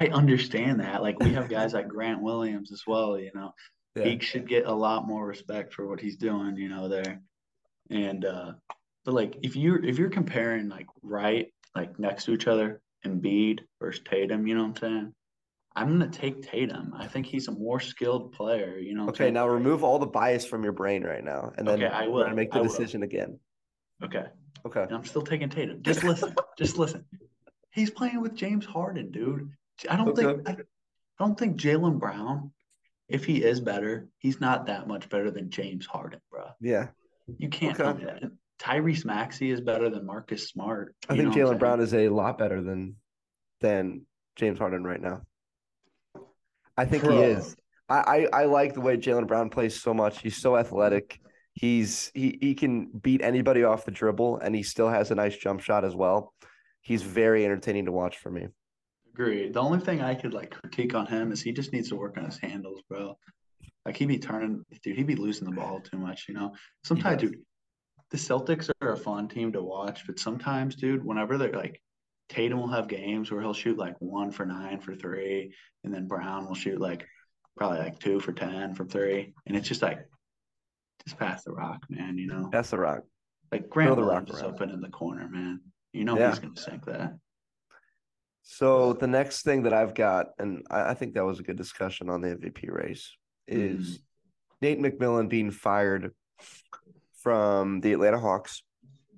I 0.00 0.06
understand 0.08 0.80
that. 0.80 1.02
Like 1.02 1.18
we 1.18 1.32
have 1.32 1.48
guys 1.48 1.74
like 1.74 1.88
Grant 1.88 2.22
Williams 2.22 2.70
as 2.70 2.82
well. 2.86 3.18
You 3.18 3.30
know, 3.34 3.52
Yeah. 3.96 4.04
he 4.04 4.20
should 4.20 4.46
get 4.48 4.66
a 4.66 4.72
lot 4.72 5.06
more 5.08 5.26
respect 5.26 5.74
for 5.74 5.86
what 5.88 6.00
he's 6.00 6.16
doing. 6.16 6.56
You 6.56 6.68
know, 6.68 6.88
there, 6.88 7.20
and 7.90 8.24
uh, 8.24 8.52
but 9.04 9.14
like 9.14 9.36
if 9.42 9.56
you're 9.56 9.84
if 9.84 9.98
you're 9.98 10.08
comparing 10.08 10.68
like 10.68 10.86
right 11.02 11.52
like 11.74 11.98
next 11.98 12.26
to 12.26 12.32
each 12.32 12.46
other, 12.46 12.80
Embiid 13.04 13.60
versus 13.80 14.02
Tatum, 14.08 14.46
you 14.46 14.54
know 14.54 14.62
what 14.62 14.68
I'm 14.68 14.76
saying? 14.76 15.14
I'm 15.78 15.88
gonna 15.98 16.10
take 16.10 16.42
Tatum. 16.42 16.92
I 16.96 17.06
think 17.06 17.26
he's 17.26 17.46
a 17.48 17.52
more 17.52 17.78
skilled 17.78 18.32
player. 18.32 18.78
You 18.78 18.94
know. 18.94 19.08
Okay, 19.10 19.30
now 19.30 19.46
remove 19.48 19.84
all 19.84 19.98
the 20.00 20.06
bias 20.06 20.44
from 20.44 20.64
your 20.64 20.72
brain 20.72 21.04
right 21.04 21.22
now, 21.22 21.52
and 21.56 21.66
then 21.66 21.82
Okay, 21.82 21.94
I 21.94 22.08
will. 22.08 22.28
make 22.30 22.50
the 22.50 22.58
I 22.58 22.60
will. 22.62 22.68
decision 22.68 23.02
again. 23.04 23.38
Okay. 24.02 24.24
Okay. 24.66 24.82
And 24.82 24.92
I'm 24.92 25.04
still 25.04 25.22
taking 25.22 25.48
Tatum. 25.48 25.82
Just 25.82 26.02
listen. 26.02 26.34
just 26.58 26.78
listen. 26.78 27.04
He's 27.70 27.90
playing 27.90 28.20
with 28.20 28.34
James 28.34 28.66
Harden, 28.66 29.12
dude. 29.12 29.50
I 29.88 29.96
don't 29.96 30.16
think 30.16 30.28
Okay. 30.28 30.42
I, 30.52 30.52
I 30.54 31.24
don't 31.24 31.38
think 31.38 31.56
Jaylen 31.60 31.98
Brown, 32.00 32.50
if 33.08 33.24
he 33.24 33.42
is 33.44 33.60
better, 33.60 34.08
he's 34.18 34.40
not 34.40 34.66
that 34.66 34.88
much 34.88 35.08
better 35.08 35.30
than 35.30 35.48
James 35.50 35.86
Harden, 35.86 36.20
bro. 36.30 36.46
Yeah, 36.60 36.88
You 37.38 37.48
can't 37.48 37.78
Okay. 37.78 38.04
that. 38.04 38.22
Tyrese 38.58 39.04
Maxey 39.04 39.52
is 39.52 39.60
better 39.60 39.88
than 39.90 40.04
Marcus 40.04 40.48
Smart. 40.48 40.96
I 41.08 41.14
think 41.14 41.22
know 41.22 41.28
what 41.28 41.38
I'm 41.38 41.56
Jaylen 41.56 41.58
Brown 41.60 41.80
is 41.80 41.94
a 41.94 42.08
lot 42.08 42.36
better 42.38 42.60
than 42.60 42.96
than 43.60 44.06
James 44.34 44.58
Harden 44.58 44.82
right 44.82 45.00
now. 45.00 45.22
I 46.78 46.84
think 46.84 47.02
he 47.02 47.18
is. 47.18 47.56
I, 47.88 48.26
I 48.32 48.42
I 48.42 48.44
like 48.44 48.74
the 48.74 48.80
way 48.80 48.96
Jaylen 48.96 49.26
Brown 49.26 49.50
plays 49.50 49.80
so 49.80 49.92
much. 49.92 50.22
He's 50.22 50.36
so 50.36 50.56
athletic. 50.56 51.20
He's 51.54 52.12
he 52.14 52.38
he 52.40 52.54
can 52.54 52.86
beat 52.86 53.20
anybody 53.20 53.64
off 53.64 53.84
the 53.84 53.90
dribble, 53.90 54.38
and 54.38 54.54
he 54.54 54.62
still 54.62 54.88
has 54.88 55.10
a 55.10 55.16
nice 55.16 55.36
jump 55.36 55.60
shot 55.60 55.84
as 55.84 55.96
well. 55.96 56.32
He's 56.80 57.02
very 57.02 57.44
entertaining 57.44 57.86
to 57.86 57.92
watch 57.92 58.18
for 58.18 58.30
me. 58.30 58.46
Agreed. 59.12 59.54
The 59.54 59.60
only 59.60 59.80
thing 59.80 60.00
I 60.00 60.14
could 60.14 60.32
like 60.32 60.50
critique 60.50 60.94
on 60.94 61.06
him 61.06 61.32
is 61.32 61.42
he 61.42 61.52
just 61.52 61.72
needs 61.72 61.88
to 61.88 61.96
work 61.96 62.16
on 62.16 62.24
his 62.24 62.38
handles, 62.38 62.82
bro. 62.88 63.18
Like 63.84 63.96
he'd 63.96 64.06
be 64.06 64.18
turning, 64.18 64.64
dude. 64.84 64.96
He'd 64.96 65.06
be 65.06 65.16
losing 65.16 65.46
the 65.46 65.56
ball 65.56 65.80
too 65.80 65.98
much, 65.98 66.26
you 66.28 66.34
know. 66.34 66.54
Sometimes, 66.84 67.22
dude, 67.22 67.38
the 68.10 68.18
Celtics 68.18 68.70
are 68.80 68.92
a 68.92 68.96
fun 68.96 69.26
team 69.26 69.52
to 69.52 69.62
watch, 69.62 70.06
but 70.06 70.20
sometimes, 70.20 70.76
dude, 70.76 71.04
whenever 71.04 71.38
they're 71.38 71.52
like, 71.52 71.82
Tatum 72.28 72.58
will 72.58 72.68
have 72.68 72.88
games 72.88 73.30
where 73.30 73.40
he'll 73.40 73.54
shoot 73.54 73.78
like 73.78 73.96
one 74.00 74.30
for 74.30 74.44
nine 74.44 74.80
for 74.80 74.94
three, 74.94 75.54
and 75.84 75.92
then 75.92 76.06
Brown 76.06 76.46
will 76.46 76.54
shoot 76.54 76.80
like 76.80 77.06
probably 77.56 77.78
like 77.78 77.98
two 77.98 78.20
for 78.20 78.32
ten 78.32 78.74
from 78.74 78.88
three, 78.88 79.34
and 79.46 79.56
it's 79.56 79.66
just 79.68 79.82
like, 79.82 79.98
just 81.06 81.18
pass 81.18 81.42
the 81.44 81.52
rock, 81.52 81.82
man. 81.88 82.18
You 82.18 82.26
know, 82.26 82.48
That's 82.52 82.70
the 82.70 82.78
rock. 82.78 83.02
like 83.50 83.68
Grant 83.70 83.96
the 83.96 84.02
rock 84.04 84.28
is 84.28 84.42
open 84.42 84.70
in 84.70 84.80
the 84.80 84.90
corner, 84.90 85.28
man. 85.28 85.60
You 85.92 86.04
know 86.04 86.18
Yeah. 86.18 86.30
he's 86.30 86.38
gonna 86.38 86.56
sink 86.56 86.84
that. 86.84 87.14
So 88.42 88.92
the 88.94 89.06
next 89.06 89.42
thing 89.42 89.64
that 89.64 89.72
I've 89.74 89.94
got, 89.94 90.28
and 90.38 90.66
I, 90.70 90.90
I 90.90 90.94
think 90.94 91.14
that 91.14 91.24
was 91.24 91.38
a 91.38 91.42
good 91.42 91.56
discussion 91.56 92.08
on 92.08 92.20
the 92.22 92.28
MVP 92.36 92.70
race, 92.70 93.14
is 93.46 94.00
Nate 94.62 94.80
McMillan 94.80 95.28
being 95.28 95.50
fired 95.50 96.14
from 97.22 97.80
the 97.80 97.92
Atlanta 97.92 98.18
Hawks. 98.18 98.62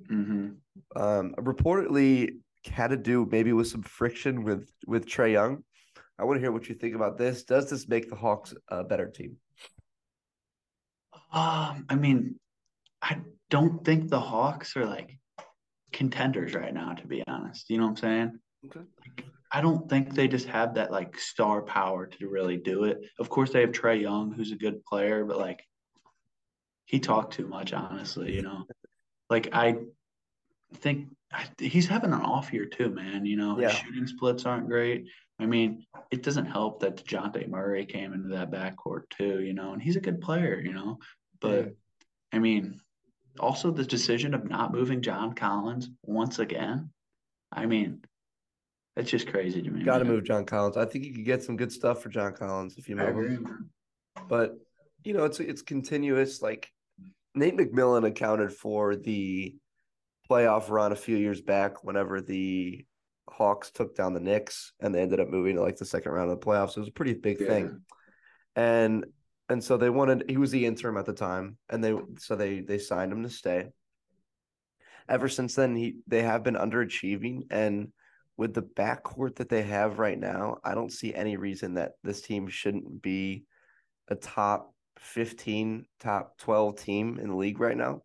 hmm 0.08 0.50
Um, 0.96 1.34
reportedly 1.38 2.38
had 2.66 2.90
to 2.90 2.96
do 2.96 3.26
maybe 3.30 3.52
with 3.52 3.68
some 3.68 3.82
friction 3.82 4.44
with 4.44 4.70
with 4.86 5.06
Trae 5.06 5.32
Young. 5.32 5.64
I 6.18 6.24
want 6.24 6.36
to 6.36 6.40
hear 6.40 6.52
what 6.52 6.68
you 6.68 6.74
think 6.74 6.94
about 6.94 7.16
this. 7.16 7.44
Does 7.44 7.70
this 7.70 7.88
make 7.88 8.10
the 8.10 8.16
Hawks 8.16 8.54
a 8.68 8.84
better 8.84 9.08
team? 9.08 9.36
Um, 11.32 11.86
I 11.88 11.94
mean, 11.96 12.36
I 13.00 13.18
don't 13.48 13.84
think 13.84 14.08
the 14.08 14.20
Hawks 14.20 14.76
are 14.76 14.84
like 14.84 15.18
contenders 15.92 16.54
right 16.54 16.74
now, 16.74 16.92
to 16.92 17.06
be 17.06 17.22
honest. 17.26 17.70
You 17.70 17.78
know 17.78 17.84
what 17.84 17.90
I'm 17.90 17.96
saying? 17.96 18.38
Okay. 18.66 18.80
Like, 18.80 19.24
I 19.52 19.60
don't 19.60 19.88
think 19.88 20.14
they 20.14 20.28
just 20.28 20.46
have 20.46 20.74
that 20.74 20.92
like 20.92 21.18
star 21.18 21.62
power 21.62 22.06
to 22.06 22.28
really 22.28 22.56
do 22.56 22.84
it. 22.84 22.98
Of 23.18 23.28
course, 23.28 23.50
they 23.50 23.62
have 23.62 23.72
Trae 23.72 24.00
Young, 24.00 24.32
who's 24.32 24.52
a 24.52 24.56
good 24.56 24.84
player, 24.84 25.24
but 25.24 25.38
like 25.38 25.60
he 26.84 27.00
talked 27.00 27.32
too 27.34 27.48
much, 27.48 27.72
honestly. 27.72 28.34
You 28.34 28.42
know, 28.42 28.64
like 29.28 29.48
I, 29.52 29.76
think 30.74 31.08
he's 31.58 31.86
having 31.86 32.12
an 32.12 32.20
off 32.20 32.52
year 32.52 32.66
too, 32.66 32.90
man. 32.90 33.24
You 33.24 33.36
know, 33.36 33.56
his 33.56 33.72
shooting 33.72 34.06
splits 34.06 34.46
aren't 34.46 34.68
great. 34.68 35.06
I 35.38 35.46
mean, 35.46 35.86
it 36.10 36.22
doesn't 36.22 36.46
help 36.46 36.80
that 36.80 36.96
Dejounte 36.96 37.48
Murray 37.48 37.86
came 37.86 38.12
into 38.12 38.28
that 38.28 38.50
backcourt 38.50 39.04
too, 39.10 39.40
you 39.40 39.54
know, 39.54 39.72
and 39.72 39.80
he's 39.80 39.96
a 39.96 40.00
good 40.00 40.20
player, 40.20 40.60
you 40.60 40.72
know. 40.72 40.98
But 41.40 41.64
Yeah. 41.64 41.70
I 42.32 42.38
mean, 42.38 42.80
also 43.38 43.70
the 43.70 43.84
decision 43.84 44.34
of 44.34 44.48
not 44.48 44.72
moving 44.72 45.02
John 45.02 45.32
Collins 45.32 45.88
once 46.04 46.38
again. 46.38 46.90
I 47.50 47.66
mean, 47.66 48.04
that's 48.94 49.10
just 49.10 49.28
crazy 49.28 49.62
to 49.62 49.70
me. 49.70 49.82
Got 49.82 49.98
to 49.98 50.04
move 50.04 50.24
John 50.24 50.44
Collins. 50.44 50.76
I 50.76 50.84
think 50.84 51.04
you 51.04 51.14
could 51.14 51.24
get 51.24 51.42
some 51.42 51.56
good 51.56 51.72
stuff 51.72 52.02
for 52.02 52.08
John 52.08 52.34
Collins 52.34 52.76
if 52.76 52.88
you 52.88 52.96
move 52.96 53.30
him. 53.30 53.70
But 54.28 54.58
you 55.04 55.14
know, 55.14 55.24
it's 55.24 55.40
it's 55.40 55.62
continuous. 55.62 56.42
Like 56.42 56.70
Nate 57.34 57.56
McMillan 57.56 58.06
accounted 58.06 58.52
for 58.52 58.94
the 58.96 59.56
playoff 60.30 60.70
run 60.70 60.92
a 60.92 60.96
few 60.96 61.16
years 61.16 61.40
back 61.40 61.82
whenever 61.82 62.20
the 62.20 62.84
Hawks 63.28 63.70
took 63.70 63.96
down 63.96 64.14
the 64.14 64.20
Knicks 64.20 64.72
and 64.80 64.94
they 64.94 65.00
ended 65.00 65.20
up 65.20 65.28
moving 65.28 65.56
to 65.56 65.62
like 65.62 65.76
the 65.76 65.84
second 65.84 66.12
round 66.12 66.30
of 66.30 66.38
the 66.38 66.46
playoffs. 66.46 66.76
It 66.76 66.80
was 66.80 66.88
a 66.88 66.92
pretty 66.92 67.14
big 67.14 67.40
Yeah. 67.40 67.46
thing. 67.46 67.80
And 68.56 69.06
and 69.48 69.62
so 69.62 69.76
they 69.76 69.90
wanted 69.90 70.24
he 70.28 70.36
was 70.36 70.52
the 70.52 70.66
interim 70.66 70.96
at 70.96 71.06
the 71.06 71.12
time 71.12 71.58
and 71.68 71.82
they 71.82 71.94
so 72.18 72.36
they 72.36 72.60
they 72.60 72.78
signed 72.78 73.12
him 73.12 73.22
to 73.24 73.30
stay. 73.30 73.68
Ever 75.08 75.28
since 75.28 75.54
then 75.54 75.74
he 75.74 75.96
they 76.06 76.22
have 76.22 76.42
been 76.44 76.54
underachieving 76.54 77.46
and 77.50 77.92
with 78.36 78.54
the 78.54 78.62
backcourt 78.62 79.36
that 79.36 79.50
they 79.50 79.62
have 79.62 79.98
right 79.98 80.18
now, 80.18 80.58
I 80.64 80.74
don't 80.74 80.92
see 80.92 81.14
any 81.14 81.36
reason 81.36 81.74
that 81.74 81.92
this 82.02 82.22
team 82.22 82.48
shouldn't 82.48 83.02
be 83.02 83.44
a 84.08 84.14
top 84.14 84.72
15, 84.98 85.84
top 85.98 86.38
12 86.38 86.76
team 86.76 87.18
in 87.20 87.28
the 87.28 87.36
league 87.36 87.60
right 87.60 87.76
now. 87.76 88.02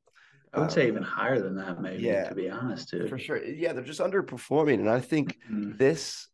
I 0.55 0.59
would 0.59 0.65
Uh, 0.67 0.69
say 0.69 0.87
even 0.87 1.03
higher 1.03 1.41
than 1.41 1.55
that, 1.55 1.81
maybe, 1.81 2.01
yeah. 2.03 2.29
to 2.29 2.35
be 2.35 2.49
honest, 2.49 2.89
dude. 2.91 3.09
For 3.09 3.19
sure. 3.19 3.43
Yeah, 3.43 3.73
they're 3.73 3.83
just 3.83 3.99
underperforming. 3.99 4.75
And 4.79 4.89
I 4.89 5.01
think 5.01 5.37
Mhm. 5.49 5.77
this 5.77 6.29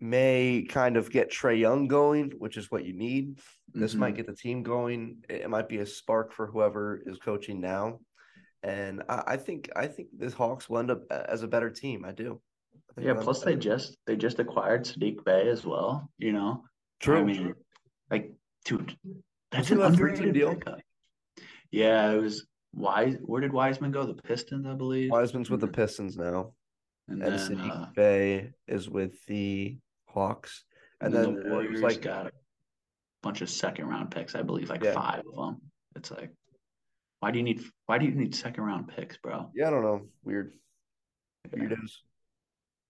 may 0.00 0.66
kind 0.68 0.96
of 0.96 1.10
get 1.10 1.30
Trae 1.30 1.58
Young 1.58 1.86
going, 1.88 2.30
which 2.32 2.56
is 2.56 2.70
what 2.70 2.84
you 2.84 2.92
need. 2.94 3.38
This 3.72 3.94
might 3.94 4.14
Mhm. 4.14 4.16
get 4.16 4.26
the 4.26 4.34
team 4.34 4.62
going. 4.62 5.24
It 5.28 5.48
might 5.48 5.68
be 5.68 5.78
a 5.78 5.86
spark 5.86 6.32
for 6.32 6.46
whoever 6.46 7.02
is 7.06 7.18
coaching 7.18 7.60
now. 7.60 8.00
And 8.62 9.02
I, 9.08 9.22
I 9.28 9.36
think 9.36 9.70
I 9.76 9.86
think 9.88 10.08
this 10.16 10.32
Hawks 10.34 10.68
will 10.68 10.78
end 10.78 10.90
up 10.90 11.02
as 11.10 11.42
a 11.42 11.48
better 11.48 11.70
team. 11.70 12.04
I 12.04 12.12
do. 12.12 12.40
I 12.96 13.00
Yeah, 13.00 13.04
they'll 13.04 13.08
end 13.10 13.18
up 13.18 13.24
plus 13.24 13.42
they 13.44 13.56
just 13.56 13.96
they 14.06 14.16
just 14.16 14.38
acquired 14.38 14.82
Saddiq 14.84 15.24
Bey 15.24 15.48
as 15.48 15.64
well, 15.66 16.08
you 16.18 16.32
know. 16.32 16.64
True. 17.00 17.18
I 17.18 17.24
mean, 17.24 17.54
like, 18.10 18.32
dude, 18.64 18.96
that's 19.50 19.70
Wasn't 19.70 19.80
an 19.80 19.86
it 19.86 19.94
a 19.94 19.96
three-team 19.96 20.28
underrated 20.28 20.34
deal? 20.34 20.54
pickup. 20.54 20.80
Yeah, 21.70 22.12
it 22.12 22.18
was 22.18 22.46
Wise. 22.74 23.16
Where 23.22 23.40
did 23.40 23.52
Wiseman 23.52 23.90
go? 23.92 24.04
The 24.06 24.14
Pistons, 24.14 24.66
I 24.66 24.74
believe. 24.74 25.10
Wiseman's 25.10 25.50
with 25.50 25.60
the 25.60 25.68
Mhm. 25.68 25.74
Pistons 25.74 26.16
now. 26.16 26.54
and 27.08 27.20
and 27.22 27.32
then 27.58 27.70
uh, 27.70 27.90
Bey 27.96 28.52
is 28.68 28.88
with 28.88 29.22
the 29.26 29.76
Hawks. 30.08 30.64
and 31.00 31.12
And 31.12 31.24
then, 31.24 31.34
then 31.34 31.42
the 31.44 31.50
Warriors 31.50 31.80
like 31.82 32.00
got 32.00 32.28
a 32.28 32.32
bunch 33.22 33.40
of 33.42 33.50
second 33.50 33.86
round 33.88 34.10
picks, 34.12 34.34
I 34.36 34.42
believe, 34.42 34.70
like 34.70 34.84
Yeah. 34.84 34.94
five 34.94 35.24
of 35.26 35.34
them. 35.34 35.60
It's 35.96 36.10
like, 36.12 36.32
why 37.20 37.30
do 37.32 37.38
you 37.38 37.44
need 37.44 37.60
why 37.86 37.98
do 37.98 38.06
you 38.06 38.12
need 38.14 38.34
second 38.34 38.62
round 38.64 38.88
picks, 38.88 39.16
bro? 39.18 39.50
yeah, 39.54 39.66
I 39.66 39.70
don't 39.70 39.82
know, 39.82 40.08
weird, 40.22 40.54
weirdos. 41.50 41.92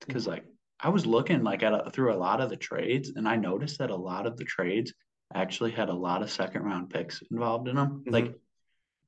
Because 0.06 0.26
like 0.26 0.44
I 0.78 0.90
was 0.90 1.06
looking 1.06 1.42
like 1.42 1.62
at 1.62 1.72
a, 1.72 1.90
through 1.90 2.12
a 2.12 2.16
lot 2.16 2.40
of 2.40 2.50
the 2.50 2.56
trades, 2.56 3.10
and 3.16 3.26
I 3.28 3.36
noticed 3.36 3.78
that 3.78 3.90
a 3.90 3.96
lot 3.96 4.26
of 4.26 4.36
the 4.36 4.44
trades 4.44 4.92
actually 5.34 5.70
had 5.70 5.88
a 5.88 5.94
lot 5.94 6.22
of 6.22 6.30
second 6.30 6.62
round 6.64 6.90
picks 6.90 7.22
involved 7.30 7.66
in 7.68 7.76
them. 7.76 8.04
Mhm. 8.06 8.12
Like, 8.12 8.34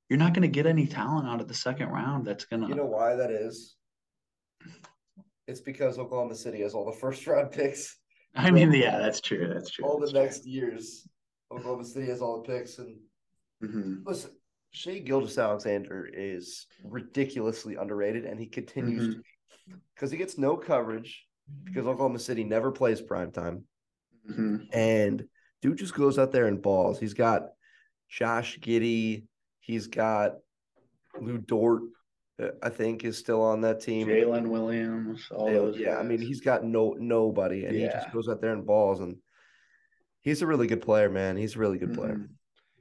you're 0.09 0.19
not 0.19 0.35
going 0.35 0.43
to 0.43 0.49
get 0.49 0.67
any 0.67 0.87
talent 0.87 1.29
out 1.29 1.41
of 1.41 1.49
the 1.49 1.55
second 1.55 1.89
round. 1.89 2.27
That's 2.27 2.45
gonna. 2.45 2.69
You 2.69 2.75
know 2.75 2.87
why 2.87 3.17
that 3.17 3.31
is? 3.31 3.77
It's 5.47 5.61
because 5.61 5.99
Oklahoma 5.99 6.35
City 6.35 6.61
has 6.63 6.75
all 6.75 6.85
the 6.87 6.99
first 6.99 7.27
round 7.27 7.53
picks. 7.53 7.99
I 8.35 8.51
mean, 8.51 8.73
yeah, 8.73 8.99
that's 8.99 9.21
true. 9.21 9.49
That's 9.53 9.71
true. 9.71 9.85
All 9.85 9.99
the 10.01 10.11
true. 10.11 10.21
next 10.21 10.47
years, 10.47 11.07
Oklahoma 11.53 11.85
City 11.85 12.07
has 12.07 12.21
all 12.21 12.43
the 12.43 12.49
picks. 12.53 12.79
And 12.79 12.97
Mhm. 13.63 14.05
listen, 14.05 14.31
Shai 14.73 14.99
Gilgeous 14.99 15.39
Alexander 15.39 16.07
is 16.13 16.67
ridiculously 16.83 17.77
underrated, 17.77 18.25
and 18.25 18.39
he 18.41 18.47
continues 18.47 19.09
Mhm. 19.09 19.13
to 19.13 19.19
be 19.69 19.75
because 19.95 20.11
he 20.11 20.19
gets 20.19 20.37
no 20.37 20.57
coverage 20.57 21.27
because 21.65 21.87
Oklahoma 21.87 22.19
City 22.19 22.43
never 22.45 22.73
plays 22.73 23.01
prime 23.01 23.31
time. 23.31 23.67
Mhm. 24.29 24.69
And 24.73 25.29
dude 25.63 25.79
just 25.79 25.95
goes 25.95 26.19
out 26.19 26.33
there 26.33 26.47
and 26.47 26.61
balls. 26.61 26.99
He's 26.99 27.15
got 27.15 27.51
Josh 28.09 28.59
Giddey. 28.59 29.27
He's 29.65 29.87
got 29.87 30.37
Lu 31.21 31.39
Dort, 31.39 31.83
uh, 32.43 32.49
I 32.63 32.69
think, 32.69 33.05
is 33.05 33.17
still 33.17 33.41
on 33.43 33.63
that 33.63 33.81
team. 33.81 34.07
Jalen 34.09 34.49
Williams, 34.49 35.27
all 35.31 35.49
Yeah, 35.49 35.55
those. 35.55 35.79
yeah, 35.79 35.97
I 35.99 36.03
mean, 36.03 36.21
he's 36.21 36.41
got 36.43 36.65
no 36.65 36.95
nobody, 36.99 37.65
and 37.65 37.75
he 37.75 37.87
just 37.87 38.13
goes 38.13 38.29
out 38.29 38.43
there 38.43 38.53
and 38.53 38.67
balls. 38.67 39.01
And 39.01 39.17
he's 40.21 40.43
a 40.43 40.47
really 40.47 40.67
good 40.67 40.83
player, 40.83 41.09
man. 41.09 41.37
He's 41.39 41.57
a 41.57 41.59
really 41.59 41.79
good 41.79 41.95
player. 41.95 42.17
Mhm. 42.17 42.29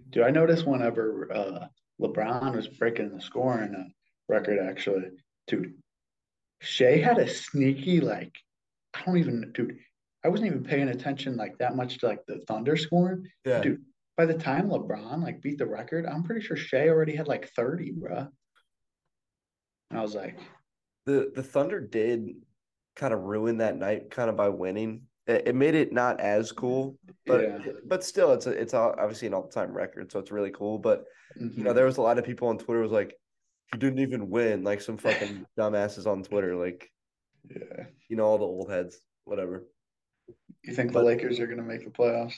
Dude, 0.09 0.23
I 0.23 0.29
noticed 0.31 0.67
whenever 0.67 1.31
uh, 1.33 1.67
LeBron 2.01 2.53
was 2.55 2.67
breaking 2.67 3.15
the 3.15 3.21
scoring 3.21 3.73
uh, 3.73 3.85
record, 4.27 4.59
actually, 4.59 5.09
dude, 5.47 5.73
Shai 6.59 6.97
had 6.97 7.17
a 7.17 7.27
sneaky 7.27 8.01
like, 8.01 8.35
I 8.93 9.03
don't 9.05 9.17
even, 9.17 9.51
dude, 9.53 9.77
I 10.23 10.27
wasn't 10.27 10.47
even 10.47 10.63
paying 10.63 10.89
attention 10.89 11.37
like 11.37 11.57
that 11.59 11.75
much 11.77 11.97
to 11.99 12.07
like 12.07 12.25
the 12.27 12.39
Thunder 12.47 12.75
scoring. 12.77 13.25
Yeah, 13.45 13.61
Dude, 13.61 13.83
by 14.17 14.25
the 14.25 14.33
time 14.37 14.69
LeBron 14.69 15.23
like 15.23 15.41
beat 15.41 15.57
the 15.57 15.65
record, 15.65 16.05
I'm 16.05 16.23
pretty 16.23 16.41
sure 16.41 16.55
Shai 16.57 16.87
already 16.89 17.15
had 17.15 17.27
like 17.27 17.49
30, 17.49 17.91
bro. 17.91 18.27
And 19.89 19.99
I 19.99 20.01
was 20.01 20.15
like, 20.15 20.39
the 21.05 21.31
the 21.35 21.43
Thunder 21.43 21.79
did 21.79 22.29
kind 22.95 23.13
of 23.13 23.21
ruin 23.21 23.57
that 23.57 23.77
night, 23.77 24.11
kind 24.11 24.29
of 24.29 24.37
by 24.37 24.49
winning. 24.49 25.03
It, 25.25 25.47
it 25.49 25.55
made 25.55 25.75
it 25.75 25.93
not 25.93 26.19
as 26.19 26.51
cool, 26.51 26.97
but 27.25 27.41
yeah. 27.41 27.57
but 27.85 28.03
still, 28.03 28.33
it's 28.33 28.45
a, 28.45 28.51
it's 28.51 28.73
obviously 28.73 29.27
an 29.27 29.33
all 29.33 29.47
time 29.47 29.73
record, 29.73 30.11
so 30.11 30.19
it's 30.19 30.31
really 30.31 30.51
cool. 30.51 30.77
But 30.79 31.05
you 31.39 31.63
know, 31.63 31.71
Mhm. 31.71 31.75
there 31.75 31.85
was 31.85 31.97
a 31.97 32.01
lot 32.01 32.17
of 32.19 32.25
people 32.25 32.47
on 32.49 32.57
Twitter 32.57 32.81
was 32.81 32.91
like, 32.91 33.15
he 33.71 33.79
didn't 33.79 33.99
even 33.99 34.29
win, 34.29 34.63
like 34.63 34.81
some 34.81 34.97
fucking 34.97 35.45
dumbasses 35.57 36.05
on 36.05 36.23
Twitter, 36.23 36.55
like 36.55 36.89
yeah. 37.49 37.85
you 38.09 38.15
know, 38.15 38.25
all 38.25 38.37
the 38.37 38.45
old 38.45 38.69
heads, 38.69 38.99
whatever. 39.25 39.65
You 40.63 40.73
think 40.73 40.91
But- 40.93 40.99
the 40.99 41.05
Lakers 41.05 41.39
are 41.39 41.47
gonna 41.47 41.63
make 41.63 41.83
the 41.83 41.91
playoffs? 41.91 42.35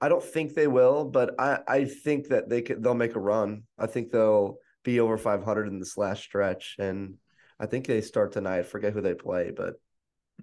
I 0.00 0.08
don't 0.08 0.22
think 0.22 0.54
they 0.54 0.66
will, 0.66 1.04
but 1.04 1.34
I, 1.38 1.58
I 1.66 1.84
think 1.86 2.28
that 2.28 2.48
they 2.48 2.62
could 2.62 2.82
they'll 2.82 2.94
make 2.94 3.14
a 3.16 3.20
run. 3.20 3.62
I 3.78 3.86
think 3.86 4.10
they'll 4.10 4.58
be 4.84 5.00
over 5.00 5.16
500 5.16 5.68
in 5.68 5.78
this 5.78 5.96
last 5.96 6.22
stretch, 6.22 6.76
and 6.78 7.14
I 7.58 7.66
think 7.66 7.86
they 7.86 8.00
start 8.02 8.32
tonight. 8.32 8.58
I 8.58 8.62
forget 8.62 8.92
who 8.92 9.00
they 9.00 9.14
play, 9.14 9.50
but 9.50 9.74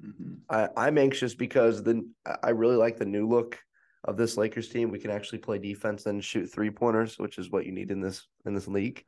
Mhm. 0.03 0.39
I, 0.49 0.69
I'm 0.75 0.97
anxious 0.97 1.35
because 1.35 1.83
the 1.83 2.03
I- 2.25 2.37
I 2.43 2.49
really 2.49 2.75
like 2.77 2.97
the 2.97 3.05
new 3.05 3.27
look 3.27 3.59
of 4.03 4.17
this 4.17 4.37
Lakers 4.37 4.69
team. 4.69 4.89
We 4.89 4.97
can 4.99 5.11
actually 5.11 5.37
play 5.37 5.59
defense 5.59 6.07
and 6.07 6.23
shoot 6.23 6.47
three 6.47 6.71
pointers, 6.71 7.19
which 7.19 7.37
is 7.37 7.51
what 7.51 7.65
you 7.67 7.71
need 7.71 7.91
in 7.91 8.01
this 8.01 8.27
in 8.45 8.55
this 8.55 8.67
league. 8.67 9.03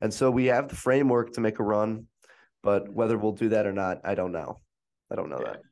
And 0.00 0.14
so 0.14 0.30
we 0.30 0.46
have 0.46 0.68
the 0.68 0.76
framework 0.76 1.32
to 1.32 1.40
make 1.40 1.58
a 1.58 1.64
run, 1.64 2.06
but 2.62 2.88
whether 2.88 3.18
we'll 3.18 3.32
do 3.32 3.48
that 3.50 3.66
or 3.66 3.72
not, 3.72 4.00
I 4.04 4.14
don't 4.14 4.32
know. 4.32 4.60
I 5.10 5.16
don't 5.16 5.28
know 5.30 5.40
Yeah. 5.40 5.52
that. 5.54 5.62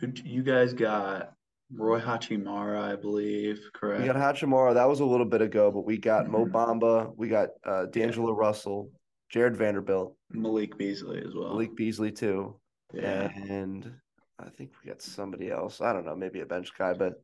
Who 0.00 0.12
you 0.24 0.42
guys 0.42 0.72
got? 0.72 1.34
Roy 1.72 2.00
Hachimura, 2.00 2.80
I 2.80 2.96
believe, 2.96 3.60
correct? 3.74 4.00
We 4.00 4.06
got 4.06 4.16
Hachimura. 4.16 4.74
That 4.74 4.88
was 4.88 5.00
a 5.00 5.04
little 5.04 5.26
bit 5.26 5.42
ago, 5.42 5.70
but 5.70 5.84
we 5.84 5.98
got 5.98 6.28
Mo 6.28 6.46
Mhm. 6.46 6.52
Bamba. 6.52 7.12
We 7.16 7.28
got 7.28 7.50
uh, 7.64 7.86
D'Angelo 7.86 8.32
Russell, 8.32 8.90
Jarred 9.28 9.56
Vanderbilt, 9.56 10.16
Malik 10.30 10.78
Beasley 10.78 11.18
as 11.20 11.34
well. 11.34 11.50
Malik 11.50 11.76
Beasley 11.76 12.10
too, 12.10 12.58
yeah. 12.94 13.30
and 13.48 13.92
I 14.38 14.48
think 14.50 14.70
we 14.82 14.88
got 14.88 15.02
somebody 15.02 15.50
else. 15.50 15.80
I 15.80 15.92
don't 15.92 16.06
know, 16.06 16.16
maybe 16.16 16.40
a 16.40 16.46
bench 16.46 16.70
guy, 16.78 16.94
but 16.94 17.22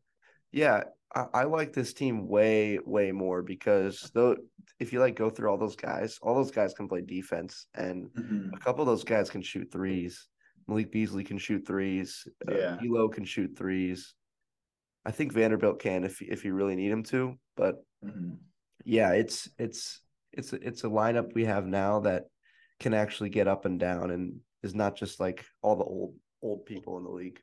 yeah, 0.52 0.85
I, 1.14 1.26
I 1.33 1.44
like 1.44 1.72
this 1.72 1.94
team 1.94 2.28
way, 2.28 2.78
way 2.85 3.12
more 3.12 3.40
because 3.42 4.11
though 4.14 4.37
if 4.78 4.92
you 4.92 5.00
like 5.00 5.14
go 5.16 5.30
through 5.30 5.48
all 5.48 5.57
those 5.59 5.76
guys, 5.76 6.18
all 6.20 6.35
those 6.35 6.50
guys 6.50 6.74
can 6.74 6.87
play 6.88 7.00
defense, 7.00 7.66
and 7.74 8.11
Mhm. 8.11 8.50
a 8.52 8.59
couple 8.59 8.83
of 8.83 8.87
those 8.88 9.04
guys 9.04 9.30
can 9.30 9.40
shoot 9.40 9.70
threes. 9.72 10.28
Malik 10.68 10.90
Beasley 10.92 11.24
can 11.24 11.38
shoot 11.38 11.66
threes. 11.66 12.26
Uh, 12.46 12.54
Yeah. 12.54 12.76
D'Lo 12.83 13.09
can 13.09 13.24
shoot 13.24 13.57
threes. 13.57 14.14
I 15.04 15.10
think 15.10 15.32
Vanderbilt 15.32 15.80
can 15.80 16.04
if 16.04 16.22
if 16.22 16.44
you 16.44 16.54
really 16.54 16.76
need 16.76 16.90
him 16.90 17.02
to, 17.04 17.34
but 17.56 17.76
Mhm. 18.04 18.38
yeah, 18.85 19.12
it's 19.12 19.48
it's 19.58 20.00
it's 20.33 20.52
a, 20.52 20.56
it's 20.66 20.85
a 20.85 20.88
lineup 20.88 21.35
we 21.35 21.44
have 21.44 21.66
now 21.66 22.00
that 22.00 22.24
can 22.81 22.94
actually 22.94 23.31
get 23.31 23.46
up 23.48 23.64
and 23.66 23.79
down 23.79 24.10
and 24.10 24.40
is 24.62 24.74
not 24.74 24.96
just 24.96 25.20
like 25.20 25.44
all 25.62 25.76
the 25.76 25.85
old 25.85 26.16
old 26.42 26.66
people 26.66 26.98
in 26.98 27.04
the 27.04 27.10
league. 27.10 27.40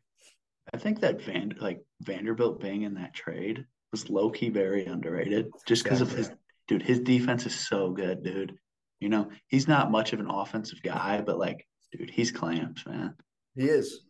I 0.73 0.77
think 0.77 0.99
that 1.01 1.21
Van 1.21 1.53
like 1.59 1.81
Vanderbilt 2.01 2.59
being 2.59 2.81
in 2.83 2.95
that 2.95 3.13
trade 3.13 3.65
was 3.91 4.09
low 4.09 4.29
key 4.29 4.49
very 4.49 4.85
underrated 4.85 5.49
just 5.67 5.83
because 5.83 6.01
of 6.01 6.11
Yeah. 6.11 6.17
his 6.17 6.31
dude. 6.67 6.81
His 6.83 6.99
defense 6.99 7.45
is 7.45 7.55
so 7.55 7.91
good, 7.91 8.23
dude. 8.23 8.57
You 8.99 9.09
know, 9.09 9.31
he's 9.47 9.67
not 9.67 9.91
much 9.91 10.13
of 10.13 10.19
an 10.19 10.29
offensive 10.29 10.81
guy, 10.83 11.21
but 11.21 11.37
like, 11.39 11.67
dude, 11.91 12.09
he's 12.09 12.31
clamps, 12.31 12.85
man. 12.85 13.15
He 13.55 13.63
is, 13.65 14.05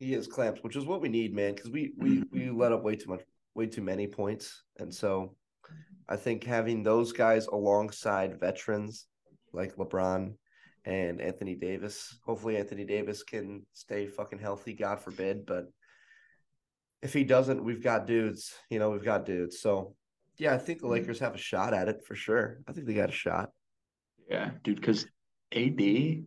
he 0.00 0.14
is 0.14 0.26
clamps, 0.26 0.62
which 0.62 0.76
is 0.76 0.86
what 0.86 1.00
we 1.00 1.08
need, 1.08 1.34
man, 1.34 1.54
because 1.54 1.70
we 1.70 1.92
we 1.96 2.24
we 2.32 2.50
let 2.50 2.72
up 2.72 2.82
way 2.82 2.96
too 2.96 3.10
much, 3.10 3.20
way 3.54 3.66
too 3.66 3.82
many 3.82 4.06
points, 4.06 4.64
and 4.78 4.92
so 4.92 5.36
I 6.08 6.16
think 6.16 6.42
having 6.42 6.82
those 6.82 7.12
guys 7.12 7.46
alongside 7.46 8.40
veterans 8.40 9.06
like 9.52 9.76
LeBron 9.76 10.34
and 10.84 11.20
Anthony 11.20 11.54
Davis. 11.54 12.18
Hopefully, 12.24 12.56
Anthony 12.56 12.84
Davis 12.84 13.22
can 13.22 13.64
stay 13.72 14.06
fucking 14.06 14.38
healthy. 14.38 14.72
God 14.72 15.00
forbid, 15.00 15.44
but 15.46 15.66
if 17.02 17.12
he 17.12 17.22
doesn't, 17.22 17.62
we've 17.62 17.82
got 17.82 18.06
dudes. 18.06 18.54
You 18.70 18.78
know, 18.78 18.90
we've 18.90 19.04
got 19.04 19.26
dudes. 19.26 19.60
So 19.60 19.94
yeah, 20.38 20.54
I 20.54 20.58
think 20.58 20.80
the 20.80 20.86
Mhm. 20.86 20.92
Lakers 20.92 21.18
have 21.18 21.34
a 21.34 21.38
shot 21.38 21.74
at 21.74 21.88
it 21.88 22.02
for 22.06 22.14
sure. 22.14 22.62
I 22.66 22.72
think 22.72 22.86
they 22.86 22.94
got 22.94 23.10
a 23.10 23.12
shot. 23.12 23.52
Yeah, 24.28 24.52
dude, 24.64 24.76
because 24.76 25.06
AD, 25.52 26.24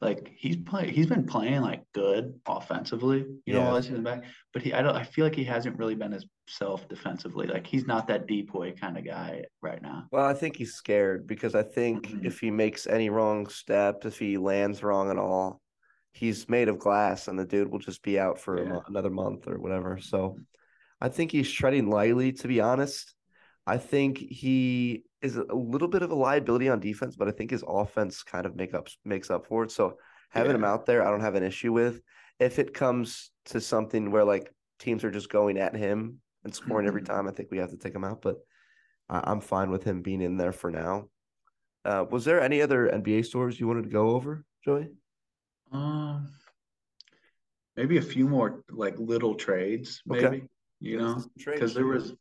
like 0.00 0.30
he's 0.36 0.56
play 0.56 0.90
he's 0.90 1.06
been 1.06 1.24
playing 1.24 1.62
like 1.62 1.82
good 1.94 2.38
offensively, 2.46 3.24
you 3.46 3.54
know, 3.54 3.60
Yeah. 3.60 3.66
while 3.72 3.80
he's 3.80 3.88
back. 4.00 4.24
But 4.52 4.62
he 4.62 4.72
I 4.74 4.82
don't 4.82 4.94
I 4.94 5.04
feel 5.04 5.24
like 5.24 5.34
he 5.34 5.44
hasn't 5.44 5.78
really 5.78 5.94
been 5.94 6.12
himself 6.46 6.86
defensively. 6.88 7.46
Like 7.46 7.66
he's 7.66 7.86
not 7.86 8.06
that 8.08 8.26
DPOY 8.26 8.78
kind 8.78 8.98
of 8.98 9.04
guy 9.06 9.44
right 9.62 9.80
now. 9.80 10.06
Well, 10.12 10.26
I 10.26 10.34
think 10.34 10.56
he's 10.56 10.74
scared 10.74 11.26
because 11.26 11.54
I 11.54 11.62
think 11.62 12.08
Mhm. 12.08 12.24
if 12.26 12.40
he 12.40 12.50
makes 12.50 12.86
any 12.86 13.08
wrong 13.08 13.46
step, 13.46 14.04
if 14.04 14.18
he 14.18 14.36
lands 14.36 14.82
wrong 14.82 15.10
at 15.10 15.16
all, 15.18 15.62
he's 16.12 16.48
made 16.48 16.68
of 16.68 16.78
glass, 16.78 17.28
and 17.28 17.38
the 17.38 17.44
dude 17.46 17.70
will 17.70 17.78
just 17.78 18.02
be 18.02 18.18
out 18.18 18.38
for 18.38 18.62
Yeah. 18.62 18.68
mo- 18.68 18.82
another 18.86 19.10
month 19.10 19.48
or 19.48 19.58
whatever. 19.58 19.98
So, 19.98 20.38
I 21.00 21.08
think 21.10 21.30
he's 21.30 21.50
treading 21.50 21.88
lightly. 21.90 22.32
To 22.32 22.48
be 22.48 22.60
honest, 22.60 23.14
I 23.66 23.76
think 23.78 24.18
he 24.18 25.04
is 25.26 25.36
a 25.36 25.54
little 25.54 25.88
bit 25.88 26.02
of 26.02 26.10
a 26.10 26.14
liability 26.14 26.68
on 26.68 26.80
defense, 26.80 27.16
but 27.16 27.28
I 27.28 27.32
think 27.32 27.50
his 27.50 27.64
offense 27.66 28.22
kind 28.22 28.46
of 28.46 28.56
make 28.56 28.74
up 28.74 28.88
makes 29.04 29.30
up 29.30 29.46
for 29.46 29.64
it. 29.64 29.70
So, 29.70 29.98
having 30.30 30.54
him 30.54 30.64
out 30.64 30.86
there, 30.86 31.06
I 31.06 31.10
don't 31.10 31.20
have 31.20 31.34
an 31.34 31.42
issue 31.42 31.72
with. 31.72 32.00
If 32.38 32.58
it 32.58 32.74
comes 32.74 33.30
to 33.46 33.60
something 33.60 34.10
where 34.10 34.24
like 34.24 34.52
teams 34.78 35.04
are 35.04 35.10
just 35.10 35.30
going 35.30 35.58
at 35.58 35.74
him 35.74 36.20
and 36.44 36.54
scoring 36.54 36.86
every 36.86 37.02
Mhm. 37.02 37.06
time, 37.06 37.28
I 37.28 37.32
think 37.32 37.50
we 37.50 37.58
have 37.58 37.70
to 37.70 37.76
take 37.76 37.94
him 37.94 38.04
out. 38.04 38.22
But 38.22 38.36
I- 39.08 39.30
I'm 39.30 39.40
fine 39.40 39.70
with 39.70 39.84
him 39.84 40.02
being 40.02 40.20
in 40.20 40.36
there 40.36 40.52
for 40.52 40.70
now. 40.70 41.08
Uh, 41.84 42.04
was 42.10 42.24
there 42.24 42.40
any 42.40 42.60
other 42.62 42.88
NBA 42.88 43.22
stores 43.22 43.58
you 43.60 43.66
wanted 43.68 43.84
to 43.84 43.90
go 43.90 44.10
over, 44.10 44.44
Joey? 44.64 44.90
Um, 45.72 46.28
maybe 47.76 47.96
a 47.98 48.02
few 48.02 48.28
more 48.28 48.64
like 48.70 48.98
little 48.98 49.34
trades, 49.34 50.02
Okay. 50.10 50.28
maybe, 50.28 50.48
you 50.80 50.98
Give 50.98 51.06
us 51.06 51.24
know, 51.24 51.30
because 51.46 51.74
there 51.74 51.86
was, 51.86 52.14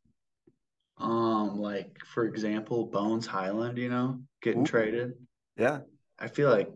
um, 0.97 1.59
like 1.59 1.99
for 2.05 2.25
example, 2.25 2.85
Bones 2.85 3.27
Hyland, 3.27 3.77
you 3.77 3.89
know, 3.89 4.21
getting 4.41 4.61
Ooh. 4.61 4.65
traded. 4.65 5.13
Yeah, 5.57 5.81
I 6.19 6.27
feel 6.27 6.49
like, 6.49 6.69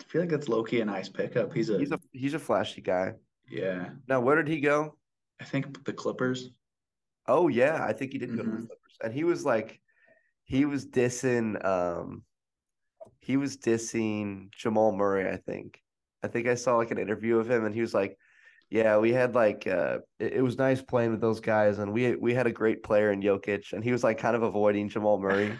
I 0.00 0.04
feel 0.04 0.22
like 0.22 0.30
that's 0.30 0.48
Loki 0.48 0.76
key 0.76 0.80
a 0.80 0.84
nice 0.84 1.08
pickup. 1.08 1.52
He's 1.52 1.70
a, 1.70 1.78
he's 1.78 1.92
a 1.92 2.00
he's 2.12 2.34
a 2.34 2.38
flashy 2.38 2.80
guy. 2.80 3.14
yeah, 3.48 3.90
Now, 4.08 4.20
where 4.20 4.36
did 4.36 4.48
he 4.48 4.60
go? 4.60 4.96
I 5.40 5.44
think 5.44 5.84
the 5.84 5.92
Clippers. 5.92 6.50
Oh 7.26 7.48
yeah, 7.48 7.84
I 7.84 7.92
think 7.92 8.12
he 8.12 8.18
did 8.18 8.30
go 8.30 8.42
to 8.42 8.42
the 8.42 8.56
Mhm. 8.56 8.66
Clippers, 8.66 8.98
and 9.02 9.12
he 9.12 9.24
was 9.24 9.44
like, 9.44 9.80
he 10.44 10.64
was 10.64 10.86
dissing, 10.86 11.62
um, 11.64 12.24
he 13.20 13.36
was 13.36 13.56
dissing 13.56 14.50
Jamal 14.52 14.92
Murray. 14.92 15.28
I 15.28 15.36
think, 15.36 15.80
I 16.22 16.28
think 16.28 16.46
I 16.48 16.54
saw 16.54 16.76
like 16.76 16.90
an 16.90 16.98
interview 16.98 17.38
of 17.38 17.50
him, 17.50 17.64
and 17.64 17.74
he 17.74 17.80
was 17.80 17.94
like, 17.94 18.18
"Yeah, 18.72 18.96
we 18.96 19.12
had 19.12 19.34
like, 19.34 19.66
uh, 19.66 19.98
it, 20.18 20.32
it 20.38 20.42
was 20.42 20.56
nice 20.56 20.80
playing 20.80 21.10
with 21.10 21.20
those 21.20 21.40
guys, 21.40 21.78
and 21.78 21.92
we 21.92 22.16
we 22.16 22.32
had 22.32 22.46
a 22.46 22.52
great 22.52 22.82
player 22.82 23.12
in 23.12 23.20
Jokic, 23.20 23.72
and 23.74 23.84
he 23.84 23.92
was 23.92 24.02
like 24.02 24.16
kind 24.18 24.34
of 24.34 24.42
avoiding 24.42 24.88
Jamal 24.88 25.18
Murray. 25.20 25.52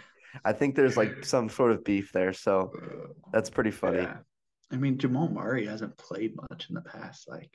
I 0.43 0.51
think 0.53 0.75
there's 0.75 0.97
like 0.97 1.23
some 1.33 1.47
sort 1.47 1.71
of 1.71 1.83
beef 1.83 2.11
there, 2.11 2.33
so 2.33 2.71
that's 3.31 3.51
pretty 3.51 3.69
funny. 3.71 3.99
Yeah. 4.01 4.17
I 4.71 4.77
mean, 4.77 4.97
Jamal 4.97 5.29
Murray 5.29 5.67
hasn't 5.67 5.95
played 5.97 6.33
much 6.49 6.69
in 6.69 6.73
the 6.75 6.81
past 6.81 7.29
like 7.29 7.51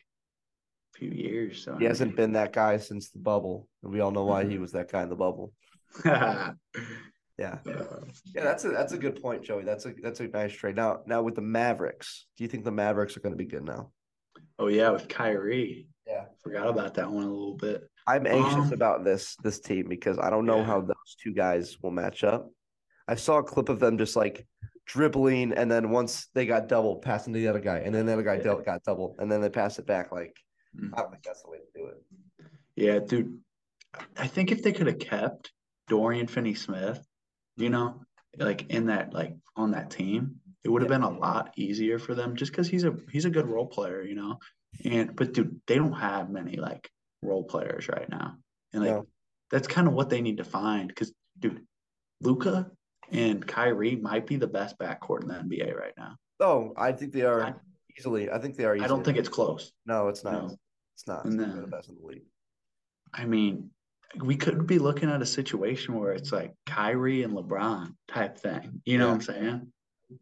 few 0.95 1.11
years, 1.11 1.65
so 1.65 1.77
He 1.77 1.87
hasn't 1.87 2.15
been 2.15 2.33
that 2.35 2.53
guy 2.53 2.77
since 2.79 3.11
the 3.11 3.19
bubble, 3.19 3.69
and 3.83 3.93
we 3.93 3.99
all 4.01 4.13
know 4.13 4.25
why 4.25 4.45
he 4.45 4.55
Mhm. 4.57 4.61
was 4.61 4.73
that 4.73 4.93
guy 4.93 5.03
in 5.03 5.09
the 5.09 5.17
bubble. 5.17 5.53
yeah. 6.05 6.53
Yeah. 7.37 7.59
Yeah, 7.67 8.45
that's 8.45 8.65
a 8.65 8.69
that's 8.71 8.93
a 8.93 8.99
good 8.99 9.21
point, 9.21 9.43
Joey. 9.43 9.65
That's 9.65 9.87
a 9.87 9.95
that's 10.03 10.21
a 10.21 10.29
nice 10.29 10.53
trade. 10.53 10.77
Now, 10.77 11.03
now 11.07 11.23
with 11.23 11.35
the 11.35 11.41
Mavericks, 11.43 12.27
do 12.37 12.45
you 12.45 12.49
think 12.49 12.65
the 12.65 12.71
Mavericks 12.73 13.17
are 13.17 13.21
going 13.21 13.33
to 13.33 13.45
be 13.45 13.47
good 13.47 13.65
now? 13.65 13.91
Oh 14.59 14.67
yeah, 14.69 14.91
with 14.91 15.09
Kyrie. 15.09 15.89
Yeah. 16.07 16.25
Forgot 16.43 16.69
about 16.69 16.95
that 16.95 17.11
one 17.11 17.25
a 17.25 17.31
little 17.31 17.57
bit. 17.57 17.89
I'm 18.07 18.27
anxious 18.27 18.55
Um, 18.69 18.73
about 18.73 19.05
this 19.05 19.37
this 19.37 19.61
team 19.61 19.87
because 19.89 20.19
I 20.19 20.31
don't 20.31 20.47
know 20.47 20.65
how 20.65 20.81
those 20.81 21.17
two 21.23 21.33
guys 21.33 21.77
will 21.83 21.91
match 21.91 22.25
up. 22.25 22.51
I 23.07 23.15
saw 23.15 23.39
a 23.39 23.43
clip 23.43 23.69
of 23.69 23.79
them 23.81 23.99
just 23.99 24.17
like 24.17 24.47
dribbling, 24.87 25.53
and 25.53 25.71
then 25.71 25.91
once 25.91 26.29
they 26.35 26.47
got 26.47 26.67
double, 26.69 26.97
passing 26.97 27.35
to 27.35 27.39
the 27.39 27.49
other 27.49 27.61
guy, 27.61 27.79
and 27.79 27.95
then 27.95 28.07
the 28.07 28.13
other 28.15 28.23
guy 28.23 28.37
Yeah. 28.37 28.45
dealt, 28.45 28.65
got 28.65 28.83
double, 28.83 29.15
and 29.19 29.31
then 29.31 29.41
they 29.41 29.51
pass 29.51 29.79
it 29.79 29.87
back. 29.87 30.11
Like 30.13 30.35
Mhm. 30.77 30.91
I 30.95 31.03
don't 31.03 31.11
think 31.11 31.23
that's 31.23 31.43
the 31.43 31.51
way 31.51 31.59
to 31.59 31.65
do 31.79 31.87
it. 31.87 32.03
Yeah, 32.77 32.99
dude. 33.01 33.41
I 34.17 34.27
think 34.27 34.51
if 34.53 34.63
they 34.63 34.73
could 34.73 34.87
have 34.87 34.99
kept 34.99 35.53
Dorian 35.89 36.27
Finney 36.27 36.55
Smith, 36.55 37.07
you 37.57 37.71
know, 37.71 38.03
like 38.39 38.71
in 38.71 38.87
that 38.87 39.13
like 39.13 39.35
on 39.57 39.71
that 39.73 39.91
team, 39.91 40.41
it 40.65 40.69
would 40.71 40.83
have 40.83 40.89
been 40.89 41.03
a 41.03 41.11
lot 41.19 41.53
easier 41.57 41.99
for 41.99 42.15
them 42.15 42.37
just 42.37 42.53
because 42.53 42.69
he's 42.69 42.85
a 42.85 42.95
he's 43.11 43.25
a 43.25 43.31
good 43.31 43.47
role 43.47 43.67
player, 43.67 44.03
you 44.03 44.15
know. 44.15 44.39
And 44.85 45.15
but 45.17 45.33
dude, 45.33 45.61
they 45.67 45.77
don't 45.77 45.93
have 45.93 46.31
many 46.31 46.57
like 46.57 46.91
role 47.23 47.45
players 47.45 47.89
right 47.89 48.09
now. 48.09 48.37
And 48.73 48.83
like 48.83 48.93
No. 48.93 49.07
that's 49.51 49.69
kind 49.69 49.87
of 49.89 49.95
what 49.95 50.11
they 50.11 50.21
need 50.21 50.39
to 50.39 50.45
find. 50.45 50.95
Cause 50.95 51.13
dude, 51.39 51.65
Luka 52.21 52.71
and 53.11 53.47
Kyrie 53.47 53.97
might 53.97 54.27
be 54.27 54.37
the 54.37 54.47
best 54.47 54.79
backcourt 54.79 55.23
in 55.23 55.29
the 55.29 55.35
NBA 55.35 55.75
right 55.79 55.95
now. 55.97 56.17
Oh, 56.41 56.75
I 56.77 56.93
think 56.93 57.13
they 57.13 57.23
are 57.23 57.43
I- 57.43 57.55
easily. 57.99 58.31
I 58.31 58.39
think 58.39 58.57
they 58.57 58.65
are. 58.65 58.75
Easily. 58.75 58.85
I 58.85 58.89
don't 58.89 59.05
think 59.05 59.17
it's 59.19 59.29
close. 59.29 59.73
No, 59.87 60.09
it's 60.09 60.23
not. 60.25 60.49
No. 60.49 60.57
It's 60.95 61.07
not. 61.07 61.25
They're 61.25 61.47
the 61.61 61.67
best 61.67 61.89
in 61.89 61.95
the 62.01 62.07
league. 62.07 62.27
I 63.15 63.25
mean, 63.25 63.71
we 64.23 64.37
could 64.37 64.67
be 64.67 64.79
looking 64.79 65.11
at 65.11 65.23
a 65.23 65.27
situation 65.27 65.95
where 65.95 66.13
it's 66.13 66.33
like 66.33 66.55
Kyrie 66.67 67.23
and 67.23 67.33
LeBron 67.35 67.95
type 68.09 68.37
thing. 68.39 68.83
You 68.85 68.99
know 68.99 69.07
Yeah. 69.07 69.11
what 69.13 69.15
I'm 69.15 69.21
saying? 69.23 69.73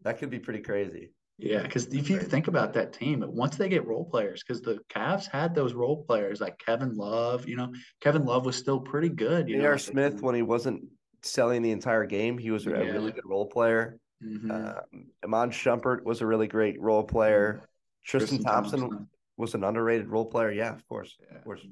That 0.02 0.18
could 0.18 0.30
be 0.30 0.38
pretty 0.38 0.60
crazy. 0.60 1.12
Yeah, 1.38 1.62
because 1.62 1.86
if 1.86 2.08
you 2.08 2.18
think 2.18 2.48
about 2.48 2.72
that 2.74 2.94
team, 2.94 3.22
once 3.26 3.56
they 3.56 3.68
get 3.68 3.86
role 3.86 4.04
players, 4.04 4.42
because 4.42 4.62
the 4.62 4.78
Cavs 4.88 5.26
had 5.30 5.54
those 5.54 5.74
role 5.74 6.02
players 6.02 6.40
like 6.40 6.58
Kevin 6.58 6.96
Love, 6.96 7.46
you 7.46 7.56
know, 7.56 7.72
Kevin 8.00 8.24
Love 8.24 8.46
was 8.46 8.56
still 8.56 8.80
pretty 8.80 9.10
good. 9.10 9.48
You 9.48 9.56
know, 9.56 9.62
J.R. 9.62 9.72
at 9.74 9.78
the 9.80 9.84
Smith, 9.84 10.22
when 10.22 10.34
he 10.34 10.40
wasn't 10.42 10.84
selling 11.22 11.60
the 11.60 11.72
entire 11.72 12.06
game, 12.06 12.38
he 12.38 12.50
was 12.50 12.66
a 12.66 12.70
Yeah. 12.70 12.76
really 12.90 13.12
good 13.12 13.26
role 13.26 13.46
player. 13.46 13.98
Mhm. 14.24 14.50
Um, 14.50 15.10
Iman 15.24 15.50
Shumpert 15.50 16.04
was 16.04 16.22
a 16.22 16.26
really 16.26 16.46
great 16.48 16.80
role 16.80 17.04
player. 17.04 17.60
Tristan, 18.02 18.42
Thompson, 18.42 18.80
Thompson. 18.80 19.08
was 19.36 19.54
an 19.54 19.62
underrated 19.62 20.08
role 20.08 20.24
player. 20.24 20.50
Yeah, 20.50 20.72
of 20.72 20.86
course, 20.88 21.18
Yeah. 21.20 21.36
of 21.36 21.44
course. 21.44 21.66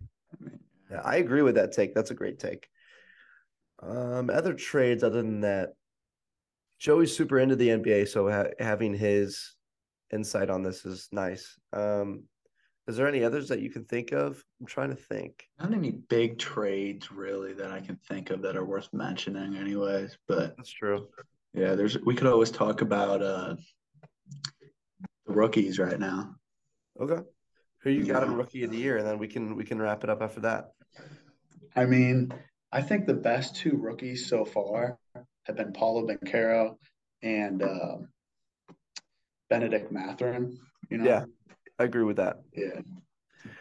I 0.00 0.46
Yeah, 0.90 1.00
I 1.04 1.16
agree 1.16 1.42
with 1.42 1.56
that 1.56 1.72
take. 1.72 1.94
That's 1.94 2.10
a 2.10 2.14
great 2.14 2.38
take. 2.38 2.68
Um, 3.80 4.30
other 4.30 4.54
trades 4.54 5.02
other 5.02 5.20
than 5.20 5.40
that, 5.40 5.74
Joey's 6.82 7.16
super 7.16 7.38
into 7.38 7.54
the 7.54 7.68
NBA, 7.68 8.08
so 8.08 8.28
ha- 8.28 8.50
having 8.58 8.92
his 8.92 9.54
insight 10.12 10.50
on 10.50 10.64
this 10.64 10.84
is 10.84 11.08
nice. 11.12 11.56
Um, 11.72 12.24
is 12.88 12.96
there 12.96 13.06
any 13.06 13.22
others 13.22 13.48
that 13.50 13.60
you 13.60 13.70
can 13.70 13.84
think 13.84 14.10
of? 14.10 14.42
I'm 14.60 14.66
trying 14.66 14.90
to 14.90 14.96
think. 14.96 15.44
Not 15.60 15.72
any 15.72 15.92
big 15.92 16.40
trades 16.40 17.12
really 17.12 17.52
that 17.52 17.70
I 17.70 17.80
can 17.80 18.00
think 18.08 18.30
of 18.30 18.42
that 18.42 18.56
are 18.56 18.64
worth 18.64 18.88
mentioning, 18.92 19.56
anyways. 19.56 20.18
But 20.26 20.56
That's 20.56 20.72
true. 20.72 21.06
yeah, 21.54 21.76
there's 21.76 21.98
we 22.00 22.16
could 22.16 22.26
always 22.26 22.50
talk 22.50 22.80
about 22.80 23.22
uh 23.22 23.54
the 25.26 25.32
rookies 25.32 25.78
right 25.78 26.00
now. 26.00 26.34
Okay. 27.00 27.22
Who 27.82 27.90
you 27.90 28.04
got 28.04 28.24
in 28.24 28.34
rookie 28.34 28.64
of 28.64 28.72
the 28.72 28.78
year, 28.78 28.96
and 28.96 29.06
then 29.06 29.18
we 29.18 29.28
can 29.28 29.54
we 29.54 29.62
can 29.62 29.80
wrap 29.80 30.02
it 30.02 30.10
up 30.10 30.20
after 30.20 30.40
that. 30.40 30.72
I 31.76 31.84
mean, 31.84 32.34
I 32.72 32.82
think 32.82 33.06
the 33.06 33.14
best 33.14 33.54
two 33.54 33.76
rookies 33.76 34.26
so 34.26 34.44
far 34.44 34.98
have 35.44 35.56
been 35.56 35.72
Paolo 35.72 36.06
Banchero 36.06 36.76
and 37.22 37.62
um 37.62 38.08
Bennedict 39.50 39.92
Mathurin. 39.92 40.58
You 40.90 40.98
know, 40.98 41.04
Yeah. 41.04 41.24
I 41.78 41.84
agree 41.84 42.04
with 42.04 42.16
that. 42.16 42.36
yeah. 42.54 42.80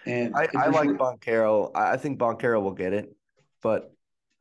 And 0.05 0.35
I, 0.35 0.47
I 0.55 0.67
like 0.67 0.89
Banchero. 0.89 1.71
I 1.73 1.93
I 1.93 1.97
think 1.97 2.19
Banchero 2.19 2.61
will 2.61 2.73
get 2.73 2.93
it, 2.93 3.15
but 3.63 3.91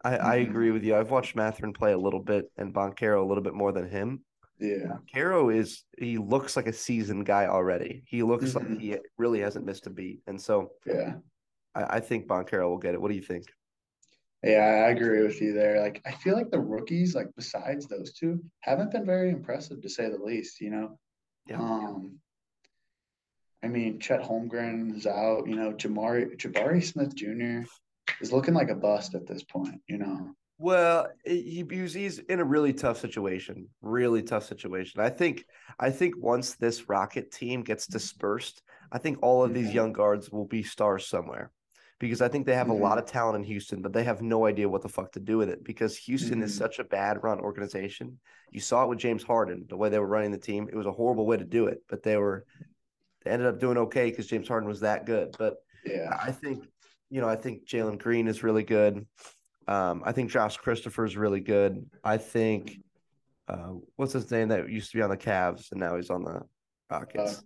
I, 0.05 0.16
I 0.16 0.38
Mhm. 0.38 0.49
agree 0.51 0.70
with 0.70 0.84
you. 0.84 0.97
I've 0.97 1.11
watched 1.11 1.34
Matherin 1.36 1.74
play 1.74 1.93
a 1.93 1.99
little 1.99 2.20
bit 2.22 2.51
and 2.57 2.74
Banchero 2.74 3.22
a 3.22 3.26
little 3.26 3.43
bit 3.43 3.55
more 3.55 3.72
than 3.72 3.88
him. 3.88 4.24
yeah, 4.59 4.99
Caro 5.14 5.49
is 5.49 5.84
he 5.99 6.18
looks 6.18 6.57
like 6.57 6.66
a 6.66 6.72
seasoned 6.72 7.24
guy 7.24 7.47
already. 7.47 8.03
He 8.07 8.22
looks 8.22 8.53
Mhm. 8.53 8.55
like 8.70 8.80
he 8.80 8.99
really 9.16 9.41
hasn't 9.41 9.64
missed 9.64 9.86
a 9.86 9.91
beat, 9.91 10.20
and 10.26 10.38
so 10.41 10.72
yeah, 10.84 11.14
I, 11.74 11.97
I 11.97 12.01
think 12.01 12.26
Banchero 12.26 12.68
will 12.68 12.78
get 12.78 12.93
it. 12.95 13.01
What 13.01 13.09
do 13.09 13.14
you 13.14 13.22
think? 13.22 13.45
Yeah. 14.43 14.84
I 14.86 14.91
agree 14.91 15.22
with 15.22 15.41
you 15.41 15.53
there. 15.53 15.80
Like, 15.80 16.01
I 16.07 16.12
feel 16.12 16.34
like 16.34 16.51
the 16.51 16.61
rookies, 16.61 17.14
like 17.14 17.28
besides 17.36 17.86
those 17.86 18.12
two, 18.12 18.43
haven't 18.61 18.91
been 18.93 19.07
very 19.07 19.30
impressive 19.30 19.82
to 19.82 19.88
say 19.88 20.09
the 20.09 20.18
least. 20.18 20.61
You 20.61 20.70
know, 20.70 20.99
Yeah. 21.47 21.61
um, 21.61 22.18
I 23.62 23.68
mean, 23.68 23.99
Chet 24.01 24.22
Holmgren 24.22 24.97
is 24.97 25.07
out. 25.07 25.47
You 25.47 25.57
know, 25.57 25.72
Jamari 25.72 26.36
Jabari 26.36 26.82
Smith 26.82 27.14
Jr. 27.14 27.68
is 28.20 28.32
looking 28.32 28.55
like 28.55 28.70
a 28.70 28.74
bust 28.74 29.14
at 29.14 29.26
this 29.26 29.43
point. 29.43 29.80
You 29.86 29.99
know, 29.99 30.30
Well, 30.59 31.09
he 31.24 31.64
he's, 31.70 31.93
he's 31.93 32.18
in 32.20 32.41
a 32.41 32.45
really 32.45 32.72
tough 32.72 32.99
situation. 32.99 33.68
Really 33.82 34.22
tough 34.22 34.45
situation. 34.47 35.01
I 35.01 35.11
think 35.11 35.45
I 35.78 35.91
think 35.91 36.14
once 36.16 36.55
this 36.55 36.88
Rocket 36.88 37.30
team 37.30 37.62
gets 37.62 37.86
dispersed, 37.86 38.62
I 38.91 38.99
think 38.99 39.18
all 39.22 39.45
of 39.45 39.53
these 39.55 39.72
young 39.74 39.93
guards 39.93 40.30
will 40.30 40.47
be 40.47 40.62
stars 40.62 41.07
somewhere. 41.07 41.51
Because 42.01 42.22
I 42.22 42.28
think 42.28 42.46
they 42.46 42.55
have 42.55 42.70
a 42.70 42.72
lot 42.74 42.98
of 42.98 43.05
talent 43.05 43.36
in 43.36 43.44
Houston, 43.44 43.82
but 43.82 43.92
they 43.92 44.03
have 44.05 44.22
no 44.22 44.46
idea 44.46 44.68
what 44.68 44.80
the 44.82 44.88
fuck 44.88 45.12
to 45.12 45.20
do 45.20 45.36
with 45.38 45.51
it 45.51 45.62
because 45.62 45.96
Houston 45.98 46.42
is 46.42 46.53
Mhm. 46.55 46.59
such 46.59 46.78
a 46.78 46.84
bad 46.84 47.22
run 47.22 47.38
organization. 47.38 48.18
You 48.51 48.61
saw 48.61 48.84
it 48.84 48.88
with 48.88 48.98
James 48.98 49.22
Harden, 49.22 49.66
the 49.68 49.76
way 49.76 49.90
they 49.90 49.98
were 49.98 50.07
running 50.07 50.32
the 50.32 50.38
team. 50.38 50.66
It 50.68 50.74
was 50.74 50.86
a 50.86 50.92
horrible 50.92 51.26
way 51.26 51.36
to 51.36 51.44
do 51.44 51.66
it, 51.66 51.84
but 51.88 52.03
they 52.03 52.16
were 52.16 52.44
they 53.22 53.30
ended 53.32 53.48
up 53.48 53.61
doing 53.61 53.76
okay 53.76 54.09
because 54.09 54.26
James 54.26 54.48
Harden 54.48 54.66
was 54.66 54.80
that 54.80 55.05
good. 55.05 55.36
But 55.38 55.62
Yeah. 55.84 56.18
I 56.18 56.32
think, 56.32 56.64
you 57.11 57.20
know, 57.20 57.28
I 57.28 57.36
think 57.36 57.66
Jalen 57.66 57.98
Green 57.98 58.26
is 58.28 58.42
really 58.42 58.64
good. 58.64 59.07
Um, 59.68 60.03
I 60.07 60.12
think 60.12 60.30
Josh 60.30 60.57
Christopher 60.57 61.05
is 61.05 61.18
really 61.18 61.40
good. 61.40 61.84
I 62.03 62.16
think, 62.16 62.82
uh, 63.46 63.74
what's 63.96 64.14
his 64.14 64.30
name 64.30 64.48
that 64.48 64.70
used 64.70 64.90
to 64.92 64.96
be 64.96 65.03
on 65.03 65.11
the 65.11 65.18
Cavs 65.18 65.70
and 65.70 65.78
now 65.80 65.96
he's 65.96 66.09
on 66.09 66.24
the 66.24 66.40
Rockets? 66.90 67.44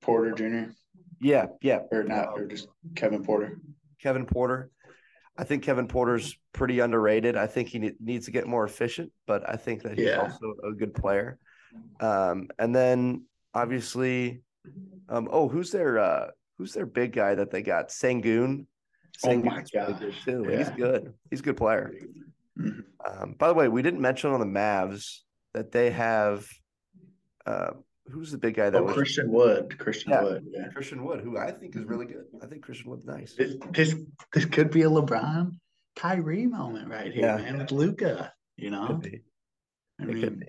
Porter 0.00 0.32
Jr. 0.32 0.72
yeah, 1.20 1.46
yeah. 1.60 1.82
or 1.92 2.02
not, 2.02 2.32
or 2.36 2.44
just 2.46 2.66
Kevin 2.96 3.22
Porter. 3.22 3.60
Kevin 4.02 4.26
Porter. 4.26 4.70
I 5.36 5.44
think 5.44 5.62
Kevin 5.62 5.88
Porter's 5.88 6.36
pretty 6.52 6.80
underrated. 6.80 7.36
I 7.36 7.46
think 7.46 7.68
he 7.68 7.78
ne- 7.78 7.94
needs 8.00 8.26
to 8.26 8.32
get 8.32 8.46
more 8.46 8.64
efficient, 8.64 9.12
but 9.26 9.48
I 9.48 9.56
think 9.56 9.82
that 9.82 9.96
he's 9.96 10.08
Yeah. 10.08 10.18
also 10.20 10.54
a 10.64 10.72
good 10.72 10.92
player. 10.94 11.38
Um, 12.00 12.48
and 12.58 12.74
then 12.74 13.24
obviously, 13.54 14.42
um, 15.08 15.28
oh, 15.30 15.48
who's 15.48 15.70
their 15.70 15.98
uh, 15.98 16.30
who's 16.58 16.74
their 16.74 16.84
big 16.86 17.12
guy 17.12 17.34
that 17.34 17.50
they 17.50 17.62
got? 17.62 17.88
Sengun. 17.88 18.66
Oh 19.24 19.36
my 19.36 19.62
Sengun's 19.62 19.70
really 19.74 19.94
good 19.94 20.14
too. 20.24 20.42
He's 20.44 20.70
good. 20.70 21.14
He's 21.30 21.40
a 21.40 21.42
good 21.44 21.56
player. 21.56 21.92
Mhm. 22.58 22.84
Um, 23.04 23.34
by 23.38 23.48
the 23.48 23.54
way, 23.54 23.68
we 23.68 23.80
didn't 23.82 24.00
mention 24.00 24.30
on 24.32 24.40
the 24.40 24.46
Mavs 24.60 25.20
that 25.54 25.72
they 25.72 25.90
have 25.90 26.46
uh, 27.46 27.70
who's 28.06 28.30
the 28.32 28.38
big 28.38 28.54
guy 28.54 28.68
that 28.70 28.80
Oh, 28.80 28.84
was 28.84 28.94
Christian 28.94 29.30
Wood. 29.30 29.78
Christian 29.78 30.10
Yeah. 30.12 30.22
Wood. 30.22 30.46
Yeah. 30.50 30.68
Christian 30.68 31.04
Wood, 31.04 31.20
who 31.20 31.38
I 31.38 31.50
think 31.52 31.76
is 31.76 31.84
really 31.84 32.06
good. 32.06 32.24
I 32.42 32.46
think 32.46 32.62
Christian 32.62 32.90
Wood's 32.90 33.04
nice. 33.06 33.34
This, 33.34 33.56
this 33.72 33.94
this 34.32 34.44
could 34.44 34.70
be 34.70 34.82
a 34.82 34.90
LeBron 34.90 35.52
Kyrie 35.96 36.46
moment 36.46 36.88
right 36.88 37.12
here, 37.12 37.24
Yeah. 37.24 37.36
man, 37.36 37.58
with 37.58 37.70
Luka. 37.70 38.32
You 38.56 38.70
know, 38.70 38.86
Could 38.86 39.00
be. 39.02 39.22
I 40.00 40.02
It 40.04 40.08
mean, 40.08 40.20
could 40.22 40.40
be. 40.40 40.46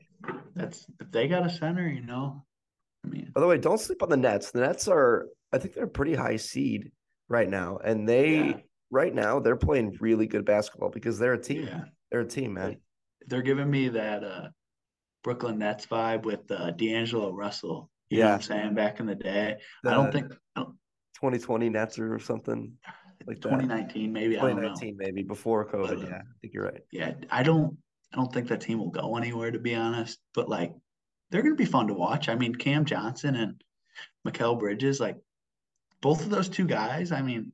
that's 0.56 0.86
if 1.00 1.12
they 1.12 1.28
got 1.28 1.46
a 1.46 1.50
center, 1.50 1.88
you 1.88 2.02
know. 2.02 2.46
I 3.06 3.10
mean, 3.10 3.32
By 3.34 3.42
the 3.42 3.48
way, 3.48 3.58
don't 3.58 3.80
sleep 3.80 4.02
on 4.04 4.10
the 4.10 4.18
Nets. 4.18 4.52
The 4.52 4.62
Nets 4.62 4.88
are, 4.88 5.28
I 5.52 5.58
think 5.58 5.74
they're 5.74 5.84
a 5.86 5.90
pretty 5.90 6.16
high 6.16 6.38
seed 6.38 6.92
right 7.30 7.50
now, 7.50 7.78
and 7.84 8.08
they 8.08 8.38
Yeah. 8.38 8.58
right 8.92 9.14
now 9.14 9.40
they're 9.40 9.56
playing 9.58 9.98
really 10.00 10.28
good 10.28 10.46
basketball 10.46 10.90
because 10.90 11.20
they're 11.20 11.34
a 11.34 11.42
team. 11.42 11.64
yeah, 11.68 11.86
They're 12.12 12.22
a 12.22 12.28
team, 12.28 12.54
man. 12.54 12.78
they're 13.28 13.42
giving 13.42 13.70
me 13.70 13.88
that 13.90 14.24
uh 14.24 14.50
Brooklyn 15.24 15.58
Nets 15.60 15.86
vibe 15.86 16.24
with 16.24 16.50
uh, 16.52 16.72
D'Angelo 16.72 17.32
Russell. 17.32 17.90
You 18.10 18.20
know 18.20 18.26
Yeah. 18.26 18.30
what 18.32 18.36
I'm 18.36 18.42
saying? 18.42 18.74
Back 18.76 19.00
in 19.00 19.06
the 19.06 19.16
day, 19.16 19.58
I 19.86 19.90
don't 19.90 20.12
think 20.12 20.34
I 20.56 20.62
don't, 20.62 20.76
2020 21.16 21.70
Nets 21.70 21.98
or 21.98 22.20
something 22.20 22.74
like 23.26 23.38
that. 23.42 23.50
2019 23.50 24.12
maybe. 24.12 24.38
I 24.38 24.42
don't 24.42 24.58
know. 24.58 24.74
2019 24.76 24.98
maybe 24.98 25.24
before 25.24 25.66
COVID. 25.66 25.88
But, 25.88 25.98
uh, 26.00 26.10
yeah, 26.10 26.18
I 26.18 26.38
think 26.42 26.54
you're 26.54 26.66
right. 26.66 26.82
Yeah, 26.92 27.14
I 27.32 27.44
don't 27.44 27.78
I 28.14 28.18
don't 28.18 28.32
think 28.32 28.50
that 28.50 28.62
team 28.62 28.78
will 28.80 28.92
go 28.92 29.18
anywhere 29.18 29.50
to 29.52 29.60
be 29.60 29.74
honest. 29.74 30.20
But 30.36 30.50
like 30.50 30.74
they're 31.32 31.42
gonna 31.42 31.56
be 31.56 31.66
fun 31.66 31.88
to 31.88 31.94
watch. 31.94 32.30
I 32.30 32.36
mean, 32.36 32.54
Cam 32.54 32.86
Johnson 32.86 33.36
and 33.36 33.64
Mikal 34.28 34.60
Bridges, 34.60 35.00
like 35.00 35.18
both 36.02 36.22
of 36.24 36.30
those 36.30 36.50
two 36.50 36.66
guys, 36.66 37.12
I 37.12 37.22
mean, 37.22 37.54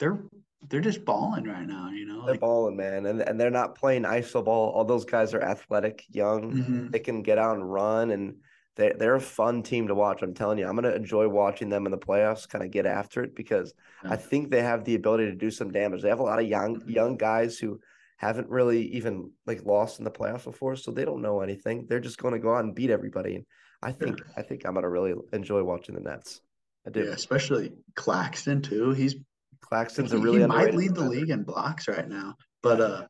they're 0.00 0.22
they're 0.68 0.80
just 0.80 1.04
balling 1.04 1.44
right 1.44 1.66
now, 1.66 1.90
you 1.90 2.06
know. 2.06 2.20
They're 2.24 2.32
Like, 2.34 2.40
balling, 2.40 2.76
man, 2.76 3.06
and 3.06 3.20
and 3.22 3.40
they're 3.40 3.50
not 3.50 3.74
playing 3.76 4.02
iso 4.02 4.44
ball. 4.44 4.70
All 4.70 4.84
those 4.84 5.04
guys 5.04 5.32
are 5.34 5.42
athletic, 5.42 6.04
young. 6.10 6.52
Mhm. 6.52 6.92
They 6.92 6.98
can 6.98 7.22
get 7.22 7.38
out 7.38 7.56
and 7.56 7.72
run, 7.72 8.10
and 8.10 8.36
they 8.76 8.92
they're 8.92 9.14
a 9.16 9.20
fun 9.20 9.62
team 9.62 9.88
to 9.88 9.94
watch. 9.94 10.22
I'm 10.22 10.34
telling 10.34 10.58
you, 10.58 10.66
I'm 10.66 10.74
gonna 10.74 10.90
enjoy 10.90 11.28
watching 11.28 11.68
them 11.70 11.86
in 11.86 11.92
the 11.92 11.98
playoffs. 11.98 12.48
Kind 12.48 12.64
of 12.64 12.70
get 12.70 12.86
after 12.86 13.22
it 13.22 13.34
because 13.34 13.72
Yeah. 14.04 14.12
I 14.12 14.16
think 14.16 14.50
they 14.50 14.62
have 14.62 14.84
the 14.84 14.94
ability 14.94 15.26
to 15.26 15.34
do 15.34 15.50
some 15.50 15.70
damage. 15.72 16.02
They 16.02 16.08
have 16.10 16.20
a 16.20 16.24
lot 16.24 16.38
of 16.40 16.46
young 16.46 16.80
Mhm. 16.80 16.90
young 16.90 17.16
guys 17.16 17.58
who 17.58 17.80
haven't 18.18 18.50
really 18.50 18.82
even 18.88 19.32
like 19.46 19.64
lost 19.64 19.98
in 19.98 20.04
the 20.04 20.10
playoffs 20.10 20.44
before, 20.44 20.76
so 20.76 20.90
they 20.90 21.06
don't 21.06 21.22
know 21.22 21.40
anything. 21.40 21.86
They're 21.88 22.00
just 22.00 22.18
going 22.18 22.34
to 22.34 22.38
go 22.38 22.54
out 22.54 22.64
and 22.64 22.74
beat 22.74 22.90
everybody. 22.90 23.34
And 23.36 23.46
I 23.82 23.92
think 23.92 24.20
I 24.36 24.42
think 24.42 24.66
I'm 24.66 24.74
gonna 24.74 24.90
really 24.90 25.14
enjoy 25.32 25.62
watching 25.64 25.94
the 25.94 26.02
Nets. 26.02 26.42
I 26.86 26.90
do. 26.90 27.04
yeah, 27.04 27.10
especially 27.12 27.72
Claxton 27.94 28.60
too. 28.62 28.90
He's 28.92 29.14
Claxton's 29.62 30.12
he, 30.12 30.18
a 30.18 30.20
really 30.20 30.40
he 30.40 30.46
might 30.46 30.68
underrated 30.68 30.76
lead 30.76 30.94
the 30.94 31.08
league 31.08 31.30
in 31.30 31.42
blocks 31.44 31.88
right 31.88 32.08
now. 32.08 32.34
But 32.62 32.80
uh 32.80 33.06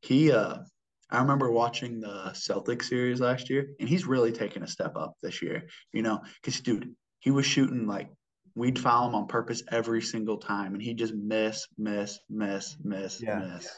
he 0.00 0.32
uh 0.32 0.58
I 1.10 1.20
remember 1.20 1.50
watching 1.50 2.00
the 2.00 2.30
Celtics 2.32 2.84
series 2.84 3.20
last 3.20 3.50
year, 3.50 3.68
and 3.78 3.88
he's 3.88 4.06
really 4.06 4.32
taken 4.32 4.62
a 4.62 4.66
step 4.66 4.96
up 4.96 5.14
this 5.22 5.42
year. 5.42 5.68
You 5.92 6.02
know, 6.02 6.22
because 6.40 6.60
dude, 6.60 6.94
he 7.20 7.30
was 7.30 7.44
shooting 7.44 7.86
like 7.86 8.10
we'd 8.54 8.78
foul 8.78 9.08
him 9.08 9.14
on 9.14 9.26
purpose 9.26 9.62
every 9.70 10.00
single 10.02 10.38
time, 10.38 10.72
and 10.74 10.82
he 10.82 10.94
just 10.94 11.14
miss, 11.14 11.66
miss, 11.78 12.18
miss, 12.30 12.76
miss, 12.82 13.20
Yeah. 13.20 13.38
miss. 13.38 13.70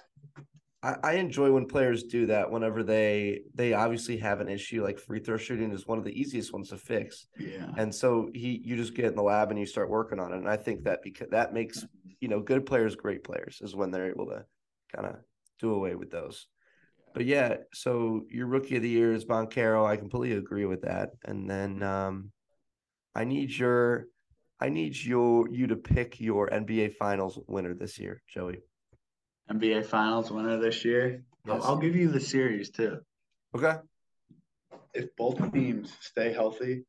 I, 0.85 0.97
I 1.03 1.13
enjoy 1.15 1.51
when 1.51 1.67
players 1.67 2.03
do 2.03 2.27
that 2.27 2.51
whenever 2.51 2.83
they 2.83 3.41
they 3.55 3.73
obviously 3.73 4.19
have 4.19 4.41
an 4.41 4.49
issue 4.49 4.85
like 4.85 4.99
free 4.99 5.19
throw 5.19 5.39
shooting 5.39 5.73
is 5.73 5.87
one 5.87 5.99
of 5.99 6.05
the 6.05 6.19
easiest 6.19 6.53
ones 6.53 6.69
to 6.69 6.77
fix. 6.77 7.27
Yeah, 7.39 7.71
And 7.79 7.93
so 7.95 8.29
he 8.35 8.61
you 8.63 8.77
just 8.77 8.95
get 8.95 9.07
in 9.07 9.17
the 9.17 9.23
lab 9.23 9.51
and 9.51 9.59
you 9.59 9.67
start 9.67 9.89
working 9.89 10.21
on 10.21 10.33
it. 10.33 10.37
And 10.37 10.49
I 10.49 10.57
think 10.57 10.85
that 10.85 11.01
because 11.03 11.29
that 11.31 11.55
makes 11.55 11.85
you 12.21 12.29
know 12.29 12.41
good 12.41 12.67
players 12.67 12.97
great 12.97 13.25
players 13.25 13.61
is 13.63 13.75
when 13.75 13.91
they're 13.91 14.11
able 14.11 14.27
to 14.27 14.45
kind 14.95 15.07
of 15.07 15.17
do 15.59 15.73
away 15.73 15.95
with 15.95 16.11
those. 16.11 16.47
But 17.15 17.25
yeah, 17.25 17.57
so 17.73 18.27
your 18.29 18.47
rookie 18.47 18.77
of 18.77 18.83
the 18.83 18.89
year 18.89 19.15
is 19.15 19.25
Banchero. 19.25 19.87
I 19.87 19.97
completely 19.97 20.37
agree 20.37 20.67
with 20.67 20.83
that. 20.83 21.11
And 21.25 21.49
then 21.49 21.83
um 21.83 22.31
I 23.15 23.25
need 23.25 23.57
your 23.57 24.07
I 24.61 24.69
need 24.69 24.97
your 24.97 25.49
you 25.51 25.67
to 25.69 25.77
pick 25.77 26.21
your 26.21 26.51
NBA 26.51 26.95
finals 26.97 27.39
winner 27.47 27.75
this 27.75 27.99
year, 27.99 28.23
Joey. 28.29 28.59
NBA 29.51 29.87
Finals 29.87 30.31
winner 30.31 30.59
this 30.59 30.85
year. 30.85 31.23
I'll, 31.49 31.63
I'll 31.63 31.77
give 31.77 31.95
you 31.95 32.09
the 32.11 32.21
series 32.21 32.71
too. 32.71 32.99
Okay. 33.55 33.75
If 34.95 35.15
both 35.17 35.53
teams 35.53 35.93
stay 36.01 36.33
healthy, 36.33 36.85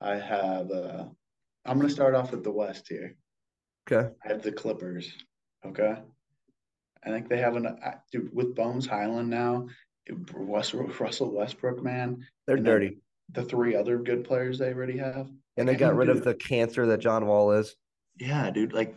I 0.00 0.16
have. 0.16 0.70
uh 0.70 1.04
I'm 1.64 1.76
going 1.76 1.86
to 1.88 1.94
start 1.94 2.16
off 2.16 2.32
with 2.32 2.42
the 2.42 2.50
West 2.50 2.88
here. 2.88 3.14
Okay. 3.90 4.12
I 4.24 4.28
have 4.28 4.42
the 4.42 4.50
Clippers. 4.50 5.12
Okay. 5.64 5.94
I 7.04 7.10
think 7.10 7.28
they 7.28 7.38
have 7.38 7.54
an 7.54 7.66
I- 7.66 7.94
dude 8.10 8.34
with 8.34 8.54
Bones 8.56 8.86
Hyland 8.86 9.30
now. 9.30 9.68
West, 10.34 10.74
Russell 10.74 11.32
Westbrook, 11.32 11.82
man. 11.82 12.26
They're 12.46 12.56
dirty. 12.56 12.98
The 13.30 13.44
three 13.44 13.76
other 13.76 13.98
good 13.98 14.24
players 14.24 14.58
they 14.58 14.72
already 14.72 14.98
have. 14.98 15.30
And 15.56 15.68
they 15.68 15.76
got 15.76 15.94
rid 15.94 16.08
of 16.08 16.24
the 16.24 16.34
cancer 16.34 16.86
that 16.86 16.98
John 16.98 17.26
Wall 17.26 17.52
is. 17.52 17.76
Yeah, 18.18 18.50
dude. 18.50 18.72
Like, 18.72 18.96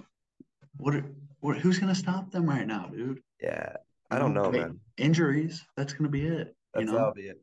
what? 0.77 0.95
Are, 0.95 1.05
Who's 1.53 1.79
gonna 1.79 1.95
stop 1.95 2.31
them 2.31 2.49
right 2.49 2.65
now, 2.65 2.89
dude? 2.91 3.21
Yeah. 3.41 3.73
I 4.11 4.19
don't 4.19 4.33
know, 4.33 4.51
man. 4.51 4.79
Injuries. 4.97 5.63
That's 5.75 5.93
gonna 5.93 6.09
be 6.09 6.25
it. 6.25 6.55
That's 6.73 6.85
you 6.85 6.91
know. 6.91 6.97
that'll 6.97 7.13
be 7.13 7.27
it. 7.27 7.41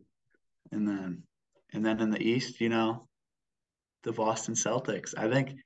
And 0.70 0.86
then, 0.86 1.22
and 1.72 1.84
then 1.84 2.00
in 2.00 2.10
the 2.10 2.22
East, 2.22 2.60
you 2.60 2.68
know, 2.68 3.08
the 4.04 4.12
Boston 4.12 4.54
Celtics. 4.54 5.14
I 5.16 5.28
think, 5.28 5.58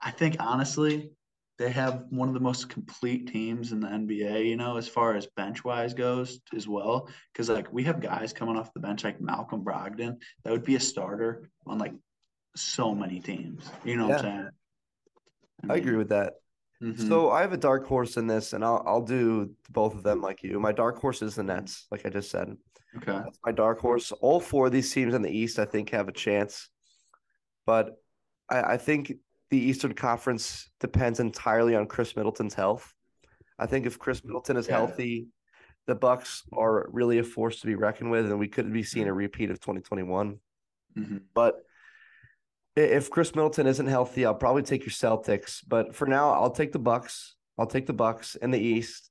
I 0.00 0.10
think 0.10 0.36
honestly, 0.38 1.10
they 1.58 1.70
have 1.70 2.04
one 2.10 2.28
of 2.28 2.34
the 2.34 2.40
most 2.40 2.68
complete 2.68 3.28
teams 3.28 3.72
in 3.72 3.80
the 3.80 3.88
NBA. 3.88 4.46
You 4.46 4.56
know, 4.56 4.76
as 4.76 4.88
far 4.88 5.16
as 5.16 5.26
bench 5.36 5.64
wise 5.64 5.94
goes 5.94 6.40
as 6.54 6.68
well, 6.68 7.08
because 7.32 7.48
like 7.48 7.72
we 7.72 7.84
have 7.84 8.00
guys 8.00 8.32
coming 8.32 8.56
off 8.56 8.72
the 8.74 8.80
bench 8.80 9.04
like 9.04 9.20
Malcolm 9.20 9.64
Brogdon 9.64 10.16
that 10.44 10.52
would 10.52 10.64
be 10.64 10.76
a 10.76 10.80
starter 10.80 11.48
on 11.66 11.78
like 11.78 11.94
so 12.54 12.94
many 12.94 13.20
teams. 13.20 13.68
You 13.84 13.96
know 13.96 14.08
what 14.08 14.18
I'm 14.18 14.22
saying? 14.22 14.50
I 15.70 15.76
agree 15.76 15.96
with 15.96 16.10
that. 16.10 16.34
Mhm. 16.82 17.08
So 17.08 17.30
I 17.30 17.40
have 17.40 17.52
a 17.52 17.56
dark 17.56 17.86
horse 17.86 18.16
in 18.16 18.26
this, 18.26 18.52
and 18.52 18.64
I'll 18.64 18.82
I'll 18.86 19.02
do 19.02 19.54
both 19.70 19.94
of 19.94 20.02
them 20.02 20.20
like 20.20 20.42
you. 20.42 20.60
My 20.60 20.72
dark 20.72 20.98
horse 20.98 21.22
is 21.22 21.34
the 21.34 21.42
Nets, 21.42 21.86
like 21.90 22.04
I 22.04 22.10
just 22.10 22.30
said. 22.30 22.56
okay. 22.98 23.12
That's 23.24 23.38
my 23.44 23.52
dark 23.52 23.78
horse. 23.80 24.12
All 24.12 24.40
four 24.40 24.66
of 24.66 24.72
these 24.72 24.92
teams 24.92 25.14
in 25.14 25.22
the 25.22 25.30
East, 25.30 25.58
I 25.58 25.64
think, 25.64 25.90
have 25.90 26.08
a 26.08 26.12
chance. 26.12 26.68
But 27.66 27.96
I, 28.50 28.74
I 28.74 28.76
think 28.76 29.12
the 29.50 29.58
Eastern 29.58 29.94
Conference 29.94 30.70
depends 30.80 31.20
entirely 31.20 31.74
on 31.76 31.86
Khris 31.86 32.14
Middleton's 32.16 32.54
health. 32.54 32.92
I 33.58 33.66
think 33.66 33.86
if 33.86 33.98
Khris 33.98 34.22
Middleton 34.24 34.56
is 34.56 34.66
Yeah. 34.68 34.76
healthy, 34.78 35.28
the 35.86 35.94
Bucks 35.94 36.42
are 36.52 36.88
really 36.90 37.18
a 37.18 37.24
force 37.24 37.60
to 37.60 37.66
be 37.66 37.74
reckoned 37.74 38.10
with, 38.10 38.26
and 38.26 38.38
we 38.38 38.48
could 38.48 38.72
be 38.72 38.82
seeing 38.82 39.08
a 39.08 39.12
repeat 39.14 39.50
of 39.50 39.60
2021. 39.60 40.40
Mhm. 40.96 41.22
But 41.34 41.64
if 42.76 43.10
Khris 43.10 43.34
Middleton 43.34 43.66
isn't 43.66 43.86
healthy, 43.86 44.26
I'll 44.26 44.34
probably 44.34 44.62
take 44.62 44.82
your 44.82 44.90
Celtics. 44.90 45.62
But 45.66 45.94
for 45.94 46.06
now, 46.06 46.30
I'll 46.30 46.50
take 46.50 46.72
the 46.72 46.78
Bucks. 46.78 47.34
I'll 47.58 47.66
take 47.66 47.86
the 47.86 47.92
Bucks 47.94 48.36
in 48.36 48.50
the 48.50 48.60
East. 48.60 49.10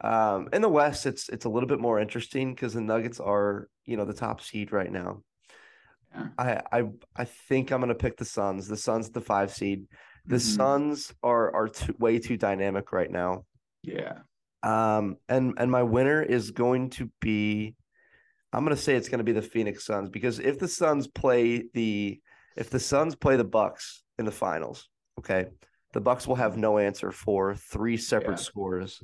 Um, 0.00 0.48
in 0.52 0.62
the 0.62 0.68
West, 0.68 1.06
it's 1.06 1.28
it's 1.28 1.44
a 1.44 1.48
little 1.48 1.68
bit 1.68 1.78
more 1.78 2.00
interesting 2.00 2.54
because 2.54 2.74
the 2.74 2.80
Nuggets 2.80 3.20
are 3.20 3.68
you 3.84 3.96
know 3.96 4.04
the 4.04 4.14
top 4.14 4.40
seed 4.40 4.72
right 4.72 4.90
now. 4.90 5.22
Yeah. 6.14 6.28
I 6.38 6.62
I 6.72 6.84
I 7.14 7.24
think 7.24 7.70
I'm 7.70 7.80
gonna 7.80 7.94
pick 7.94 8.16
the 8.16 8.24
Suns. 8.24 8.66
The 8.66 8.76
Suns, 8.76 9.10
the 9.10 9.20
five 9.20 9.52
seed. 9.52 9.86
The 10.26 10.36
Mhm. 10.36 10.56
Suns 10.56 11.14
are 11.22 11.54
are 11.54 11.68
too, 11.68 11.94
way 11.98 12.18
too 12.18 12.36
dynamic 12.36 12.92
right 12.92 13.10
now. 13.10 13.44
Yeah. 13.82 14.20
Um, 14.62 15.16
and 15.28 15.54
and 15.58 15.70
my 15.70 15.82
winner 15.82 16.22
is 16.22 16.52
going 16.52 16.90
to 16.90 17.10
be, 17.20 17.74
I'm 18.52 18.64
gonna 18.64 18.76
say 18.76 18.94
it's 18.94 19.08
gonna 19.08 19.24
be 19.24 19.32
the 19.32 19.42
Phoenix 19.42 19.84
Suns 19.84 20.08
because 20.08 20.38
if 20.38 20.58
the 20.58 20.68
Suns 20.68 21.06
play 21.06 21.64
the 21.74 22.20
if 22.56 22.70
the 22.70 22.80
Suns 22.80 23.14
play 23.14 23.36
the 23.36 23.44
Bucks 23.44 24.02
in 24.18 24.24
the 24.24 24.32
finals, 24.32 24.88
okay, 25.18 25.46
the 25.92 26.00
Bucks 26.00 26.26
will 26.26 26.36
have 26.36 26.56
no 26.56 26.78
answer 26.78 27.10
for 27.12 27.54
three 27.54 27.96
separate 27.96 28.38
Yeah. 28.38 28.44
scores 28.44 29.02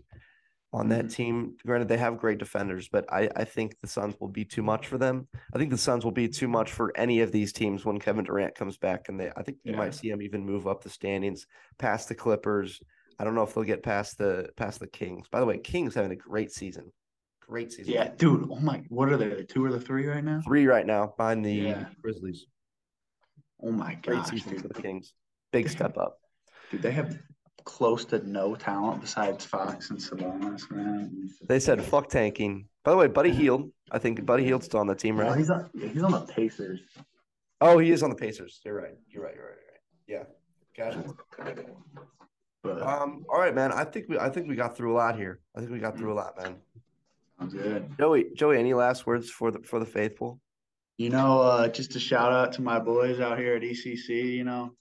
on 0.72 0.88
that 0.90 1.06
Mhm. 1.06 1.12
team. 1.12 1.56
Granted, 1.66 1.88
they 1.88 1.96
have 1.96 2.18
great 2.18 2.38
defenders, 2.38 2.88
but 2.90 3.10
I, 3.12 3.30
I 3.34 3.44
think 3.44 3.74
the 3.80 3.86
Suns 3.88 4.14
will 4.20 4.28
be 4.28 4.44
too 4.44 4.62
much 4.62 4.86
for 4.86 4.98
them. 4.98 5.26
I 5.54 5.58
think 5.58 5.70
the 5.70 5.78
Suns 5.78 6.04
will 6.04 6.12
be 6.12 6.28
too 6.28 6.48
much 6.48 6.72
for 6.72 6.94
any 6.96 7.20
of 7.20 7.32
these 7.32 7.52
teams 7.52 7.84
when 7.86 7.98
Kevin 7.98 8.24
Durant 8.24 8.54
comes 8.54 8.76
back, 8.76 9.08
and 9.08 9.18
they 9.18 9.30
I 9.36 9.42
think 9.42 9.58
you 9.64 9.72
Yeah. 9.72 9.78
might 9.78 9.94
see 9.94 10.10
them 10.10 10.20
even 10.22 10.44
move 10.44 10.66
up 10.66 10.82
the 10.82 10.90
standings 10.90 11.46
past 11.78 12.08
the 12.08 12.14
Clippers. 12.14 12.80
I 13.18 13.24
don't 13.24 13.34
know 13.34 13.42
if 13.42 13.54
they'll 13.54 13.64
get 13.64 13.82
past 13.82 14.18
the 14.18 14.50
past 14.56 14.78
the 14.80 14.86
Kings. 14.86 15.26
By 15.28 15.40
the 15.40 15.46
way, 15.46 15.58
Kings 15.58 15.94
having 15.94 16.12
a 16.12 16.16
great 16.16 16.52
season, 16.52 16.92
great 17.40 17.72
season. 17.72 17.92
Yeah, 17.94 18.14
dude. 18.14 18.46
Oh 18.50 18.60
my, 18.60 18.84
what 18.90 19.08
are 19.10 19.16
they? 19.16 19.28
The 19.30 19.44
two 19.44 19.64
or 19.64 19.72
the 19.72 19.80
three 19.80 20.06
right 20.06 20.22
now? 20.22 20.40
three 20.42 20.66
right 20.66 20.86
now 20.86 21.14
behind 21.16 21.44
the 21.44 21.52
Yeah. 21.52 21.88
Grizzlies. 22.02 22.46
Oh 23.62 23.70
my 23.72 23.94
Great 24.02 24.18
gosh, 24.18 24.30
season 24.30 24.52
dude. 24.52 24.62
for 24.62 24.68
the 24.68 24.80
Kings. 24.82 25.14
Big 25.52 25.68
step 25.68 25.96
up. 25.98 26.18
Dude, 26.70 26.82
they 26.82 26.92
have 26.92 27.18
close 27.64 28.04
to 28.06 28.26
no 28.26 28.54
talent 28.54 29.00
besides 29.00 29.44
Fox 29.44 29.90
and 29.90 29.98
Sabonis, 29.98 30.70
man. 30.70 31.28
They 31.46 31.58
said 31.60 31.82
fuck 31.82 32.08
tanking. 32.08 32.68
By 32.84 32.92
the 32.92 32.96
way, 32.96 33.06
Buddy 33.08 33.30
Hield. 33.30 33.70
I 33.90 33.98
think 33.98 34.24
Buddy 34.24 34.44
Hield's 34.44 34.66
still 34.66 34.80
on 34.80 34.86
the 34.86 34.94
team, 34.94 35.18
right? 35.18 35.36
he's 35.36 35.50
on. 35.50 35.68
He's 35.78 36.02
on 36.02 36.12
the 36.12 36.20
Pacers. 36.20 36.80
Oh, 37.60 37.78
he 37.78 37.90
is 37.90 38.02
on 38.02 38.10
the 38.10 38.16
Pacers. 38.16 38.60
You're 38.64 38.74
right. 38.74 38.94
You're 39.08 39.24
right. 39.24 39.34
You're 39.34 39.44
right. 39.44 39.56
You're 40.06 40.18
right. 40.20 40.26
Yeah. 40.76 40.94
Gotcha. 40.94 41.14
But 42.62 42.82
Um. 42.82 43.24
All 43.28 43.38
right, 43.40 43.54
man. 43.54 43.72
I 43.72 43.84
think 43.84 44.06
we. 44.08 44.18
I 44.18 44.28
think 44.30 44.48
we 44.48 44.56
got 44.56 44.76
through 44.76 44.92
a 44.92 44.96
lot 44.96 45.16
here. 45.16 45.40
I 45.56 45.60
think 45.60 45.72
we 45.72 45.78
got 45.78 45.96
through 45.96 46.12
a 46.12 46.14
lot, 46.14 46.36
man. 46.38 46.56
sounds 47.38 47.54
good. 47.54 47.90
Joey. 47.98 48.26
Joey. 48.36 48.58
Any 48.58 48.74
last 48.74 49.06
words 49.06 49.30
for 49.30 49.50
the 49.50 49.60
for 49.60 49.78
the 49.78 49.86
faithful? 49.86 50.40
You 50.98 51.10
know, 51.10 51.40
uh, 51.40 51.68
just 51.68 51.94
a 51.94 52.00
shout 52.00 52.32
out 52.32 52.52
to 52.54 52.62
my 52.62 52.80
boys 52.80 53.20
out 53.20 53.38
here 53.38 53.54
at 53.54 53.62
ECC. 53.62 54.34
You 54.34 54.42
know, 54.42 54.72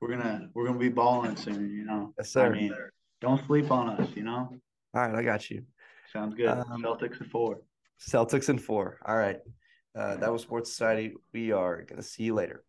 we're 0.00 0.08
gonna 0.08 0.48
we're 0.54 0.66
gonna 0.66 0.78
be 0.78 0.88
balling 0.88 1.36
soon. 1.36 1.70
You 1.70 1.84
know, 1.84 2.14
Yes, 2.18 2.34
I 2.36 2.48
mean, 2.48 2.74
don't 3.20 3.44
sleep 3.46 3.70
on 3.70 3.90
us. 3.90 4.08
You 4.14 4.22
know, 4.22 4.48
All 4.94 5.02
right, 5.02 5.14
I 5.14 5.22
got 5.22 5.50
you. 5.50 5.62
sounds 6.10 6.34
good. 6.34 6.48
Um, 6.48 6.82
Celtics 6.82 7.20
at 7.20 7.26
four. 7.26 7.60
Celtics 8.00 8.48
and 8.48 8.62
four. 8.62 8.98
All 9.04 9.16
right. 9.16 9.40
Uh, 9.94 10.16
that 10.16 10.32
was 10.32 10.40
Sports 10.42 10.70
Society. 10.70 11.12
We 11.34 11.52
are 11.52 11.82
gonna 11.82 12.02
see 12.02 12.22
you 12.24 12.34
later. 12.34 12.64